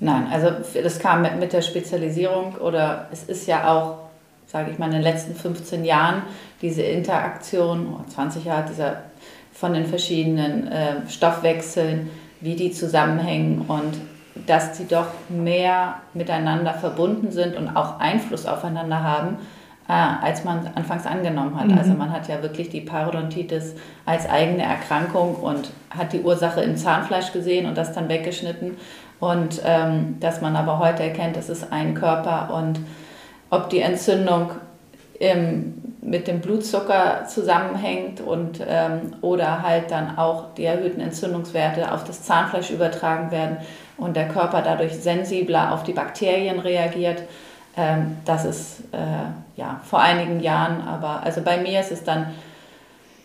Nein, 0.00 0.26
also 0.30 0.50
das 0.82 0.98
kam 0.98 1.22
mit, 1.22 1.38
mit 1.38 1.52
der 1.52 1.62
Spezialisierung 1.62 2.56
oder 2.56 3.08
es 3.12 3.24
ist 3.24 3.46
ja 3.46 3.72
auch, 3.72 3.96
sage 4.46 4.70
ich 4.70 4.78
mal, 4.78 4.86
in 4.86 4.92
den 4.92 5.02
letzten 5.02 5.34
15 5.34 5.84
Jahren 5.84 6.22
diese 6.60 6.82
Interaktion, 6.82 7.96
20 8.08 8.44
Jahre 8.44 8.68
dieser 8.68 9.02
von 9.52 9.72
den 9.72 9.86
verschiedenen 9.86 10.68
äh, 10.68 11.08
Stoffwechseln, 11.08 12.10
wie 12.40 12.56
die 12.56 12.72
zusammenhängen 12.72 13.64
und 13.68 13.94
dass 14.46 14.76
sie 14.76 14.86
doch 14.86 15.06
mehr 15.28 15.96
miteinander 16.14 16.74
verbunden 16.74 17.30
sind 17.30 17.56
und 17.56 17.76
auch 17.76 18.00
Einfluss 18.00 18.46
aufeinander 18.46 19.02
haben, 19.02 19.38
äh, 19.88 19.92
als 19.92 20.44
man 20.44 20.70
anfangs 20.74 21.06
angenommen 21.06 21.58
hat. 21.58 21.68
Mhm. 21.68 21.78
Also 21.78 21.92
man 21.94 22.12
hat 22.12 22.28
ja 22.28 22.42
wirklich 22.42 22.68
die 22.68 22.80
Parodontitis 22.80 23.74
als 24.04 24.28
eigene 24.28 24.64
Erkrankung 24.64 25.36
und 25.36 25.70
hat 25.90 26.12
die 26.12 26.20
Ursache 26.20 26.60
im 26.62 26.76
Zahnfleisch 26.76 27.32
gesehen 27.32 27.66
und 27.66 27.78
das 27.78 27.92
dann 27.92 28.08
weggeschnitten. 28.08 28.76
Und 29.20 29.62
ähm, 29.64 30.16
dass 30.20 30.40
man 30.42 30.56
aber 30.56 30.78
heute 30.78 31.02
erkennt, 31.02 31.36
es 31.36 31.48
ist 31.48 31.72
ein 31.72 31.94
Körper 31.94 32.54
und 32.54 32.80
ob 33.48 33.70
die 33.70 33.80
Entzündung 33.80 34.50
im, 35.18 35.82
mit 36.02 36.28
dem 36.28 36.40
Blutzucker 36.40 37.24
zusammenhängt 37.26 38.20
und 38.20 38.60
ähm, 38.68 39.14
oder 39.22 39.62
halt 39.62 39.90
dann 39.90 40.18
auch 40.18 40.54
die 40.54 40.64
erhöhten 40.64 41.00
Entzündungswerte 41.00 41.92
auf 41.92 42.04
das 42.04 42.22
Zahnfleisch 42.22 42.70
übertragen 42.70 43.30
werden 43.30 43.58
und 43.98 44.16
der 44.16 44.28
Körper 44.28 44.62
dadurch 44.62 44.94
sensibler 44.94 45.72
auf 45.72 45.82
die 45.82 45.92
Bakterien 45.92 46.58
reagiert. 46.58 47.22
Ähm, 47.76 48.18
das 48.24 48.44
ist 48.44 48.80
äh, 48.92 49.58
ja 49.60 49.80
vor 49.84 50.00
einigen 50.00 50.40
Jahren, 50.40 50.80
aber 50.82 51.22
also 51.22 51.42
bei 51.42 51.58
mir 51.58 51.80
ist 51.80 51.92
es 51.92 52.04
dann 52.04 52.28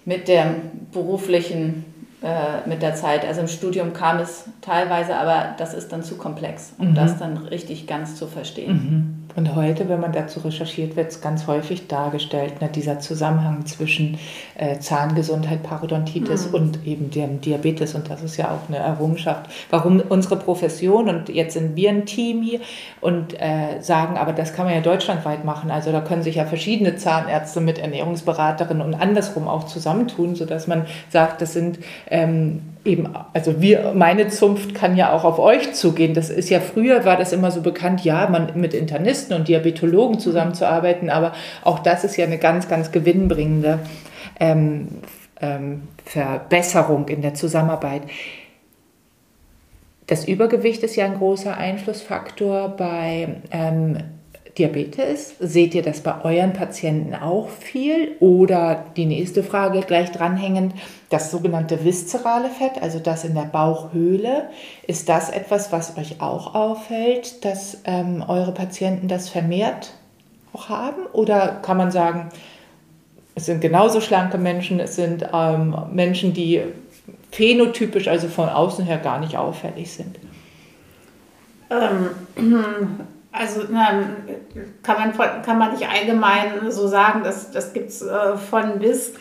mit 0.05 0.28
dem 0.28 0.88
beruflichen, 0.91 1.86
äh, 2.22 2.67
mit 2.67 2.82
der 2.82 2.95
Zeit, 2.95 3.26
also 3.26 3.41
im 3.41 3.47
Studium 3.47 3.93
kam 3.93 4.19
es 4.19 4.45
teilweise, 4.61 5.15
aber 5.15 5.55
das 5.57 5.74
ist 5.74 5.91
dann 5.91 6.03
zu 6.03 6.17
komplex, 6.17 6.74
um 6.78 6.91
mhm. 6.91 6.95
das 6.95 7.17
dann 7.17 7.38
richtig 7.38 7.88
ganz 7.88 8.15
zu 8.15 8.28
verstehen. 8.28 8.74
Mhm. 8.74 9.20
Und 9.36 9.55
heute, 9.55 9.88
wenn 9.89 9.99
man 9.99 10.11
dazu 10.11 10.39
recherchiert, 10.39 10.95
wird 10.95 11.11
es 11.11 11.21
ganz 11.21 11.47
häufig 11.47 11.88
dargestellt, 11.88 12.61
ne, 12.61 12.69
dieser 12.69 12.99
Zusammenhang 12.99 13.65
zwischen 13.65 14.17
äh, 14.55 14.79
Zahngesundheit, 14.79 15.63
Parodontitis 15.63 16.49
mhm. 16.49 16.53
und 16.55 16.86
eben 16.86 17.11
dem 17.11 17.41
Diabetes. 17.41 17.95
Und 17.95 18.09
das 18.09 18.23
ist 18.23 18.38
ja 18.38 18.51
auch 18.51 18.67
eine 18.67 18.77
Errungenschaft. 18.77 19.49
Warum 19.69 20.01
unsere 20.09 20.38
Profession, 20.38 21.09
und 21.09 21.29
jetzt 21.29 21.53
sind 21.53 21.75
wir 21.75 21.89
ein 21.89 22.05
Team 22.05 22.41
hier 22.41 22.59
und 22.99 23.39
äh, 23.39 23.82
sagen, 23.82 24.17
aber 24.17 24.34
das 24.34 24.53
kann 24.53 24.65
man 24.65 24.75
ja 24.75 24.82
deutschlandweit 24.82 25.45
machen. 25.45 25.71
Also 25.71 25.91
da 25.91 26.01
können 26.01 26.23
sich 26.23 26.36
ja 26.36 26.45
verschiedene 26.45 26.95
Zahnärzte 26.95 27.61
mit 27.61 27.79
Ernährungsberaterinnen 27.79 28.86
und 28.86 28.93
andersrum 28.95 29.47
auch 29.47 29.65
zusammentun, 29.65 30.36
sodass 30.36 30.67
man 30.67 30.86
sagt, 31.09 31.41
das 31.41 31.53
sind 31.53 31.79
ähm, 32.09 32.61
eben, 32.84 33.09
also 33.34 33.61
wir, 33.61 33.93
meine 33.95 34.27
Zunft 34.29 34.73
kann 34.73 34.95
ja 34.95 35.11
auch 35.11 35.23
auf 35.23 35.39
euch 35.39 35.73
zugehen. 35.73 36.13
Das 36.13 36.29
ist 36.29 36.49
ja 36.49 36.59
früher 36.59 37.05
war 37.05 37.17
das 37.17 37.34
immer 37.34 37.51
so 37.51 37.61
bekannt, 37.61 38.03
ja, 38.03 38.27
man 38.27 38.51
mit 38.55 38.73
Internisten 38.73 39.36
und 39.36 39.47
Diabetologen 39.47 40.19
zusammenzuarbeiten, 40.19 41.09
aber 41.09 41.34
auch 41.63 41.79
das 41.79 42.03
ist 42.03 42.17
ja 42.17 42.25
eine 42.25 42.38
ganz, 42.38 42.67
ganz 42.67 42.91
gewinnbringende 42.91 43.79
ähm, 44.39 44.88
ähm, 45.39 45.84
Verbesserung 46.05 47.07
in 47.07 47.21
der 47.21 47.34
Zusammenarbeit. 47.34 48.03
Das 50.07 50.27
Übergewicht 50.27 50.84
ist 50.84 50.95
ja 50.95 51.05
ein 51.05 51.17
großer 51.17 51.55
Einflussfaktor 51.55 52.69
bei 52.69 53.41
ähm, 53.51 53.97
Diabetes. 54.62 55.34
Seht 55.39 55.74
ihr 55.74 55.82
das 55.82 56.01
bei 56.01 56.24
euren 56.24 56.53
Patienten 56.53 57.16
auch 57.16 57.49
viel? 57.49 58.16
Oder 58.20 58.86
die 58.95 59.05
nächste 59.05 59.41
Frage 59.41 59.82
gleich 59.82 60.12
dranhängend, 60.12 60.76
das 61.09 61.32
sogenannte 61.32 61.84
viszerale 61.84 62.49
Fett, 62.49 62.82
also 62.82 62.99
das 62.99 63.24
in 63.24 63.34
der 63.34 63.41
Bauchhöhle. 63.41 64.49
Ist 64.86 65.09
das 65.09 65.32
etwas, 65.32 65.72
was 65.72 65.97
euch 65.97 66.22
auch 66.22 66.53
auffällt, 66.53 67.43
dass 67.43 67.80
ähm, 67.86 68.24
eure 68.28 68.51
Patienten 68.51 69.07
das 69.07 69.30
vermehrt 69.30 69.93
auch 70.53 70.70
haben? 70.70 71.07
Oder 71.14 71.59
kann 71.64 71.78
man 71.78 71.89
sagen, 71.89 72.30
es 73.34 73.47
sind 73.47 73.62
genauso 73.62 73.99
schlanke 73.99 74.38
Menschen, 74.38 74.80
es 74.80 74.95
sind 74.95 75.26
ähm, 75.34 75.76
Menschen, 75.91 76.34
die 76.34 76.62
phänotypisch, 77.32 78.07
also 78.07 78.28
von 78.28 78.47
außen 78.47 78.86
her 78.86 78.99
gar 78.99 79.20
nicht 79.20 79.38
auffällig 79.38 79.91
sind? 79.91 80.20
Ähm, 81.72 82.99
also 83.32 83.61
na, 83.69 84.03
kann, 84.84 84.97
man, 84.97 85.13
kann 85.41 85.57
man 85.57 85.71
nicht 85.71 85.88
allgemein 85.88 86.69
so 86.69 86.88
sagen, 86.88 87.23
dass 87.23 87.51
das 87.51 87.71
gibt 87.73 87.89
es 87.89 88.01
äh, 88.01 88.36
von 88.38 88.79
bis. 88.79 89.13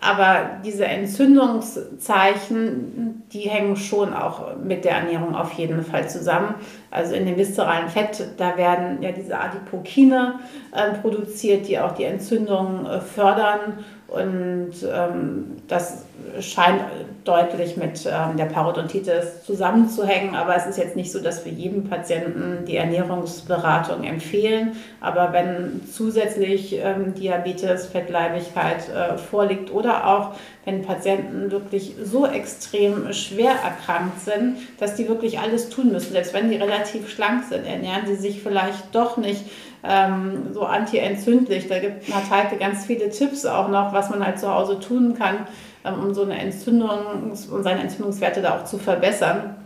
Aber 0.00 0.58
diese 0.62 0.84
Entzündungszeichen, 0.84 3.22
die 3.32 3.48
hängen 3.48 3.76
schon 3.76 4.12
auch 4.12 4.56
mit 4.56 4.84
der 4.84 4.96
Ernährung 4.96 5.34
auf 5.34 5.52
jeden 5.52 5.82
Fall 5.82 6.10
zusammen. 6.10 6.56
Also 6.94 7.16
in 7.16 7.26
dem 7.26 7.36
viszeralen 7.36 7.88
Fett, 7.88 8.24
da 8.36 8.56
werden 8.56 9.02
ja 9.02 9.10
diese 9.10 9.36
Adipokine 9.36 10.34
äh, 10.70 10.94
produziert, 11.00 11.66
die 11.66 11.80
auch 11.80 11.92
die 11.92 12.04
Entzündung 12.04 12.86
äh, 12.86 13.00
fördern. 13.00 13.84
Und 14.06 14.74
ähm, 14.94 15.56
das 15.66 16.04
scheint 16.38 16.82
deutlich 17.24 17.76
mit 17.76 18.06
ähm, 18.06 18.36
der 18.36 18.44
Parodontitis 18.44 19.42
zusammenzuhängen. 19.44 20.36
Aber 20.36 20.54
es 20.54 20.66
ist 20.66 20.78
jetzt 20.78 20.94
nicht 20.94 21.10
so, 21.10 21.20
dass 21.20 21.44
wir 21.44 21.50
jedem 21.50 21.88
Patienten 21.88 22.64
die 22.64 22.76
Ernährungsberatung 22.76 24.04
empfehlen. 24.04 24.76
Aber 25.00 25.32
wenn 25.32 25.80
zusätzlich 25.90 26.78
ähm, 26.80 27.14
Diabetes, 27.14 27.86
Fettleibigkeit 27.86 28.88
äh, 28.88 29.18
vorliegt 29.18 29.72
oder 29.72 30.06
auch 30.06 30.36
wenn 30.64 30.82
Patienten 30.82 31.50
wirklich 31.50 31.94
so 32.02 32.26
extrem 32.26 33.12
schwer 33.12 33.52
erkrankt 33.52 34.20
sind, 34.20 34.56
dass 34.78 34.94
die 34.94 35.08
wirklich 35.08 35.38
alles 35.38 35.68
tun 35.68 35.92
müssen, 35.92 36.12
selbst 36.12 36.32
wenn 36.32 36.50
die 36.50 36.56
relativ 36.56 37.10
schlank 37.10 37.44
sind, 37.48 37.66
ernähren 37.66 38.06
sie 38.06 38.16
sich 38.16 38.42
vielleicht 38.42 38.94
doch 38.94 39.16
nicht 39.16 39.44
ähm, 39.82 40.52
so 40.52 40.62
antientzündlich. 40.62 41.68
Da 41.68 41.78
gibt 41.78 42.08
Natalte 42.08 42.56
ganz 42.56 42.86
viele 42.86 43.10
Tipps 43.10 43.44
auch 43.44 43.68
noch, 43.68 43.92
was 43.92 44.08
man 44.10 44.24
halt 44.24 44.38
zu 44.38 44.52
Hause 44.52 44.80
tun 44.80 45.14
kann, 45.14 45.46
ähm, 45.84 46.02
um 46.02 46.14
so 46.14 46.22
eine 46.22 46.38
Entzündung 46.38 47.32
und 47.50 47.62
seine 47.62 47.80
Entzündungswerte 47.80 48.40
da 48.40 48.58
auch 48.58 48.64
zu 48.64 48.78
verbessern. 48.78 49.56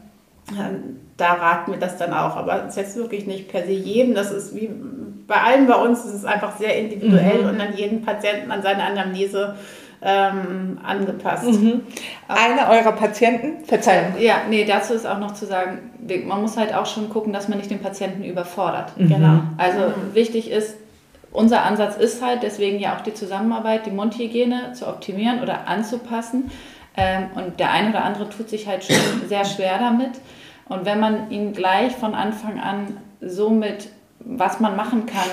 Ähm, 0.51 1.01
da 1.17 1.35
raten 1.35 1.73
wir 1.73 1.79
das 1.79 1.97
dann 1.99 2.13
auch. 2.13 2.37
Aber 2.37 2.65
es 2.65 2.71
ist 2.71 2.77
jetzt 2.77 2.97
wirklich 2.97 3.27
nicht 3.27 3.49
per 3.49 3.65
se 3.65 3.73
jedem. 3.73 4.15
Das 4.15 4.33
ist 4.33 4.55
wie 4.57 4.71
bei 5.29 5.37
allen 5.37 5.67
bei 5.67 5.75
uns, 5.75 6.05
es 6.05 6.15
ist 6.15 6.25
einfach 6.25 6.57
sehr 6.57 6.77
individuell 6.77 7.43
mhm. 7.43 7.49
und 7.51 7.61
an 7.61 7.77
jeden 7.77 8.03
Patienten, 8.03 8.51
an 8.51 8.63
seine 8.63 8.83
Anamnese 8.83 9.57
ähm, 10.03 10.79
angepasst. 10.83 11.45
Mhm. 11.45 11.83
Einer 12.29 12.71
eurer 12.71 12.93
Patienten, 12.93 13.65
Verzeihung. 13.65 14.15
Ja, 14.19 14.43
nee, 14.49 14.65
dazu 14.65 14.95
ist 14.95 15.07
auch 15.07 15.19
noch 15.19 15.35
zu 15.35 15.47
sagen, 15.47 15.91
man 16.27 16.41
muss 16.41 16.57
halt 16.57 16.75
auch 16.75 16.87
schon 16.87 17.09
gucken, 17.11 17.33
dass 17.33 17.49
man 17.49 17.59
nicht 17.59 17.71
den 17.71 17.81
Patienten 17.81 18.25
überfordert. 18.25 18.97
Mhm. 18.97 19.09
Genau. 19.09 19.41
Also 19.57 19.79
mhm. 19.79 20.15
wichtig 20.15 20.51
ist, 20.51 20.77
unser 21.31 21.65
Ansatz 21.65 21.97
ist 21.97 22.23
halt 22.23 22.43
deswegen 22.43 22.79
ja 22.79 22.97
auch 22.97 23.01
die 23.03 23.13
Zusammenarbeit, 23.13 23.87
die 23.87 23.91
Mundhygiene 23.91 24.73
zu 24.73 24.87
optimieren 24.87 25.43
oder 25.43 25.69
anzupassen. 25.69 26.51
Ähm, 26.97 27.27
und 27.35 27.61
der 27.61 27.71
eine 27.71 27.91
oder 27.91 28.05
andere 28.05 28.29
tut 28.29 28.49
sich 28.49 28.67
halt 28.67 28.85
schon 28.85 28.97
sehr 29.29 29.45
schwer 29.45 29.79
damit. 29.79 30.13
Und 30.69 30.85
wenn 30.85 31.01
man 31.01 31.31
ihn 31.31 31.53
gleich 31.53 31.93
von 31.93 32.15
Anfang 32.15 32.61
an 32.61 32.99
so 33.21 33.51
mit, 33.51 33.89
was 34.21 34.61
man 34.61 34.77
machen 34.77 35.07
kann, 35.07 35.29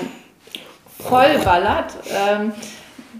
vollballert, 0.98 1.94
ähm, 2.10 2.52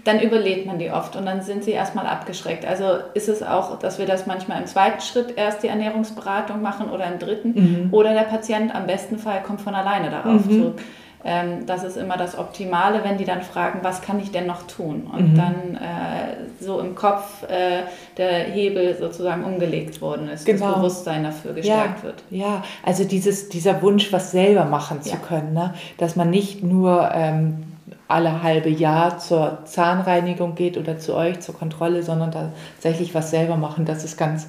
dann 0.07 0.21
überlebt 0.21 0.65
man 0.65 0.79
die 0.79 0.89
oft 0.89 1.15
und 1.15 1.25
dann 1.25 1.41
sind 1.41 1.63
sie 1.63 1.71
erstmal 1.71 2.07
abgeschreckt. 2.07 2.65
Also 2.65 2.85
ist 3.13 3.27
es 3.27 3.43
auch, 3.43 3.77
dass 3.77 3.99
wir 3.99 4.05
das 4.05 4.25
manchmal 4.25 4.61
im 4.61 4.67
zweiten 4.67 5.01
Schritt 5.01 5.37
erst 5.37 5.63
die 5.63 5.67
Ernährungsberatung 5.67 6.61
machen 6.61 6.89
oder 6.89 7.11
im 7.11 7.19
dritten 7.19 7.53
mhm. 7.53 7.93
oder 7.93 8.13
der 8.13 8.21
Patient 8.21 8.73
am 8.73 8.87
besten 8.87 9.17
Fall 9.19 9.43
kommt 9.43 9.61
von 9.61 9.75
alleine 9.75 10.09
darauf 10.09 10.45
mhm. 10.45 10.51
zurück. 10.51 10.81
Ähm, 11.25 11.65
das 11.65 11.83
ist 11.83 11.97
immer 11.97 12.15
das 12.15 12.37
Optimale, 12.37 13.03
wenn 13.03 13.17
die 13.17 13.25
dann 13.25 13.41
fragen, 13.41 13.79
was 13.81 14.01
kann 14.01 14.19
ich 14.19 14.31
denn 14.31 14.45
noch 14.45 14.65
tun? 14.65 15.09
Und 15.11 15.33
mhm. 15.33 15.35
dann 15.35 15.75
äh, 15.75 16.63
so 16.63 16.79
im 16.79 16.95
Kopf 16.95 17.43
äh, 17.49 17.81
der 18.15 18.43
Hebel 18.45 18.95
sozusagen 18.97 19.43
umgelegt 19.43 19.99
worden 19.99 20.29
ist, 20.29 20.45
genau. 20.45 20.67
das 20.67 20.75
Bewusstsein 20.75 21.23
dafür 21.23 21.53
gestärkt 21.53 21.99
ja, 21.99 22.03
wird. 22.03 22.23
Ja, 22.29 22.63
also 22.85 23.03
dieses, 23.03 23.49
dieser 23.49 23.81
Wunsch, 23.81 24.13
was 24.13 24.31
selber 24.31 24.63
machen 24.65 25.01
zu 25.01 25.09
ja. 25.09 25.17
können, 25.17 25.53
ne? 25.53 25.73
dass 25.97 26.15
man 26.15 26.29
nicht 26.29 26.63
nur 26.63 27.09
ähm, 27.13 27.63
alle 28.07 28.41
halbe 28.43 28.69
Jahr 28.69 29.17
zur 29.17 29.59
Zahnreinigung 29.65 30.55
geht 30.55 30.77
oder 30.77 30.97
zu 30.97 31.15
euch 31.15 31.39
zur 31.39 31.55
Kontrolle, 31.55 32.03
sondern 32.03 32.31
tatsächlich 32.31 33.13
was 33.13 33.31
selber 33.31 33.57
machen. 33.57 33.85
Das 33.85 34.03
ist 34.03 34.17
ganz, 34.17 34.47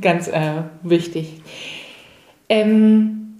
ganz 0.00 0.28
äh, 0.28 0.62
wichtig. 0.82 1.40
Ähm, 2.48 3.36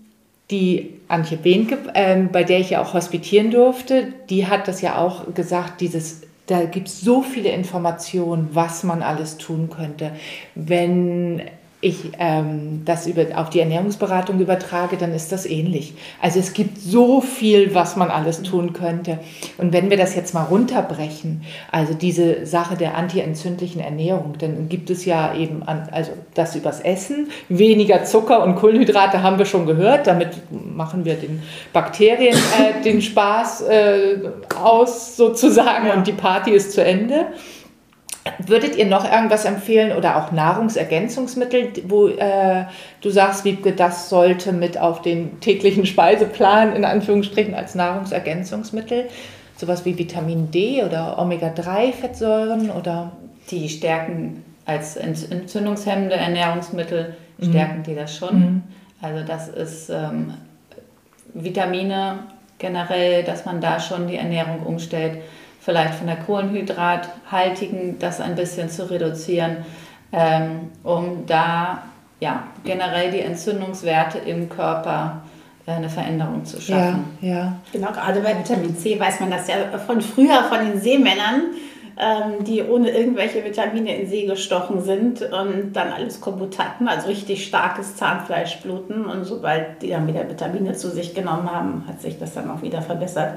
die 0.51 0.95
Antje 1.09 1.37
Behnke, 1.37 1.79
ähm, 1.95 2.31
bei 2.31 2.45
der 2.45 2.61
ich 2.61 2.71
ja 2.71 2.83
auch 2.83 2.95
hospitieren 2.95 3.51
durfte, 3.51 4.13
die 4.31 4.47
hat 4.47 4.69
das 4.69 4.81
ja 4.81 4.99
auch 4.99 5.35
gesagt, 5.35 5.81
dieses 5.81 6.23
da 6.47 6.65
gibt 6.65 6.89
es 6.89 7.01
so 7.01 7.23
viele 7.23 7.49
Informationen, 7.49 8.51
was 8.53 8.85
man 8.85 9.03
alles 9.03 9.37
tun 9.37 9.69
könnte. 9.69 10.13
Wenn 10.55 11.43
ich 11.87 12.11
ähm, 12.19 12.83
das 12.85 13.07
über, 13.07 13.27
auf 13.37 13.49
die 13.51 13.61
Ernährungsberatung 13.61 14.41
übertrage, 14.41 14.97
dann 14.97 15.15
ist 15.15 15.31
das 15.31 15.47
ähnlich. 15.47 15.95
Also 16.21 16.41
es 16.41 16.53
gibt 16.53 16.79
so 16.79 17.21
viel, 17.21 17.75
was 17.77 17.95
man 17.95 18.11
alles 18.11 18.43
tun 18.43 18.73
könnte. 18.73 19.19
Und 19.57 19.73
wenn 19.73 19.89
wir 19.89 19.97
das 19.97 20.17
jetzt 20.17 20.35
mal 20.35 20.43
runterbrechen, 20.43 21.43
also 21.71 21.95
diese 21.95 22.45
Sache 22.45 22.77
der 22.77 22.97
antientzündlichen 22.97 23.81
Ernährung, 23.81 24.35
dann 24.39 24.69
gibt 24.69 24.91
es 24.91 25.05
ja 25.05 25.33
eben, 25.35 25.63
an, 25.63 25.89
also 25.93 26.11
das 26.35 26.57
übers 26.57 26.81
Essen, 26.81 27.29
weniger 27.49 28.05
Zucker 28.05 28.43
und 28.43 28.57
Kohlenhydrate 28.57 29.23
haben 29.23 29.39
wir 29.39 29.47
schon 29.47 29.67
gehört, 29.67 30.09
damit 30.09 30.31
machen 30.51 31.05
wir 31.05 31.15
den 31.15 31.41
Bakterien 31.73 32.37
äh, 32.37 32.83
den 32.83 33.01
Spaß 33.01 33.63
äh, 33.63 34.19
aus 34.61 35.17
sozusagen 35.17 35.87
ja. 35.87 35.95
und 35.95 36.07
die 36.07 36.13
Party 36.13 36.51
ist 36.51 36.73
zu 36.73 36.85
Ende. 36.85 37.27
Würdet 38.39 38.77
ihr 38.77 38.87
noch 38.87 39.11
irgendwas 39.11 39.45
empfehlen 39.45 39.97
oder 39.97 40.17
auch 40.17 40.33
Nahrungsergänzungsmittel, 40.33 41.73
wo 41.89 42.09
äh, 42.09 42.65
du 43.01 43.11
sagst, 43.11 43.45
Wiebke, 43.45 43.73
das 43.73 44.09
sollte 44.09 44.53
mit 44.53 44.79
auf 44.79 45.03
den 45.03 45.41
täglichen 45.41 45.87
Speiseplan 45.87 46.75
in 46.75 46.85
Anführungsstrichen 46.85 47.55
als 47.55 47.75
Nahrungsergänzungsmittel? 47.75 49.09
Sowas 49.57 49.85
wie 49.85 49.99
Vitamin 49.99 50.51
D 50.51 50.83
oder 50.85 51.19
Omega-3-Fettsäuren 51.19 52.71
oder? 52.71 53.13
Die 53.51 53.69
stärken 53.69 54.45
als 54.65 54.97
entzündungshemmende 54.97 56.17
Ernährungsmittel, 56.17 57.15
mhm. 57.39 57.51
stärken 57.51 57.83
die 57.85 57.95
das 57.95 58.17
schon. 58.17 58.39
Mhm. 58.39 58.63
Also 59.01 59.25
das 59.25 59.49
ist 59.49 59.91
ähm, 59.91 60.35
Vitamine 61.33 62.19
generell, 62.59 63.23
dass 63.23 63.45
man 63.45 63.61
da 63.61 63.79
schon 63.79 64.09
die 64.09 64.17
Ernährung 64.17 64.61
umstellt 64.61 65.19
vielleicht 65.67 65.97
von 65.97 66.07
der 66.07 66.17
kohlenhydrathaltigen 66.17 67.99
das 67.99 68.21
ein 68.21 68.37
bisschen 68.37 68.71
zu 68.71 68.89
reduzieren, 68.89 69.59
ähm, 70.13 70.71
um 70.85 71.27
da 71.27 71.83
ja, 72.21 72.45
generell 72.65 73.11
die 73.11 73.21
Entzündungswerte 73.21 74.19
im 74.19 74.49
Körper 74.49 75.23
äh, 75.67 75.73
eine 75.73 75.91
Veränderung 75.91 76.45
zu 76.45 76.61
schaffen. 76.61 77.19
Ja, 77.21 77.29
ja. 77.29 77.53
Genau, 77.73 77.89
gerade 77.89 78.21
bei 78.21 78.39
Vitamin 78.39 78.79
C 78.79 78.99
weiß 78.99 79.19
man 79.19 79.33
das 79.33 79.49
ja 79.49 79.57
von 79.85 80.01
früher 80.01 80.45
von 80.45 80.65
den 80.65 80.81
Seemännern, 80.81 81.43
ähm, 81.99 82.45
die 82.45 82.63
ohne 82.63 82.91
irgendwelche 82.91 83.45
Vitamine 83.45 83.97
in 83.97 84.09
See 84.09 84.25
gestochen 84.25 84.83
sind 84.83 85.21
und 85.21 85.73
dann 85.73 85.93
alles 85.93 86.21
kaputt 86.21 86.61
hatten, 86.61 86.87
also 86.87 87.09
richtig 87.09 87.45
starkes 87.45 87.97
Zahnfleischbluten. 87.97 89.05
Und 89.05 89.25
sobald 89.25 89.83
die 89.83 89.91
dann 89.91 90.07
wieder 90.07 90.29
Vitamine 90.29 90.75
zu 90.75 90.91
sich 90.91 91.13
genommen 91.13 91.51
haben, 91.51 91.85
hat 91.89 92.01
sich 92.01 92.21
das 92.21 92.35
dann 92.35 92.49
auch 92.53 92.63
wieder 92.63 92.83
verbessert. 92.83 93.37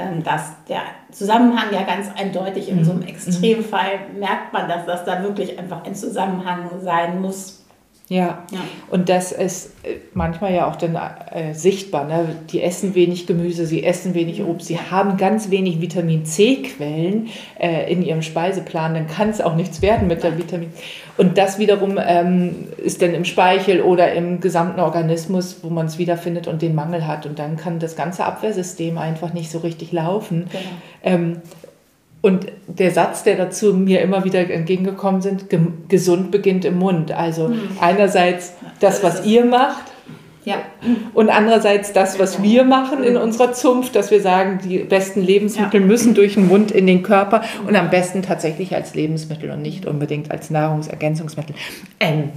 Ähm, 0.00 0.22
dass 0.22 0.52
der 0.68 0.82
Zusammenhang 1.10 1.66
ja 1.72 1.82
ganz 1.82 2.08
eindeutig 2.16 2.70
in 2.70 2.84
so 2.84 2.92
einem 2.92 3.00
mhm. 3.00 3.08
Extremfall 3.08 3.98
merkt 4.18 4.52
man, 4.52 4.66
dass 4.66 4.86
das 4.86 5.04
da 5.04 5.22
wirklich 5.22 5.58
einfach 5.58 5.84
ein 5.84 5.94
Zusammenhang 5.94 6.70
sein 6.82 7.20
muss. 7.20 7.59
Ja. 8.10 8.42
ja. 8.50 8.58
und 8.90 9.08
das 9.08 9.30
ist 9.30 9.66
äh, 9.84 9.98
manchmal 10.14 10.52
ja 10.52 10.68
auch 10.68 10.74
dann 10.74 10.96
äh, 10.96 11.54
sichtbar. 11.54 12.08
Ne? 12.08 12.34
Die 12.50 12.60
essen 12.60 12.96
wenig 12.96 13.28
Gemüse, 13.28 13.66
sie 13.66 13.84
essen 13.84 14.14
wenig 14.14 14.42
Obst, 14.42 14.66
sie 14.66 14.80
haben 14.80 15.16
ganz 15.16 15.50
wenig 15.50 15.80
Vitamin 15.80 16.24
C-Quellen 16.24 17.28
äh, 17.56 17.88
in 17.90 18.02
ihrem 18.02 18.22
Speiseplan, 18.22 18.94
dann 18.94 19.06
kann 19.06 19.28
es 19.28 19.40
auch 19.40 19.54
nichts 19.54 19.80
werden 19.80 20.08
mit 20.08 20.24
der 20.24 20.36
Vitamin. 20.36 20.72
Und 21.18 21.38
das 21.38 21.60
wiederum 21.60 22.00
ähm, 22.04 22.66
ist 22.78 23.00
dann 23.00 23.14
im 23.14 23.24
Speichel 23.24 23.80
oder 23.80 24.12
im 24.12 24.40
gesamten 24.40 24.80
Organismus, 24.80 25.58
wo 25.62 25.70
man 25.70 25.86
es 25.86 25.98
wiederfindet 25.98 26.48
und 26.48 26.62
den 26.62 26.74
Mangel 26.74 27.06
hat. 27.06 27.26
Und 27.26 27.38
dann 27.38 27.56
kann 27.56 27.78
das 27.78 27.94
ganze 27.94 28.24
Abwehrsystem 28.24 28.98
einfach 28.98 29.34
nicht 29.34 29.52
so 29.52 29.58
richtig 29.58 29.92
laufen. 29.92 30.46
Genau. 30.50 30.64
Ähm, 31.04 31.42
und 32.22 32.46
der 32.66 32.90
Satz, 32.90 33.22
der 33.22 33.36
dazu 33.36 33.72
mir 33.74 34.02
immer 34.02 34.24
wieder 34.24 34.50
entgegengekommen 34.50 35.22
sind, 35.22 35.46
gesund 35.88 36.30
beginnt 36.30 36.64
im 36.64 36.78
Mund. 36.78 37.12
Also 37.12 37.48
hm. 37.48 37.60
einerseits 37.80 38.54
das, 38.80 39.02
was 39.02 39.24
ihr 39.24 39.44
macht, 39.44 39.84
ja. 40.44 40.62
Und 41.12 41.28
andererseits 41.28 41.92
das, 41.92 42.18
was 42.18 42.42
wir 42.42 42.64
machen 42.64 43.04
in 43.04 43.16
unserer 43.18 43.52
Zunft, 43.52 43.94
dass 43.94 44.10
wir 44.10 44.22
sagen, 44.22 44.58
die 44.64 44.78
besten 44.78 45.20
Lebensmittel 45.20 45.80
ja. 45.80 45.86
müssen 45.86 46.14
durch 46.14 46.34
den 46.34 46.48
Mund 46.48 46.70
in 46.70 46.86
den 46.86 47.02
Körper 47.02 47.42
und 47.66 47.76
am 47.76 47.90
besten 47.90 48.22
tatsächlich 48.22 48.74
als 48.74 48.94
Lebensmittel 48.94 49.50
und 49.50 49.60
nicht 49.60 49.84
unbedingt 49.84 50.30
als 50.30 50.48
Nahrungsergänzungsmittel. 50.48 51.54
Ähm, 52.00 52.30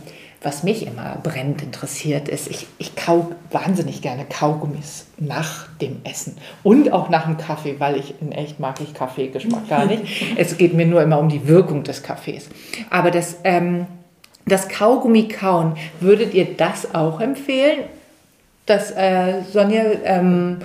was 0.44 0.64
mich 0.64 0.86
immer 0.86 1.18
brennend 1.24 1.62
interessiert, 1.62 2.28
ist, 2.28 2.50
ich, 2.50 2.68
ich 2.78 2.96
kau 2.96 3.32
wahnsinnig 3.50 4.02
gerne 4.02 4.26
Kaugummis 4.26 5.08
nach 5.18 5.68
dem 5.82 6.02
Essen 6.04 6.38
und 6.64 6.92
auch 6.92 7.10
nach 7.10 7.26
dem 7.26 7.38
Kaffee, 7.38 7.80
weil 7.80 7.96
ich 7.96 8.16
in 8.22 8.34
echt 8.34 8.60
mag 8.60 8.82
ich 8.82 8.94
Kaffeegeschmack 8.94 9.70
gar 9.70 9.86
nicht. 9.86 10.04
es 10.38 10.58
geht 10.58 10.74
mir 10.74 10.86
nur 10.86 11.02
immer 11.02 11.18
um 11.20 11.30
die 11.30 11.48
Wirkung 11.48 11.84
des 11.84 12.04
Kaffees. 12.04 12.50
Aber 12.90 13.10
das, 13.10 13.38
ähm, 13.46 13.88
das 14.46 14.68
Kaugummi 14.68 15.30
kauen, 15.30 15.78
würdet 16.02 16.34
ihr 16.34 16.46
das 16.58 16.94
auch 16.94 17.22
empfehlen? 17.22 17.86
Dass 18.66 18.92
äh, 18.92 19.44
Sonja 19.52 19.84
ähm, 20.04 20.60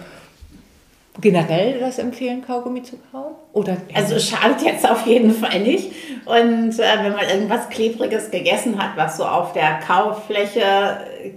generell 1.20 1.79
das 1.79 1.99
empfehlen, 1.99 2.43
Kaugummi 2.45 2.83
zu 2.83 2.97
kauen? 3.12 3.35
Oder 3.53 3.76
also 3.94 4.16
es 4.16 4.28
schadet 4.28 4.62
jetzt 4.62 4.88
auf 4.88 5.07
jeden 5.07 5.32
Fall 5.32 5.61
nicht. 5.61 5.92
Und 6.26 6.78
äh, 6.78 6.82
wenn 7.03 7.12
man 7.12 7.28
irgendwas 7.32 7.68
Klebriges 7.70 8.30
gegessen 8.30 8.78
hat, 8.78 8.90
was 8.96 9.16
so 9.16 9.24
auf 9.24 9.53
der 9.53 9.78
Kaufläche 9.78 10.62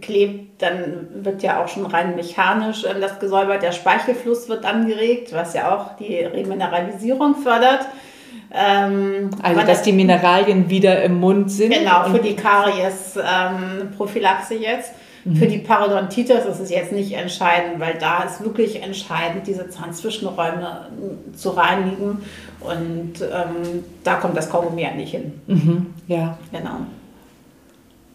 klebt, 0.01 0.62
dann 0.62 1.07
wird 1.24 1.41
ja 1.43 1.64
auch 1.64 1.68
schon 1.68 1.86
rein 1.86 2.16
mechanisch 2.16 2.84
äh, 2.84 2.99
das 2.99 3.20
gesäubert. 3.20 3.62
Der 3.64 3.72
Speichelfluss 3.72 4.49
wird 4.49 4.66
angeregt, 4.66 5.32
was 5.34 5.53
ja 5.53 5.76
auch 5.76 5.95
die 5.97 6.18
Remineralisierung 6.18 7.36
fördert. 7.36 7.86
Ähm, 8.53 9.30
also, 9.41 9.62
dass 9.62 9.82
die 9.82 9.93
Mineralien 9.93 10.70
wieder 10.70 11.01
im 11.03 11.22
Mund 11.22 11.49
sind. 11.49 11.74
Genau, 11.74 12.03
für 12.09 12.20
die 12.20 12.36
Karies-Prophylaxe 12.36 14.55
ähm, 14.55 14.62
jetzt. 14.62 14.91
Mhm. 15.26 15.36
Für 15.36 15.48
die 15.48 15.60
Parodontitis 15.60 16.46
ist 16.46 16.60
es 16.60 16.70
jetzt 16.70 16.92
nicht 16.92 17.12
entscheidend, 17.14 17.80
weil 17.80 17.96
da 18.00 18.24
ist 18.24 18.44
wirklich 18.44 18.82
entscheidend, 18.82 19.48
diese 19.48 19.70
Zahnzwischenräume 19.70 20.88
zu 21.36 21.50
reinigen. 21.52 22.20
Und 22.60 23.14
ähm, 23.22 23.84
da 24.04 24.16
kommt 24.16 24.38
das 24.38 24.50
Kaugummi 24.50 24.82
ja 24.82 24.92
nicht 24.92 25.12
hin. 25.12 25.34
Mhm. 25.48 25.94
Ja. 26.08 26.38
Genau. 26.52 26.78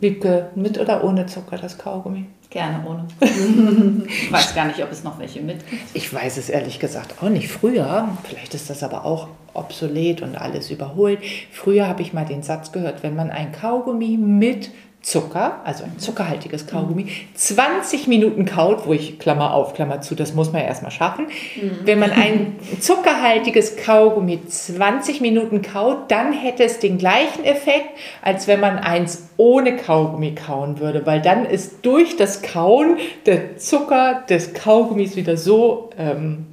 Wiebke, 0.00 0.50
mit 0.54 0.78
oder 0.78 1.02
ohne 1.04 1.26
Zucker 1.26 1.56
das 1.56 1.78
Kaugummi? 1.78 2.26
Gerne 2.50 2.84
ohne. 2.86 3.06
ich 4.06 4.30
weiß 4.30 4.54
gar 4.54 4.66
nicht, 4.66 4.82
ob 4.82 4.92
es 4.92 5.02
noch 5.02 5.18
welche 5.18 5.40
mit 5.40 5.68
gibt. 5.68 5.82
Ich 5.94 6.12
weiß 6.12 6.36
es 6.36 6.48
ehrlich 6.48 6.78
gesagt 6.78 7.14
auch 7.20 7.28
nicht. 7.28 7.48
Früher, 7.48 8.08
vielleicht 8.24 8.54
ist 8.54 8.70
das 8.70 8.82
aber 8.82 9.04
auch 9.04 9.28
obsolet 9.54 10.22
und 10.22 10.36
alles 10.36 10.70
überholt. 10.70 11.20
Früher 11.50 11.88
habe 11.88 12.02
ich 12.02 12.12
mal 12.12 12.24
den 12.24 12.42
Satz 12.42 12.72
gehört, 12.72 13.02
wenn 13.02 13.16
man 13.16 13.30
ein 13.30 13.52
Kaugummi 13.52 14.16
mit 14.16 14.70
Zucker, 15.06 15.60
also 15.62 15.84
ein 15.84 16.00
zuckerhaltiges 16.00 16.66
Kaugummi, 16.66 17.06
20 17.34 18.08
Minuten 18.08 18.44
kaut, 18.44 18.88
wo 18.88 18.92
ich 18.92 19.20
Klammer 19.20 19.54
auf, 19.54 19.72
Klammer 19.72 20.00
zu, 20.00 20.16
das 20.16 20.34
muss 20.34 20.50
man 20.50 20.62
ja 20.62 20.66
erstmal 20.66 20.90
schaffen. 20.90 21.26
Mhm. 21.54 21.78
Wenn 21.84 22.00
man 22.00 22.10
ein 22.10 22.56
zuckerhaltiges 22.80 23.76
Kaugummi 23.76 24.44
20 24.48 25.20
Minuten 25.20 25.62
kaut, 25.62 26.10
dann 26.10 26.32
hätte 26.32 26.64
es 26.64 26.80
den 26.80 26.98
gleichen 26.98 27.44
Effekt, 27.44 27.86
als 28.20 28.48
wenn 28.48 28.58
man 28.58 28.78
eins 28.78 29.28
ohne 29.36 29.76
Kaugummi 29.76 30.34
kauen 30.34 30.80
würde, 30.80 31.06
weil 31.06 31.22
dann 31.22 31.46
ist 31.46 31.86
durch 31.86 32.16
das 32.16 32.42
Kauen 32.42 32.96
der 33.26 33.58
Zucker 33.58 34.24
des 34.28 34.54
Kaugummis 34.54 35.14
wieder 35.14 35.36
so 35.36 35.90
ähm, 35.96 36.46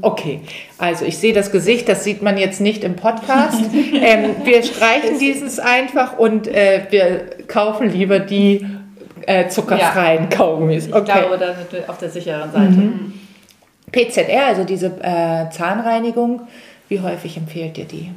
Okay, 0.00 0.42
also 0.78 1.04
ich 1.04 1.18
sehe 1.18 1.32
das 1.32 1.50
Gesicht, 1.50 1.88
das 1.88 2.04
sieht 2.04 2.22
man 2.22 2.38
jetzt 2.38 2.60
nicht 2.60 2.84
im 2.84 2.94
Podcast. 2.94 3.64
ähm, 3.94 4.36
wir 4.44 4.62
streichen 4.62 5.18
dieses 5.18 5.58
einfach 5.58 6.18
und 6.18 6.46
äh, 6.46 6.86
wir 6.90 7.46
kaufen 7.48 7.90
lieber 7.90 8.20
die 8.20 8.64
äh, 9.26 9.48
zuckerfreien 9.48 10.28
ja. 10.30 10.36
Kaugummis. 10.36 10.86
Okay. 10.92 10.98
Ich 10.98 11.04
glaube, 11.04 11.38
da 11.38 11.54
sind 11.54 11.72
wir 11.72 11.90
auf 11.90 11.98
der 11.98 12.10
sicheren 12.10 12.52
Seite. 12.52 12.70
Mhm. 12.70 13.12
PZR, 13.90 14.46
also 14.46 14.64
diese 14.64 14.86
äh, 15.00 15.50
Zahnreinigung, 15.50 16.42
wie 16.88 17.00
häufig 17.00 17.36
empfehlt 17.36 17.76
ihr 17.78 17.86
die? 17.86 18.12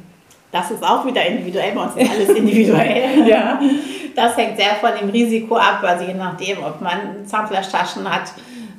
Das 0.52 0.70
ist 0.70 0.82
auch 0.82 1.04
wieder 1.06 1.24
individuell, 1.24 1.72
bei 1.72 1.82
uns 1.82 1.96
ist 1.96 2.10
alles 2.10 2.28
individuell. 2.30 3.26
ja. 3.26 3.60
Das 4.14 4.36
hängt 4.36 4.56
sehr 4.56 4.74
von 4.80 4.90
dem 5.00 5.10
Risiko 5.10 5.56
ab, 5.56 5.80
also 5.82 6.04
je 6.04 6.14
nachdem, 6.14 6.58
ob 6.62 6.80
man 6.80 7.24
Zahnfleischtaschen 7.24 8.08
hat 8.08 8.32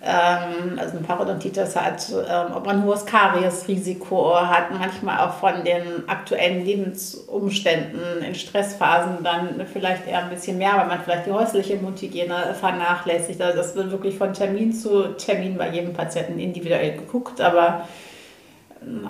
also 0.03 0.97
eine 0.97 1.05
Parodontitis 1.05 1.75
hat, 1.75 2.09
ähm, 2.09 2.55
ob 2.55 2.65
man 2.65 2.77
ein 2.77 2.85
hohes 2.85 3.05
Kariesrisiko 3.05 4.35
hat, 4.35 4.71
manchmal 4.71 5.19
auch 5.19 5.33
von 5.33 5.63
den 5.63 6.07
aktuellen 6.07 6.65
Lebensumständen 6.65 8.23
in 8.25 8.33
Stressphasen 8.33 9.23
dann 9.23 9.61
vielleicht 9.71 10.07
eher 10.07 10.23
ein 10.23 10.31
bisschen 10.31 10.57
mehr, 10.57 10.73
weil 10.75 10.87
man 10.87 11.03
vielleicht 11.03 11.27
die 11.27 11.31
häusliche 11.31 11.75
Mundhygiene 11.75 12.55
vernachlässigt. 12.59 13.39
Also 13.39 13.57
das 13.57 13.75
wird 13.75 13.91
wirklich 13.91 14.17
von 14.17 14.33
Termin 14.33 14.73
zu 14.73 15.09
Termin 15.17 15.57
bei 15.57 15.69
jedem 15.69 15.93
Patienten 15.93 16.39
individuell 16.39 16.93
geguckt, 16.93 17.39
aber 17.39 17.87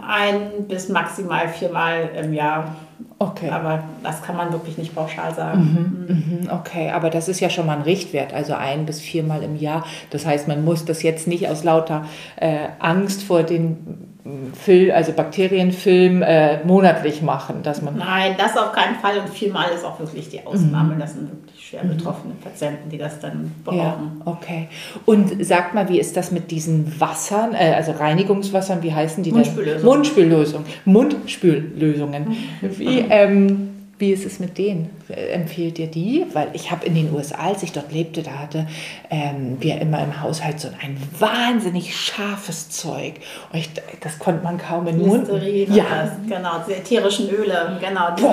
ein 0.05 0.67
bis 0.67 0.89
maximal 0.89 1.47
viermal 1.47 2.09
im 2.21 2.33
Jahr. 2.33 2.75
Okay. 3.21 3.51
Aber 3.51 3.83
das 4.01 4.23
kann 4.23 4.35
man 4.35 4.51
wirklich 4.51 4.79
nicht 4.79 4.95
pauschal 4.95 5.31
sagen. 5.35 6.05
Mhm, 6.07 6.15
mhm, 6.15 6.49
okay, 6.49 6.89
aber 6.89 7.11
das 7.11 7.29
ist 7.29 7.39
ja 7.39 7.51
schon 7.51 7.67
mal 7.67 7.77
ein 7.77 7.83
Richtwert, 7.83 8.33
also 8.33 8.55
ein 8.55 8.87
bis 8.87 8.99
viermal 8.99 9.43
im 9.43 9.55
Jahr. 9.55 9.85
Das 10.09 10.25
heißt, 10.25 10.47
man 10.47 10.65
muss 10.65 10.85
das 10.85 11.03
jetzt 11.03 11.27
nicht 11.27 11.47
aus 11.47 11.63
lauter 11.63 12.05
äh, 12.37 12.69
Angst 12.79 13.21
vor 13.21 13.43
den 13.43 14.07
Film, 14.53 14.91
also 14.95 15.11
Bakterienfilm 15.13 16.23
äh, 16.23 16.63
monatlich 16.63 17.21
machen, 17.21 17.61
dass 17.61 17.83
man. 17.83 17.95
Nein, 17.95 18.33
das 18.39 18.57
auf 18.57 18.71
keinen 18.71 18.95
Fall 18.95 19.19
und 19.19 19.29
viermal 19.29 19.69
ist 19.69 19.85
auch 19.85 19.99
wirklich 19.99 20.29
die 20.29 20.43
Ausnahme. 20.43 20.95
Mhm. 20.95 20.99
Das 20.99 21.13
sind 21.13 21.29
wirklich 21.29 21.60
schwer 21.71 21.83
betroffene 21.83 22.33
Patienten, 22.35 22.89
die 22.89 22.97
das 22.97 23.19
dann 23.19 23.51
brauchen. 23.63 23.77
Ja, 23.77 24.11
okay. 24.25 24.67
Und 25.05 25.43
sagt 25.43 25.73
mal, 25.73 25.87
wie 25.87 25.99
ist 25.99 26.17
das 26.17 26.31
mit 26.31 26.51
diesen 26.51 26.99
Wassern, 26.99 27.53
äh, 27.53 27.73
also 27.75 27.93
Reinigungswassern, 27.93 28.83
wie 28.83 28.93
heißen 28.93 29.23
die 29.23 29.31
Mundspüllösung. 29.31 29.85
Mundspüllösung. 29.85 30.65
Mundspüllösungen. 30.83 32.35
Wie, 32.61 32.99
ähm, 33.09 33.69
wie 33.99 34.11
ist 34.11 34.25
es 34.25 34.39
mit 34.39 34.57
denen? 34.57 34.89
Empfehlt 35.07 35.79
ihr 35.79 35.87
die? 35.87 36.25
Weil 36.33 36.49
ich 36.53 36.71
habe 36.71 36.85
in 36.85 36.95
den 36.95 37.13
USA, 37.13 37.37
als 37.37 37.63
ich 37.63 37.71
dort 37.71 37.93
lebte, 37.93 38.21
da 38.21 38.31
hatte 38.31 38.67
ähm, 39.09 39.57
wir 39.61 39.79
immer 39.79 40.03
im 40.03 40.21
Haushalt 40.21 40.59
so 40.59 40.67
ein 40.83 40.97
wahnsinnig 41.19 41.95
scharfes 41.95 42.69
Zeug. 42.69 43.13
Und 43.53 43.59
ich, 43.59 43.69
das 44.01 44.19
konnte 44.19 44.43
man 44.43 44.57
kaum 44.57 44.87
in 44.87 44.99
den 44.99 45.07
Mund. 45.07 45.29
Ja, 45.69 45.85
das, 46.03 46.11
genau, 46.27 46.65
die 46.67 46.73
ätherischen 46.73 47.29
Öle, 47.29 47.79
genau. 47.79 48.13
Die 48.17 48.23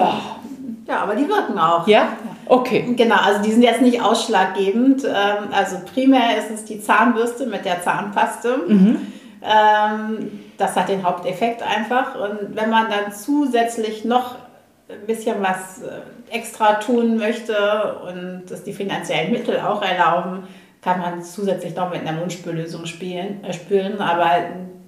ja, 0.89 1.03
aber 1.03 1.15
die 1.15 1.29
wirken 1.29 1.59
auch. 1.59 1.87
Ja? 1.87 2.17
Okay. 2.49 2.95
Genau, 2.97 3.17
also 3.17 3.43
die 3.43 3.53
sind 3.53 3.63
jetzt 3.63 3.83
nicht 3.83 4.03
ausschlaggebend. 4.03 5.05
Ähm, 5.05 5.49
also 5.53 5.77
primär 5.93 6.39
ist 6.39 6.51
es 6.51 6.65
die 6.65 6.81
Zahnbürste 6.81 7.47
mit 7.47 7.65
der 7.65 7.83
Zahnpaste. 7.83 8.57
Mhm. 8.67 8.99
Ähm, 9.43 10.41
das 10.57 10.75
hat 10.75 10.89
den 10.89 11.05
Haupteffekt 11.05 11.63
einfach. 11.63 12.15
Und 12.15 12.57
wenn 12.57 12.71
man 12.71 12.87
dann 12.91 13.13
zusätzlich 13.13 14.05
noch 14.05 14.37
ein 14.89 15.07
bisschen 15.07 15.37
was 15.43 15.83
äh, 15.83 16.35
extra 16.35 16.75
tun 16.75 17.19
möchte 17.19 17.55
und 18.09 18.45
das 18.49 18.65
die 18.65 18.73
finanziellen 18.73 19.31
Mittel 19.31 19.61
auch 19.61 19.83
erlauben, 19.83 20.45
kann 20.81 21.01
man 21.01 21.23
zusätzlich 21.23 21.75
noch 21.75 21.91
mit 21.91 22.01
einer 22.01 22.19
Mundspüllösung 22.19 22.87
spielen, 22.87 23.45
äh, 23.45 23.53
spülen, 23.53 24.01
aber 24.01 24.31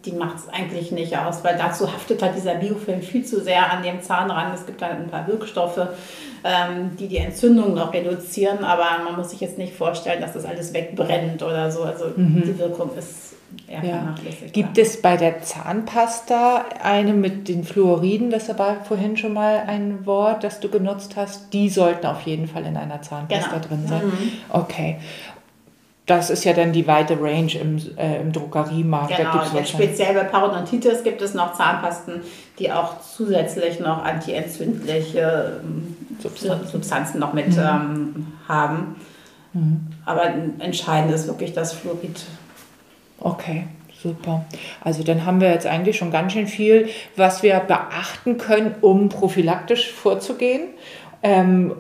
die 0.05 0.13
macht 0.13 0.37
es 0.37 0.49
eigentlich 0.49 0.93
nicht 0.93 1.19
aus, 1.19 1.45
weil 1.45 1.59
dazu 1.59 1.93
haftet 1.93 2.23
halt 2.23 2.35
dieser 2.35 2.55
Biofilm 2.55 3.03
viel 3.03 3.25
zu 3.25 3.41
sehr 3.41 3.71
an 3.71 3.83
dem 3.83 4.01
Zahn 4.01 4.31
ran. 4.31 4.53
Es 4.55 4.65
gibt 4.65 4.81
dann 4.81 4.93
ein 4.93 5.11
paar 5.11 5.27
Wirkstoffe, 5.27 5.89
die 6.99 7.09
die 7.09 7.19
Entzündung 7.19 7.75
noch 7.75 7.93
reduzieren, 7.93 8.65
aber 8.65 9.05
man 9.05 9.17
muss 9.17 9.31
sich 9.31 9.41
jetzt 9.41 9.59
nicht 9.59 9.75
vorstellen, 9.75 10.21
dass 10.21 10.33
das 10.33 10.45
alles 10.45 10.73
wegbrennt 10.73 11.43
oder 11.43 11.71
so. 11.71 11.83
Also 11.83 12.07
mhm. 12.17 12.43
die 12.45 12.59
Wirkung 12.59 12.91
ist 12.97 13.31
ja. 13.69 14.15
Gibt 14.53 14.79
es 14.79 15.01
bei 15.01 15.17
der 15.17 15.43
Zahnpasta 15.43 16.65
eine 16.83 17.13
mit 17.13 17.49
den 17.49 17.65
Fluoriden, 17.65 18.31
das 18.31 18.49
war 18.59 18.85
vorhin 18.85 19.17
schon 19.17 19.33
mal 19.33 19.65
ein 19.67 20.07
Wort, 20.07 20.45
das 20.45 20.61
du 20.61 20.69
genutzt 20.69 21.15
hast, 21.17 21.53
die 21.53 21.69
sollten 21.69 22.07
auf 22.07 22.23
jeden 22.23 22.47
Fall 22.47 22.65
in 22.67 22.77
einer 22.77 23.03
Zahnpasta 23.03 23.59
genau. 23.59 23.67
drin 23.67 23.87
sein. 23.89 24.07
Mhm. 24.07 24.33
Okay. 24.51 24.99
Das 26.07 26.31
ist 26.31 26.45
ja 26.45 26.53
dann 26.53 26.73
die 26.73 26.89
weite 26.89 27.21
Range 27.21 27.53
im, 27.55 27.81
äh, 27.97 28.21
im 28.21 28.33
Drogeriemarkt. 28.33 29.17
Genau, 29.17 29.43
jetzt 29.55 29.71
speziell 29.71 30.15
bei 30.15 30.25
Parodontitis 30.25 31.05
gibt 31.05 31.23
es 31.23 31.35
noch 31.35 31.55
Zahnpasten, 31.55 32.23
die 32.59 32.73
auch 32.73 33.01
zusätzlich 33.01 33.79
noch 33.79 34.03
antientzündliche 34.03 35.61
ähm, 35.63 35.97
Substanzen, 36.21 36.67
Substanzen 36.69 37.21
noch 37.21 37.33
mit 37.33 37.49
mhm. 37.49 37.59
ähm, 37.59 38.27
haben. 38.49 38.97
Mhm. 39.53 39.87
Aber 40.05 40.25
entscheidend 40.59 41.13
ist 41.13 41.27
wirklich 41.27 41.53
das 41.53 41.73
Fluorid 41.73 42.25
Okay, 43.21 43.67
super. 44.03 44.47
Also 44.83 45.03
dann 45.03 45.27
haben 45.27 45.41
wir 45.41 45.51
jetzt 45.51 45.67
eigentlich 45.67 45.99
schon 45.99 46.11
ganz 46.11 46.33
schön 46.33 46.47
viel, 46.47 46.89
was 47.17 47.43
wir 47.43 47.61
beachten 47.61 48.39
können, 48.39 48.75
um 48.81 49.11
prophylaktisch 49.11 49.93
vorzugehen. 49.93 50.69
Ähm, 51.23 51.75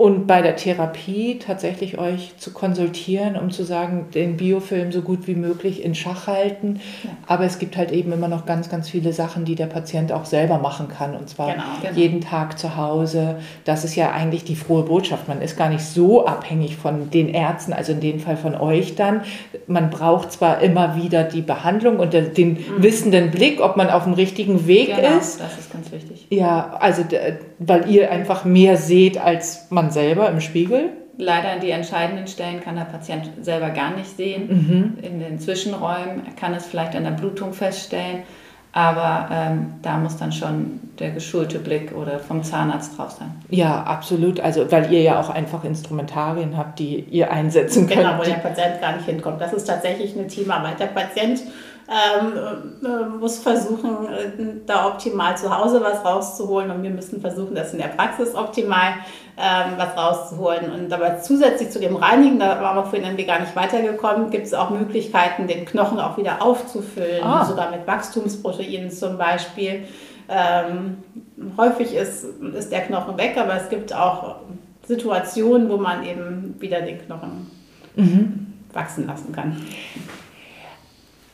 und 0.00 0.26
bei 0.26 0.40
der 0.40 0.56
Therapie 0.56 1.38
tatsächlich 1.38 1.98
euch 1.98 2.32
zu 2.38 2.54
konsultieren, 2.54 3.36
um 3.36 3.50
zu 3.50 3.64
sagen, 3.64 4.06
den 4.14 4.38
Biofilm 4.38 4.92
so 4.92 5.02
gut 5.02 5.26
wie 5.26 5.34
möglich 5.34 5.84
in 5.84 5.94
Schach 5.94 6.26
halten. 6.26 6.80
Ja. 7.04 7.10
Aber 7.26 7.44
es 7.44 7.58
gibt 7.58 7.76
halt 7.76 7.92
eben 7.92 8.10
immer 8.10 8.26
noch 8.26 8.46
ganz, 8.46 8.70
ganz 8.70 8.88
viele 8.88 9.12
Sachen, 9.12 9.44
die 9.44 9.56
der 9.56 9.66
Patient 9.66 10.10
auch 10.10 10.24
selber 10.24 10.56
machen 10.56 10.88
kann. 10.88 11.14
Und 11.14 11.28
zwar 11.28 11.52
genau, 11.52 11.64
genau. 11.82 11.94
jeden 11.94 12.22
Tag 12.22 12.58
zu 12.58 12.78
Hause. 12.78 13.40
Das 13.66 13.84
ist 13.84 13.94
ja 13.94 14.10
eigentlich 14.10 14.42
die 14.42 14.56
frohe 14.56 14.84
Botschaft. 14.84 15.28
Man 15.28 15.42
ist 15.42 15.58
gar 15.58 15.68
nicht 15.68 15.84
so 15.84 16.24
abhängig 16.24 16.78
von 16.78 17.10
den 17.10 17.28
Ärzten, 17.28 17.74
also 17.74 17.92
in 17.92 18.00
dem 18.00 18.20
Fall 18.20 18.38
von 18.38 18.54
euch 18.54 18.94
dann. 18.94 19.20
Man 19.66 19.90
braucht 19.90 20.32
zwar 20.32 20.62
immer 20.62 20.96
wieder 20.96 21.24
die 21.24 21.42
Behandlung 21.42 21.98
und 21.98 22.14
den 22.14 22.52
mhm. 22.52 22.56
wissenden 22.78 23.30
Blick, 23.30 23.60
ob 23.60 23.76
man 23.76 23.90
auf 23.90 24.04
dem 24.04 24.14
richtigen 24.14 24.66
Weg 24.66 24.96
genau, 24.96 25.18
ist. 25.18 25.40
Das 25.40 25.58
ist 25.58 25.70
ganz 25.70 25.92
wichtig. 25.92 26.26
Ja, 26.30 26.78
also 26.80 27.04
weil 27.58 27.90
ihr 27.90 28.10
einfach 28.10 28.46
mehr 28.46 28.78
seht 28.78 29.18
als 29.18 29.66
man 29.68 29.89
selber 29.90 30.28
im 30.28 30.40
Spiegel? 30.40 30.90
Leider 31.16 31.50
an 31.50 31.60
die 31.60 31.70
entscheidenden 31.70 32.26
Stellen 32.26 32.60
kann 32.60 32.76
der 32.76 32.84
Patient 32.84 33.30
selber 33.42 33.70
gar 33.70 33.94
nicht 33.94 34.16
sehen. 34.16 34.48
Mhm. 34.48 35.04
In 35.04 35.20
den 35.20 35.38
Zwischenräumen 35.38 36.22
kann 36.36 36.54
es 36.54 36.66
vielleicht 36.66 36.96
an 36.96 37.04
der 37.04 37.10
Blutung 37.10 37.52
feststellen, 37.52 38.22
aber 38.72 39.28
ähm, 39.30 39.74
da 39.82 39.98
muss 39.98 40.16
dann 40.16 40.32
schon 40.32 40.80
der 40.98 41.10
geschulte 41.10 41.58
Blick 41.58 41.92
oder 41.94 42.20
vom 42.20 42.42
Zahnarzt 42.42 42.96
drauf 42.96 43.10
sein. 43.10 43.32
Ja, 43.48 43.82
absolut. 43.82 44.40
Also 44.40 44.70
weil 44.70 44.92
ihr 44.92 45.02
ja 45.02 45.20
auch 45.20 45.28
einfach 45.28 45.64
Instrumentarien 45.64 46.56
habt, 46.56 46.78
die 46.78 47.00
ihr 47.00 47.32
einsetzen 47.32 47.86
könnt. 47.88 48.00
Genau, 48.00 48.18
wo 48.18 48.22
der 48.22 48.34
Patient 48.34 48.80
gar 48.80 48.96
nicht 48.96 49.06
hinkommt. 49.06 49.40
Das 49.40 49.52
ist 49.52 49.64
tatsächlich 49.64 50.16
eine 50.16 50.28
Teamarbeit. 50.28 50.78
Der 50.78 50.86
Patient 50.86 51.40
ähm, 51.90 52.84
äh, 52.84 53.04
muss 53.18 53.40
versuchen, 53.40 54.62
da 54.64 54.86
optimal 54.86 55.36
zu 55.36 55.56
Hause 55.56 55.80
was 55.82 56.04
rauszuholen 56.04 56.70
und 56.70 56.84
wir 56.84 56.90
müssen 56.90 57.20
versuchen, 57.20 57.56
das 57.56 57.72
in 57.72 57.80
der 57.80 57.88
Praxis 57.88 58.36
optimal 58.36 58.94
ähm, 59.36 59.72
was 59.76 59.96
rauszuholen. 59.96 60.70
Und 60.70 60.88
dabei 60.88 61.16
zusätzlich 61.16 61.70
zu 61.70 61.80
dem 61.80 61.96
Reinigen, 61.96 62.38
da 62.38 62.60
waren 62.62 62.76
wir 62.76 62.84
vorhin 62.84 63.02
irgendwie 63.02 63.26
gar 63.26 63.40
nicht 63.40 63.56
weitergekommen, 63.56 64.30
gibt 64.30 64.46
es 64.46 64.54
auch 64.54 64.70
Möglichkeiten, 64.70 65.48
den 65.48 65.64
Knochen 65.64 65.98
auch 65.98 66.16
wieder 66.16 66.40
aufzufüllen, 66.42 67.24
ah. 67.24 67.44
sogar 67.44 67.72
mit 67.72 67.84
Wachstumsproteinen 67.88 68.92
zum 68.92 69.18
Beispiel. 69.18 69.88
Ähm, 70.28 70.98
häufig 71.56 71.92
ist, 71.92 72.24
ist 72.54 72.70
der 72.70 72.82
Knochen 72.82 73.18
weg, 73.18 73.36
aber 73.36 73.56
es 73.56 73.68
gibt 73.68 73.92
auch 73.92 74.36
Situationen, 74.86 75.68
wo 75.68 75.76
man 75.76 76.04
eben 76.04 76.54
wieder 76.60 76.82
den 76.82 76.98
Knochen 77.04 77.50
mhm. 77.96 78.52
wachsen 78.72 79.08
lassen 79.08 79.32
kann. 79.32 79.56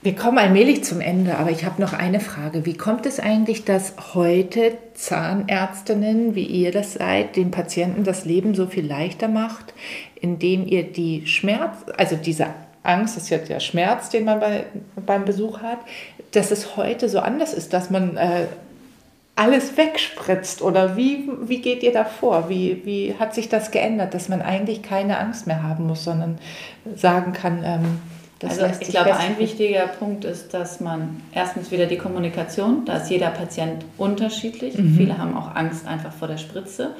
Wir 0.06 0.14
kommen 0.14 0.38
allmählich 0.38 0.84
zum 0.84 1.00
Ende, 1.00 1.36
aber 1.36 1.50
ich 1.50 1.64
habe 1.64 1.82
noch 1.82 1.92
eine 1.92 2.20
Frage. 2.20 2.64
Wie 2.64 2.76
kommt 2.76 3.06
es 3.06 3.18
eigentlich, 3.18 3.64
dass 3.64 3.92
heute 4.14 4.78
Zahnärztinnen, 4.94 6.36
wie 6.36 6.44
ihr 6.44 6.70
das 6.70 6.92
seid, 6.92 7.34
den 7.34 7.50
Patienten 7.50 8.04
das 8.04 8.24
Leben 8.24 8.54
so 8.54 8.66
viel 8.66 8.86
leichter 8.86 9.26
macht, 9.26 9.74
indem 10.20 10.64
ihr 10.64 10.84
die 10.84 11.26
Schmerz, 11.26 11.78
also 11.98 12.14
diese 12.14 12.46
Angst, 12.84 13.16
das 13.16 13.24
ist 13.24 13.30
ja 13.30 13.38
der 13.38 13.58
Schmerz, 13.58 14.08
den 14.08 14.26
man 14.26 14.38
bei, 14.38 14.66
beim 14.94 15.24
Besuch 15.24 15.60
hat, 15.60 15.78
dass 16.30 16.52
es 16.52 16.76
heute 16.76 17.08
so 17.08 17.18
anders 17.18 17.52
ist, 17.52 17.72
dass 17.72 17.90
man 17.90 18.16
äh, 18.16 18.46
alles 19.34 19.76
wegspritzt 19.76 20.62
oder 20.62 20.96
wie, 20.96 21.28
wie 21.42 21.60
geht 21.60 21.82
ihr 21.82 21.92
da 21.92 22.04
vor? 22.04 22.48
Wie, 22.48 22.80
wie 22.84 23.16
hat 23.18 23.34
sich 23.34 23.48
das 23.48 23.72
geändert, 23.72 24.14
dass 24.14 24.28
man 24.28 24.40
eigentlich 24.40 24.84
keine 24.84 25.18
Angst 25.18 25.48
mehr 25.48 25.64
haben 25.64 25.88
muss, 25.88 26.04
sondern 26.04 26.38
sagen 26.94 27.32
kann, 27.32 27.64
ähm, 27.64 27.98
das 28.38 28.58
also 28.58 28.74
ich 28.80 28.88
glaube, 28.88 29.16
ein 29.16 29.38
wichtiger 29.38 29.86
Punkt 29.86 30.24
ist, 30.24 30.52
dass 30.52 30.80
man 30.80 31.22
erstens 31.32 31.70
wieder 31.70 31.86
die 31.86 31.96
Kommunikation, 31.96 32.84
da 32.84 32.98
ist 32.98 33.10
jeder 33.10 33.30
Patient 33.30 33.84
unterschiedlich. 33.96 34.76
Mhm. 34.76 34.94
Viele 34.94 35.18
haben 35.18 35.36
auch 35.36 35.54
Angst 35.54 35.86
einfach 35.86 36.12
vor 36.12 36.28
der 36.28 36.36
Spritze 36.36 36.94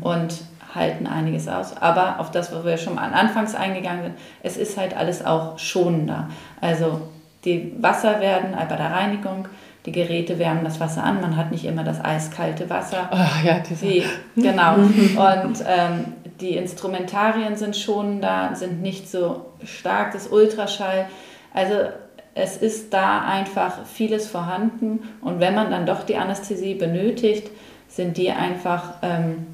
und 0.00 0.34
halten 0.74 1.06
einiges 1.06 1.48
aus. 1.48 1.76
Aber 1.76 2.20
auf 2.20 2.30
das, 2.30 2.54
wo 2.54 2.64
wir 2.64 2.78
schon 2.78 2.94
mal 2.94 3.12
anfangs 3.12 3.54
eingegangen 3.54 4.04
sind, 4.04 4.14
es 4.42 4.56
ist 4.56 4.78
halt 4.78 4.96
alles 4.96 5.24
auch 5.24 5.58
schonender. 5.58 6.28
Also 6.60 7.02
die 7.44 7.74
Wasser 7.80 8.20
werden 8.20 8.54
bei 8.68 8.76
der 8.76 8.90
Reinigung, 8.90 9.48
die 9.86 9.92
Geräte 9.92 10.38
wärmen 10.38 10.64
das 10.64 10.80
Wasser 10.80 11.02
an, 11.02 11.20
man 11.20 11.36
hat 11.36 11.50
nicht 11.50 11.64
immer 11.64 11.84
das 11.84 12.04
eiskalte 12.04 12.68
Wasser. 12.68 13.08
Oh, 13.10 13.46
ja, 13.46 13.60
die, 13.60 14.02
genau. 14.36 14.74
Und 14.74 15.64
ähm, 15.66 16.04
die 16.40 16.56
Instrumentarien 16.56 17.56
sind 17.56 17.76
schon 17.76 18.20
da, 18.20 18.54
sind 18.54 18.82
nicht 18.82 19.10
so 19.10 19.46
stark, 19.64 20.12
das 20.12 20.28
Ultraschall. 20.28 21.06
Also 21.52 21.74
es 22.34 22.56
ist 22.56 22.92
da 22.92 23.22
einfach 23.22 23.84
vieles 23.84 24.28
vorhanden 24.28 25.00
und 25.20 25.40
wenn 25.40 25.54
man 25.54 25.70
dann 25.70 25.86
doch 25.86 26.04
die 26.04 26.16
Anästhesie 26.16 26.74
benötigt, 26.74 27.50
sind 27.88 28.16
die 28.16 28.30
einfach 28.30 28.94
ähm, 29.02 29.46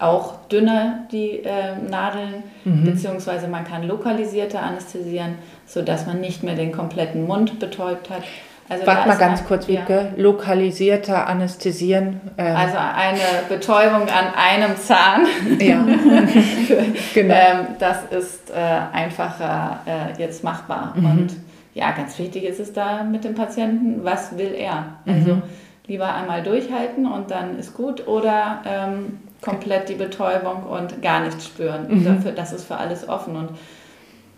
auch 0.00 0.46
dünner, 0.48 1.06
die 1.12 1.40
äh, 1.40 1.76
Nadeln, 1.76 2.42
mhm. 2.64 2.84
beziehungsweise 2.84 3.48
man 3.48 3.64
kann 3.64 3.86
lokalisierter 3.86 4.62
anästhesieren, 4.62 5.36
sodass 5.66 6.06
man 6.06 6.20
nicht 6.20 6.42
mehr 6.42 6.54
den 6.54 6.72
kompletten 6.72 7.26
Mund 7.26 7.58
betäubt 7.58 8.10
hat. 8.10 8.22
Also 8.68 8.86
Warte 8.86 9.08
mal 9.08 9.18
ganz 9.18 9.40
ein, 9.40 9.46
kurz, 9.46 9.68
Wiebke. 9.68 9.92
Ja. 9.92 10.08
Lokalisierter 10.16 11.26
Anästhesieren. 11.26 12.20
Ähm. 12.38 12.56
Also 12.56 12.78
eine 12.78 13.18
Betäubung 13.48 14.08
an 14.08 14.32
einem 14.36 14.76
Zahn. 14.76 15.26
Ja, 15.58 15.84
genau. 17.14 17.34
Ähm, 17.34 17.66
das 17.78 17.98
ist 18.10 18.50
äh, 18.50 18.54
einfacher 18.54 19.80
äh, 19.86 20.20
jetzt 20.20 20.42
machbar. 20.44 20.94
Mhm. 20.96 21.04
Und 21.04 21.36
ja, 21.74 21.90
ganz 21.90 22.18
wichtig 22.18 22.44
ist 22.44 22.60
es 22.60 22.72
da 22.72 23.02
mit 23.02 23.24
dem 23.24 23.34
Patienten, 23.34 24.02
was 24.02 24.38
will 24.38 24.54
er? 24.56 24.84
Also 25.06 25.34
mhm. 25.34 25.42
lieber 25.86 26.14
einmal 26.14 26.42
durchhalten 26.42 27.06
und 27.06 27.30
dann 27.30 27.58
ist 27.58 27.74
gut 27.74 28.06
oder 28.06 28.62
ähm, 28.64 29.18
komplett 29.42 29.90
die 29.90 29.94
Betäubung 29.94 30.62
und 30.62 31.02
gar 31.02 31.20
nichts 31.20 31.46
spüren. 31.46 31.86
Mhm. 31.88 32.04
Dafür, 32.04 32.32
das 32.32 32.52
ist 32.52 32.64
für 32.64 32.76
alles 32.76 33.06
offen 33.08 33.36
und 33.36 33.50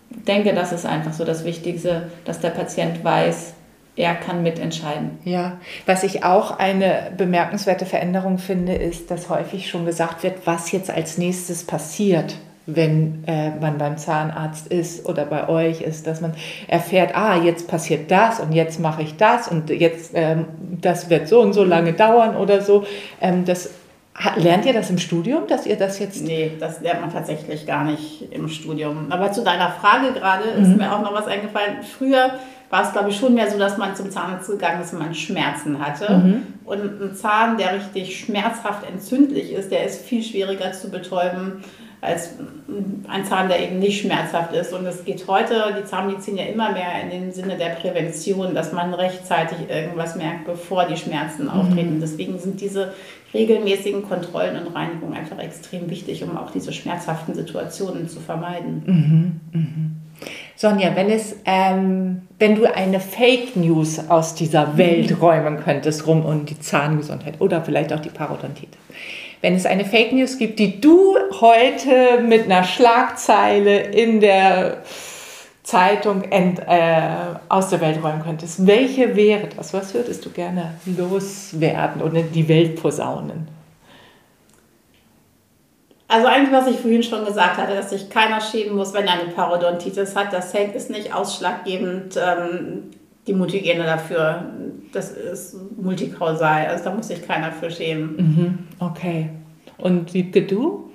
denke, 0.09 0.53
das 0.53 0.71
ist 0.73 0.85
einfach 0.85 1.13
so 1.13 1.23
das 1.23 1.45
Wichtigste, 1.45 2.09
dass 2.25 2.39
der 2.39 2.49
Patient 2.49 3.03
weiß, 3.03 3.53
er 3.97 4.15
kann 4.15 4.43
mitentscheiden. 4.43 5.17
Ja, 5.25 5.57
was 5.85 6.03
ich 6.03 6.23
auch 6.23 6.57
eine 6.57 7.11
bemerkenswerte 7.17 7.85
Veränderung 7.85 8.37
finde, 8.37 8.75
ist, 8.75 9.11
dass 9.11 9.29
häufig 9.29 9.69
schon 9.69 9.85
gesagt 9.85 10.23
wird, 10.23 10.45
was 10.45 10.71
jetzt 10.71 10.89
als 10.89 11.17
nächstes 11.17 11.65
passiert 11.65 12.35
wenn 12.69 13.23
äh, 13.27 13.51
man 13.61 13.77
beim 13.77 13.97
Zahnarzt 13.97 14.67
ist 14.67 15.05
oder 15.05 15.25
bei 15.25 15.47
euch 15.47 15.79
ist, 15.79 16.05
dass 16.05 16.19
man 16.19 16.33
erfährt, 16.67 17.15
ah, 17.15 17.37
jetzt 17.41 17.69
passiert 17.69 18.11
das 18.11 18.41
und 18.41 18.51
jetzt 18.51 18.81
mache 18.81 19.03
ich 19.03 19.15
das 19.15 19.47
und 19.47 19.69
jetzt, 19.69 20.11
ähm, 20.13 20.47
das 20.59 21.09
wird 21.09 21.29
so 21.29 21.39
und 21.39 21.53
so 21.53 21.63
lange 21.63 21.93
dauern 21.93 22.35
oder 22.35 22.59
so. 22.59 22.83
Ähm, 23.21 23.45
das, 23.45 23.69
lernt 24.35 24.65
ihr 24.65 24.73
das 24.73 24.89
im 24.89 24.97
Studium, 24.97 25.47
dass 25.47 25.65
ihr 25.65 25.77
das 25.77 25.99
jetzt... 25.99 26.23
Nee, 26.23 26.53
das 26.59 26.81
lernt 26.81 27.01
man 27.01 27.13
tatsächlich 27.13 27.67
gar 27.67 27.83
nicht 27.83 28.23
im 28.31 28.47
Studium. 28.47 29.11
Aber 29.11 29.31
zu 29.31 29.43
deiner 29.43 29.69
Frage 29.69 30.11
gerade 30.13 30.49
ist 30.49 30.69
mhm. 30.69 30.77
mir 30.77 30.93
auch 30.93 31.01
noch 31.01 31.13
was 31.13 31.27
eingefallen. 31.27 31.83
Früher 31.83 32.31
war 32.69 32.83
es, 32.83 32.91
glaube 32.91 33.09
ich, 33.09 33.17
schon 33.17 33.33
mehr 33.33 33.49
so, 33.49 33.57
dass 33.57 33.77
man 33.77 33.95
zum 33.95 34.11
Zahnarzt 34.11 34.49
gegangen 34.49 34.81
ist, 34.81 34.91
wenn 34.91 34.99
man 34.99 35.15
Schmerzen 35.15 35.79
hatte. 35.79 36.17
Mhm. 36.17 36.43
Und 36.65 37.01
ein 37.01 37.15
Zahn, 37.15 37.57
der 37.57 37.75
richtig 37.75 38.19
schmerzhaft 38.19 38.85
entzündlich 38.89 39.53
ist, 39.53 39.71
der 39.71 39.85
ist 39.85 40.01
viel 40.01 40.21
schwieriger 40.21 40.71
zu 40.73 40.89
betäuben 40.89 41.63
als 41.99 42.35
ein 43.07 43.25
Zahn, 43.25 43.47
der 43.47 43.59
eben 43.59 43.79
nicht 43.79 44.01
schmerzhaft 44.01 44.53
ist. 44.53 44.71
Und 44.71 44.85
es 44.85 45.03
geht 45.03 45.27
heute, 45.27 45.75
die 45.79 45.85
Zahnmedizin 45.85 46.37
ja 46.37 46.45
immer 46.45 46.71
mehr 46.71 47.01
in 47.01 47.09
den 47.09 47.31
Sinne 47.31 47.57
der 47.57 47.69
Prävention, 47.69 48.53
dass 48.53 48.71
man 48.71 48.93
rechtzeitig 48.93 49.57
irgendwas 49.67 50.15
merkt, 50.15 50.45
bevor 50.45 50.85
die 50.85 50.97
Schmerzen 50.97 51.45
mhm. 51.45 51.49
auftreten. 51.49 51.99
Deswegen 51.99 52.37
sind 52.37 52.61
diese 52.61 52.93
regelmäßigen 53.33 54.03
Kontrollen 54.03 54.63
und 54.63 54.75
Reinigungen 54.75 55.17
einfach 55.17 55.39
extrem 55.39 55.89
wichtig, 55.89 56.23
um 56.23 56.37
auch 56.37 56.51
diese 56.51 56.71
schmerzhaften 56.71 57.33
Situationen 57.33 58.07
zu 58.07 58.19
vermeiden. 58.19 58.83
Mhm. 58.85 59.59
Mhm. 59.59 59.95
Sonja, 60.57 60.95
wenn 60.95 61.11
es, 61.11 61.35
ähm, 61.45 62.23
wenn 62.39 62.55
du 62.55 62.65
eine 62.65 62.99
Fake 62.99 63.55
News 63.55 64.09
aus 64.09 64.33
dieser 64.33 64.75
Welt 64.75 65.21
räumen 65.21 65.59
könntest, 65.63 66.07
rum 66.07 66.25
um 66.25 66.47
die 66.47 66.59
Zahngesundheit 66.59 67.39
oder 67.39 67.61
vielleicht 67.61 67.93
auch 67.93 67.99
die 67.99 68.09
Parodontitis. 68.09 68.79
Wenn 69.41 69.53
es 69.53 69.67
eine 69.67 69.85
Fake 69.85 70.13
News 70.13 70.39
gibt, 70.39 70.57
die 70.57 70.81
du 70.81 71.15
heute 71.41 72.23
mit 72.27 72.45
einer 72.45 72.63
Schlagzeile 72.63 73.81
in 73.81 74.19
der 74.19 74.77
Zeitung 75.61 76.23
ent, 76.23 76.59
äh, 76.67 77.01
aus 77.49 77.69
der 77.69 77.79
Welt 77.79 78.03
räumen 78.03 78.23
könntest, 78.23 78.65
welche 78.65 79.15
wäre 79.15 79.49
das? 79.55 79.75
Was 79.75 79.93
würdest 79.93 80.25
du 80.25 80.31
gerne 80.31 80.73
loswerden 80.85 82.01
und 82.01 82.15
in 82.15 82.31
die 82.31 82.47
Welt 82.47 82.81
posaunen? 82.81 83.56
Also 86.07 86.27
eigentlich, 86.27 86.53
was 86.53 86.67
ich 86.67 86.77
vorhin 86.77 87.03
schon 87.03 87.25
gesagt 87.25 87.57
hatte, 87.57 87.75
dass 87.75 87.89
sich 87.89 88.09
keiner 88.09 88.39
schämen 88.39 88.75
muss, 88.75 88.93
wenn 88.93 89.05
er 89.05 89.19
eine 89.19 89.31
Parodontitis 89.31 90.15
hat. 90.15 90.31
Das 90.31 90.53
hängt 90.53 90.73
ist 90.73 90.89
nicht 90.89 91.13
ausschlaggebend 91.13 92.17
ähm, 92.17 92.83
die 93.27 93.33
Mutagene 93.33 93.83
dafür. 93.83 94.45
Das 94.93 95.11
ist 95.11 95.55
multikausal. 95.75 96.67
Also 96.67 96.85
da 96.85 96.93
muss 96.93 97.09
sich 97.09 97.27
keiner 97.27 97.51
für 97.51 97.69
schämen. 97.69 98.15
Mhm. 98.15 98.57
Okay. 98.79 99.29
Und 99.77 100.13
Wiebke, 100.13 100.43
du? 100.43 100.91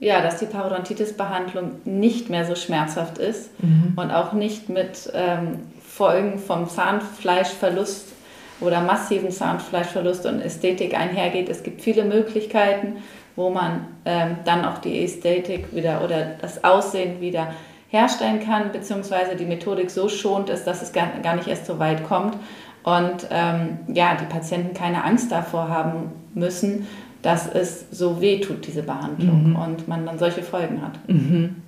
Ja, 0.00 0.22
dass 0.22 0.38
die 0.38 0.46
Parodontitis-Behandlung 0.46 1.80
nicht 1.84 2.28
mehr 2.28 2.44
so 2.44 2.54
schmerzhaft 2.54 3.18
ist 3.18 3.50
mhm. 3.62 3.94
und 3.96 4.10
auch 4.10 4.32
nicht 4.32 4.68
mit 4.68 5.10
ähm, 5.12 5.60
Folgen 5.84 6.38
vom 6.38 6.68
Zahnfleischverlust 6.68 8.12
oder 8.60 8.80
massiven 8.80 9.30
Zahnfleischverlust 9.30 10.26
und 10.26 10.40
Ästhetik 10.40 10.98
einhergeht. 10.98 11.48
Es 11.48 11.62
gibt 11.62 11.80
viele 11.80 12.04
Möglichkeiten, 12.04 12.98
wo 13.38 13.50
man 13.50 13.86
ähm, 14.04 14.38
dann 14.44 14.64
auch 14.64 14.78
die 14.78 15.04
Ästhetik 15.04 15.72
wieder 15.72 16.04
oder 16.04 16.32
das 16.40 16.64
Aussehen 16.64 17.20
wieder 17.20 17.52
herstellen 17.88 18.40
kann, 18.40 18.72
beziehungsweise 18.72 19.36
die 19.36 19.44
Methodik 19.44 19.90
so 19.90 20.08
schont 20.08 20.50
ist, 20.50 20.64
dass 20.64 20.82
es 20.82 20.92
gar, 20.92 21.06
gar 21.22 21.36
nicht 21.36 21.46
erst 21.46 21.66
so 21.66 21.78
weit 21.78 22.04
kommt 22.06 22.36
und 22.82 23.28
ähm, 23.30 23.78
ja, 23.94 24.16
die 24.16 24.24
Patienten 24.24 24.74
keine 24.74 25.04
Angst 25.04 25.30
davor 25.30 25.68
haben 25.68 26.10
müssen, 26.34 26.88
dass 27.22 27.48
es 27.48 27.86
so 27.92 28.20
weh 28.20 28.40
tut, 28.40 28.66
diese 28.66 28.82
Behandlung, 28.82 29.50
mhm. 29.50 29.56
und 29.56 29.86
man 29.86 30.04
dann 30.04 30.18
solche 30.18 30.42
Folgen 30.42 30.82
hat. 30.82 30.98
Mhm 31.06 31.62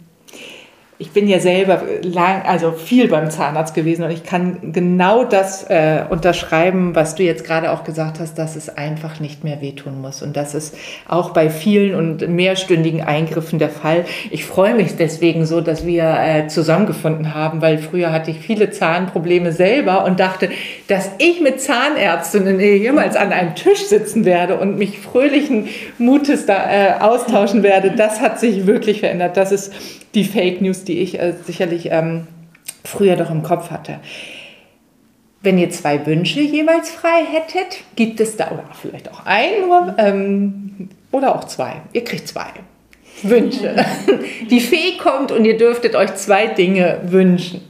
ich 1.00 1.12
bin 1.12 1.26
ja 1.26 1.40
selber 1.40 1.82
lang, 2.02 2.42
also 2.42 2.72
viel 2.72 3.08
beim 3.08 3.30
Zahnarzt 3.30 3.74
gewesen 3.74 4.04
und 4.04 4.10
ich 4.10 4.22
kann 4.22 4.72
genau 4.72 5.24
das 5.24 5.64
äh, 5.70 6.04
unterschreiben, 6.10 6.94
was 6.94 7.14
du 7.14 7.22
jetzt 7.22 7.44
gerade 7.44 7.72
auch 7.72 7.84
gesagt 7.84 8.20
hast, 8.20 8.34
dass 8.34 8.54
es 8.54 8.68
einfach 8.68 9.18
nicht 9.18 9.42
mehr 9.42 9.62
wehtun 9.62 10.02
muss. 10.02 10.20
Und 10.20 10.36
das 10.36 10.54
ist 10.54 10.76
auch 11.08 11.30
bei 11.30 11.48
vielen 11.48 11.94
und 11.94 12.28
mehrstündigen 12.28 13.00
Eingriffen 13.00 13.58
der 13.58 13.70
Fall. 13.70 14.04
Ich 14.30 14.44
freue 14.44 14.74
mich 14.74 14.94
deswegen 14.96 15.46
so, 15.46 15.62
dass 15.62 15.86
wir 15.86 16.04
äh, 16.04 16.48
zusammengefunden 16.48 17.32
haben, 17.32 17.62
weil 17.62 17.78
früher 17.78 18.12
hatte 18.12 18.30
ich 18.30 18.38
viele 18.38 18.70
Zahnprobleme 18.70 19.52
selber 19.52 20.04
und 20.04 20.20
dachte, 20.20 20.50
dass 20.86 21.12
ich 21.16 21.40
mit 21.40 21.62
Zahnärztinnen 21.62 22.60
jemals 22.60 23.16
an 23.16 23.32
einem 23.32 23.54
Tisch 23.54 23.86
sitzen 23.86 24.26
werde 24.26 24.58
und 24.58 24.76
mich 24.76 24.98
fröhlichen 24.98 25.68
Mutes 25.96 26.44
da 26.44 26.70
äh, 26.70 27.00
austauschen 27.00 27.62
werde, 27.62 27.92
das 27.92 28.20
hat 28.20 28.38
sich 28.38 28.66
wirklich 28.66 29.00
verändert. 29.00 29.38
Das 29.38 29.50
ist 29.50 29.72
die 30.14 30.24
Fake 30.24 30.60
News, 30.60 30.84
die 30.84 30.89
ich 30.98 31.18
äh, 31.18 31.34
sicherlich 31.46 31.90
ähm, 31.90 32.26
früher 32.84 33.16
doch 33.16 33.30
im 33.30 33.42
Kopf 33.42 33.70
hatte. 33.70 34.00
Wenn 35.42 35.58
ihr 35.58 35.70
zwei 35.70 36.04
Wünsche 36.06 36.40
jeweils 36.40 36.90
frei 36.90 37.24
hättet, 37.24 37.82
gibt 37.96 38.20
es 38.20 38.36
da, 38.36 38.50
oder 38.50 38.64
vielleicht 38.80 39.10
auch 39.10 39.24
ein 39.24 39.62
nur, 39.66 39.94
ähm, 39.96 40.90
oder 41.12 41.34
auch 41.34 41.44
zwei. 41.44 41.76
Ihr 41.92 42.04
kriegt 42.04 42.28
zwei 42.28 42.48
Wünsche. 43.22 43.74
Die 44.50 44.60
Fee 44.60 44.98
kommt 44.98 45.32
und 45.32 45.44
ihr 45.44 45.56
dürftet 45.56 45.94
euch 45.94 46.14
zwei 46.16 46.46
Dinge 46.46 47.00
wünschen. 47.04 47.62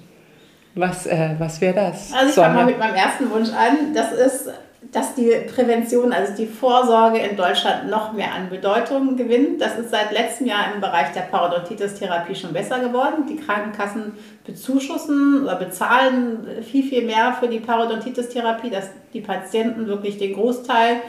Was, 0.74 1.06
äh, 1.06 1.34
was 1.38 1.60
wäre 1.60 1.74
das? 1.74 2.12
Also 2.12 2.28
ich 2.28 2.34
fange 2.34 2.54
mal 2.54 2.66
mit 2.66 2.78
meinem 2.78 2.94
ersten 2.94 3.30
Wunsch 3.30 3.50
an. 3.50 3.94
Das 3.94 4.12
ist 4.12 4.48
dass 4.82 5.14
die 5.14 5.30
Prävention, 5.54 6.12
also 6.12 6.32
die 6.34 6.46
Vorsorge 6.46 7.18
in 7.18 7.36
Deutschland 7.36 7.90
noch 7.90 8.12
mehr 8.12 8.32
an 8.32 8.48
Bedeutung 8.48 9.16
gewinnt. 9.16 9.60
Das 9.60 9.78
ist 9.78 9.90
seit 9.90 10.10
letztem 10.10 10.46
Jahr 10.46 10.74
im 10.74 10.80
Bereich 10.80 11.12
der 11.12 11.22
Parodontitis-Therapie 11.22 12.34
schon 12.34 12.52
besser 12.52 12.80
geworden. 12.80 13.26
Die 13.28 13.36
Krankenkassen 13.36 14.14
bezuschussen 14.44 15.42
oder 15.42 15.56
bezahlen 15.56 16.46
viel, 16.62 16.82
viel 16.82 17.04
mehr 17.04 17.36
für 17.38 17.48
die 17.48 17.60
Parodontitis-Therapie, 17.60 18.70
dass 18.70 18.90
die 19.12 19.20
Patienten 19.20 19.86
wirklich 19.86 20.16
den 20.16 20.32
Großteil 20.32 21.02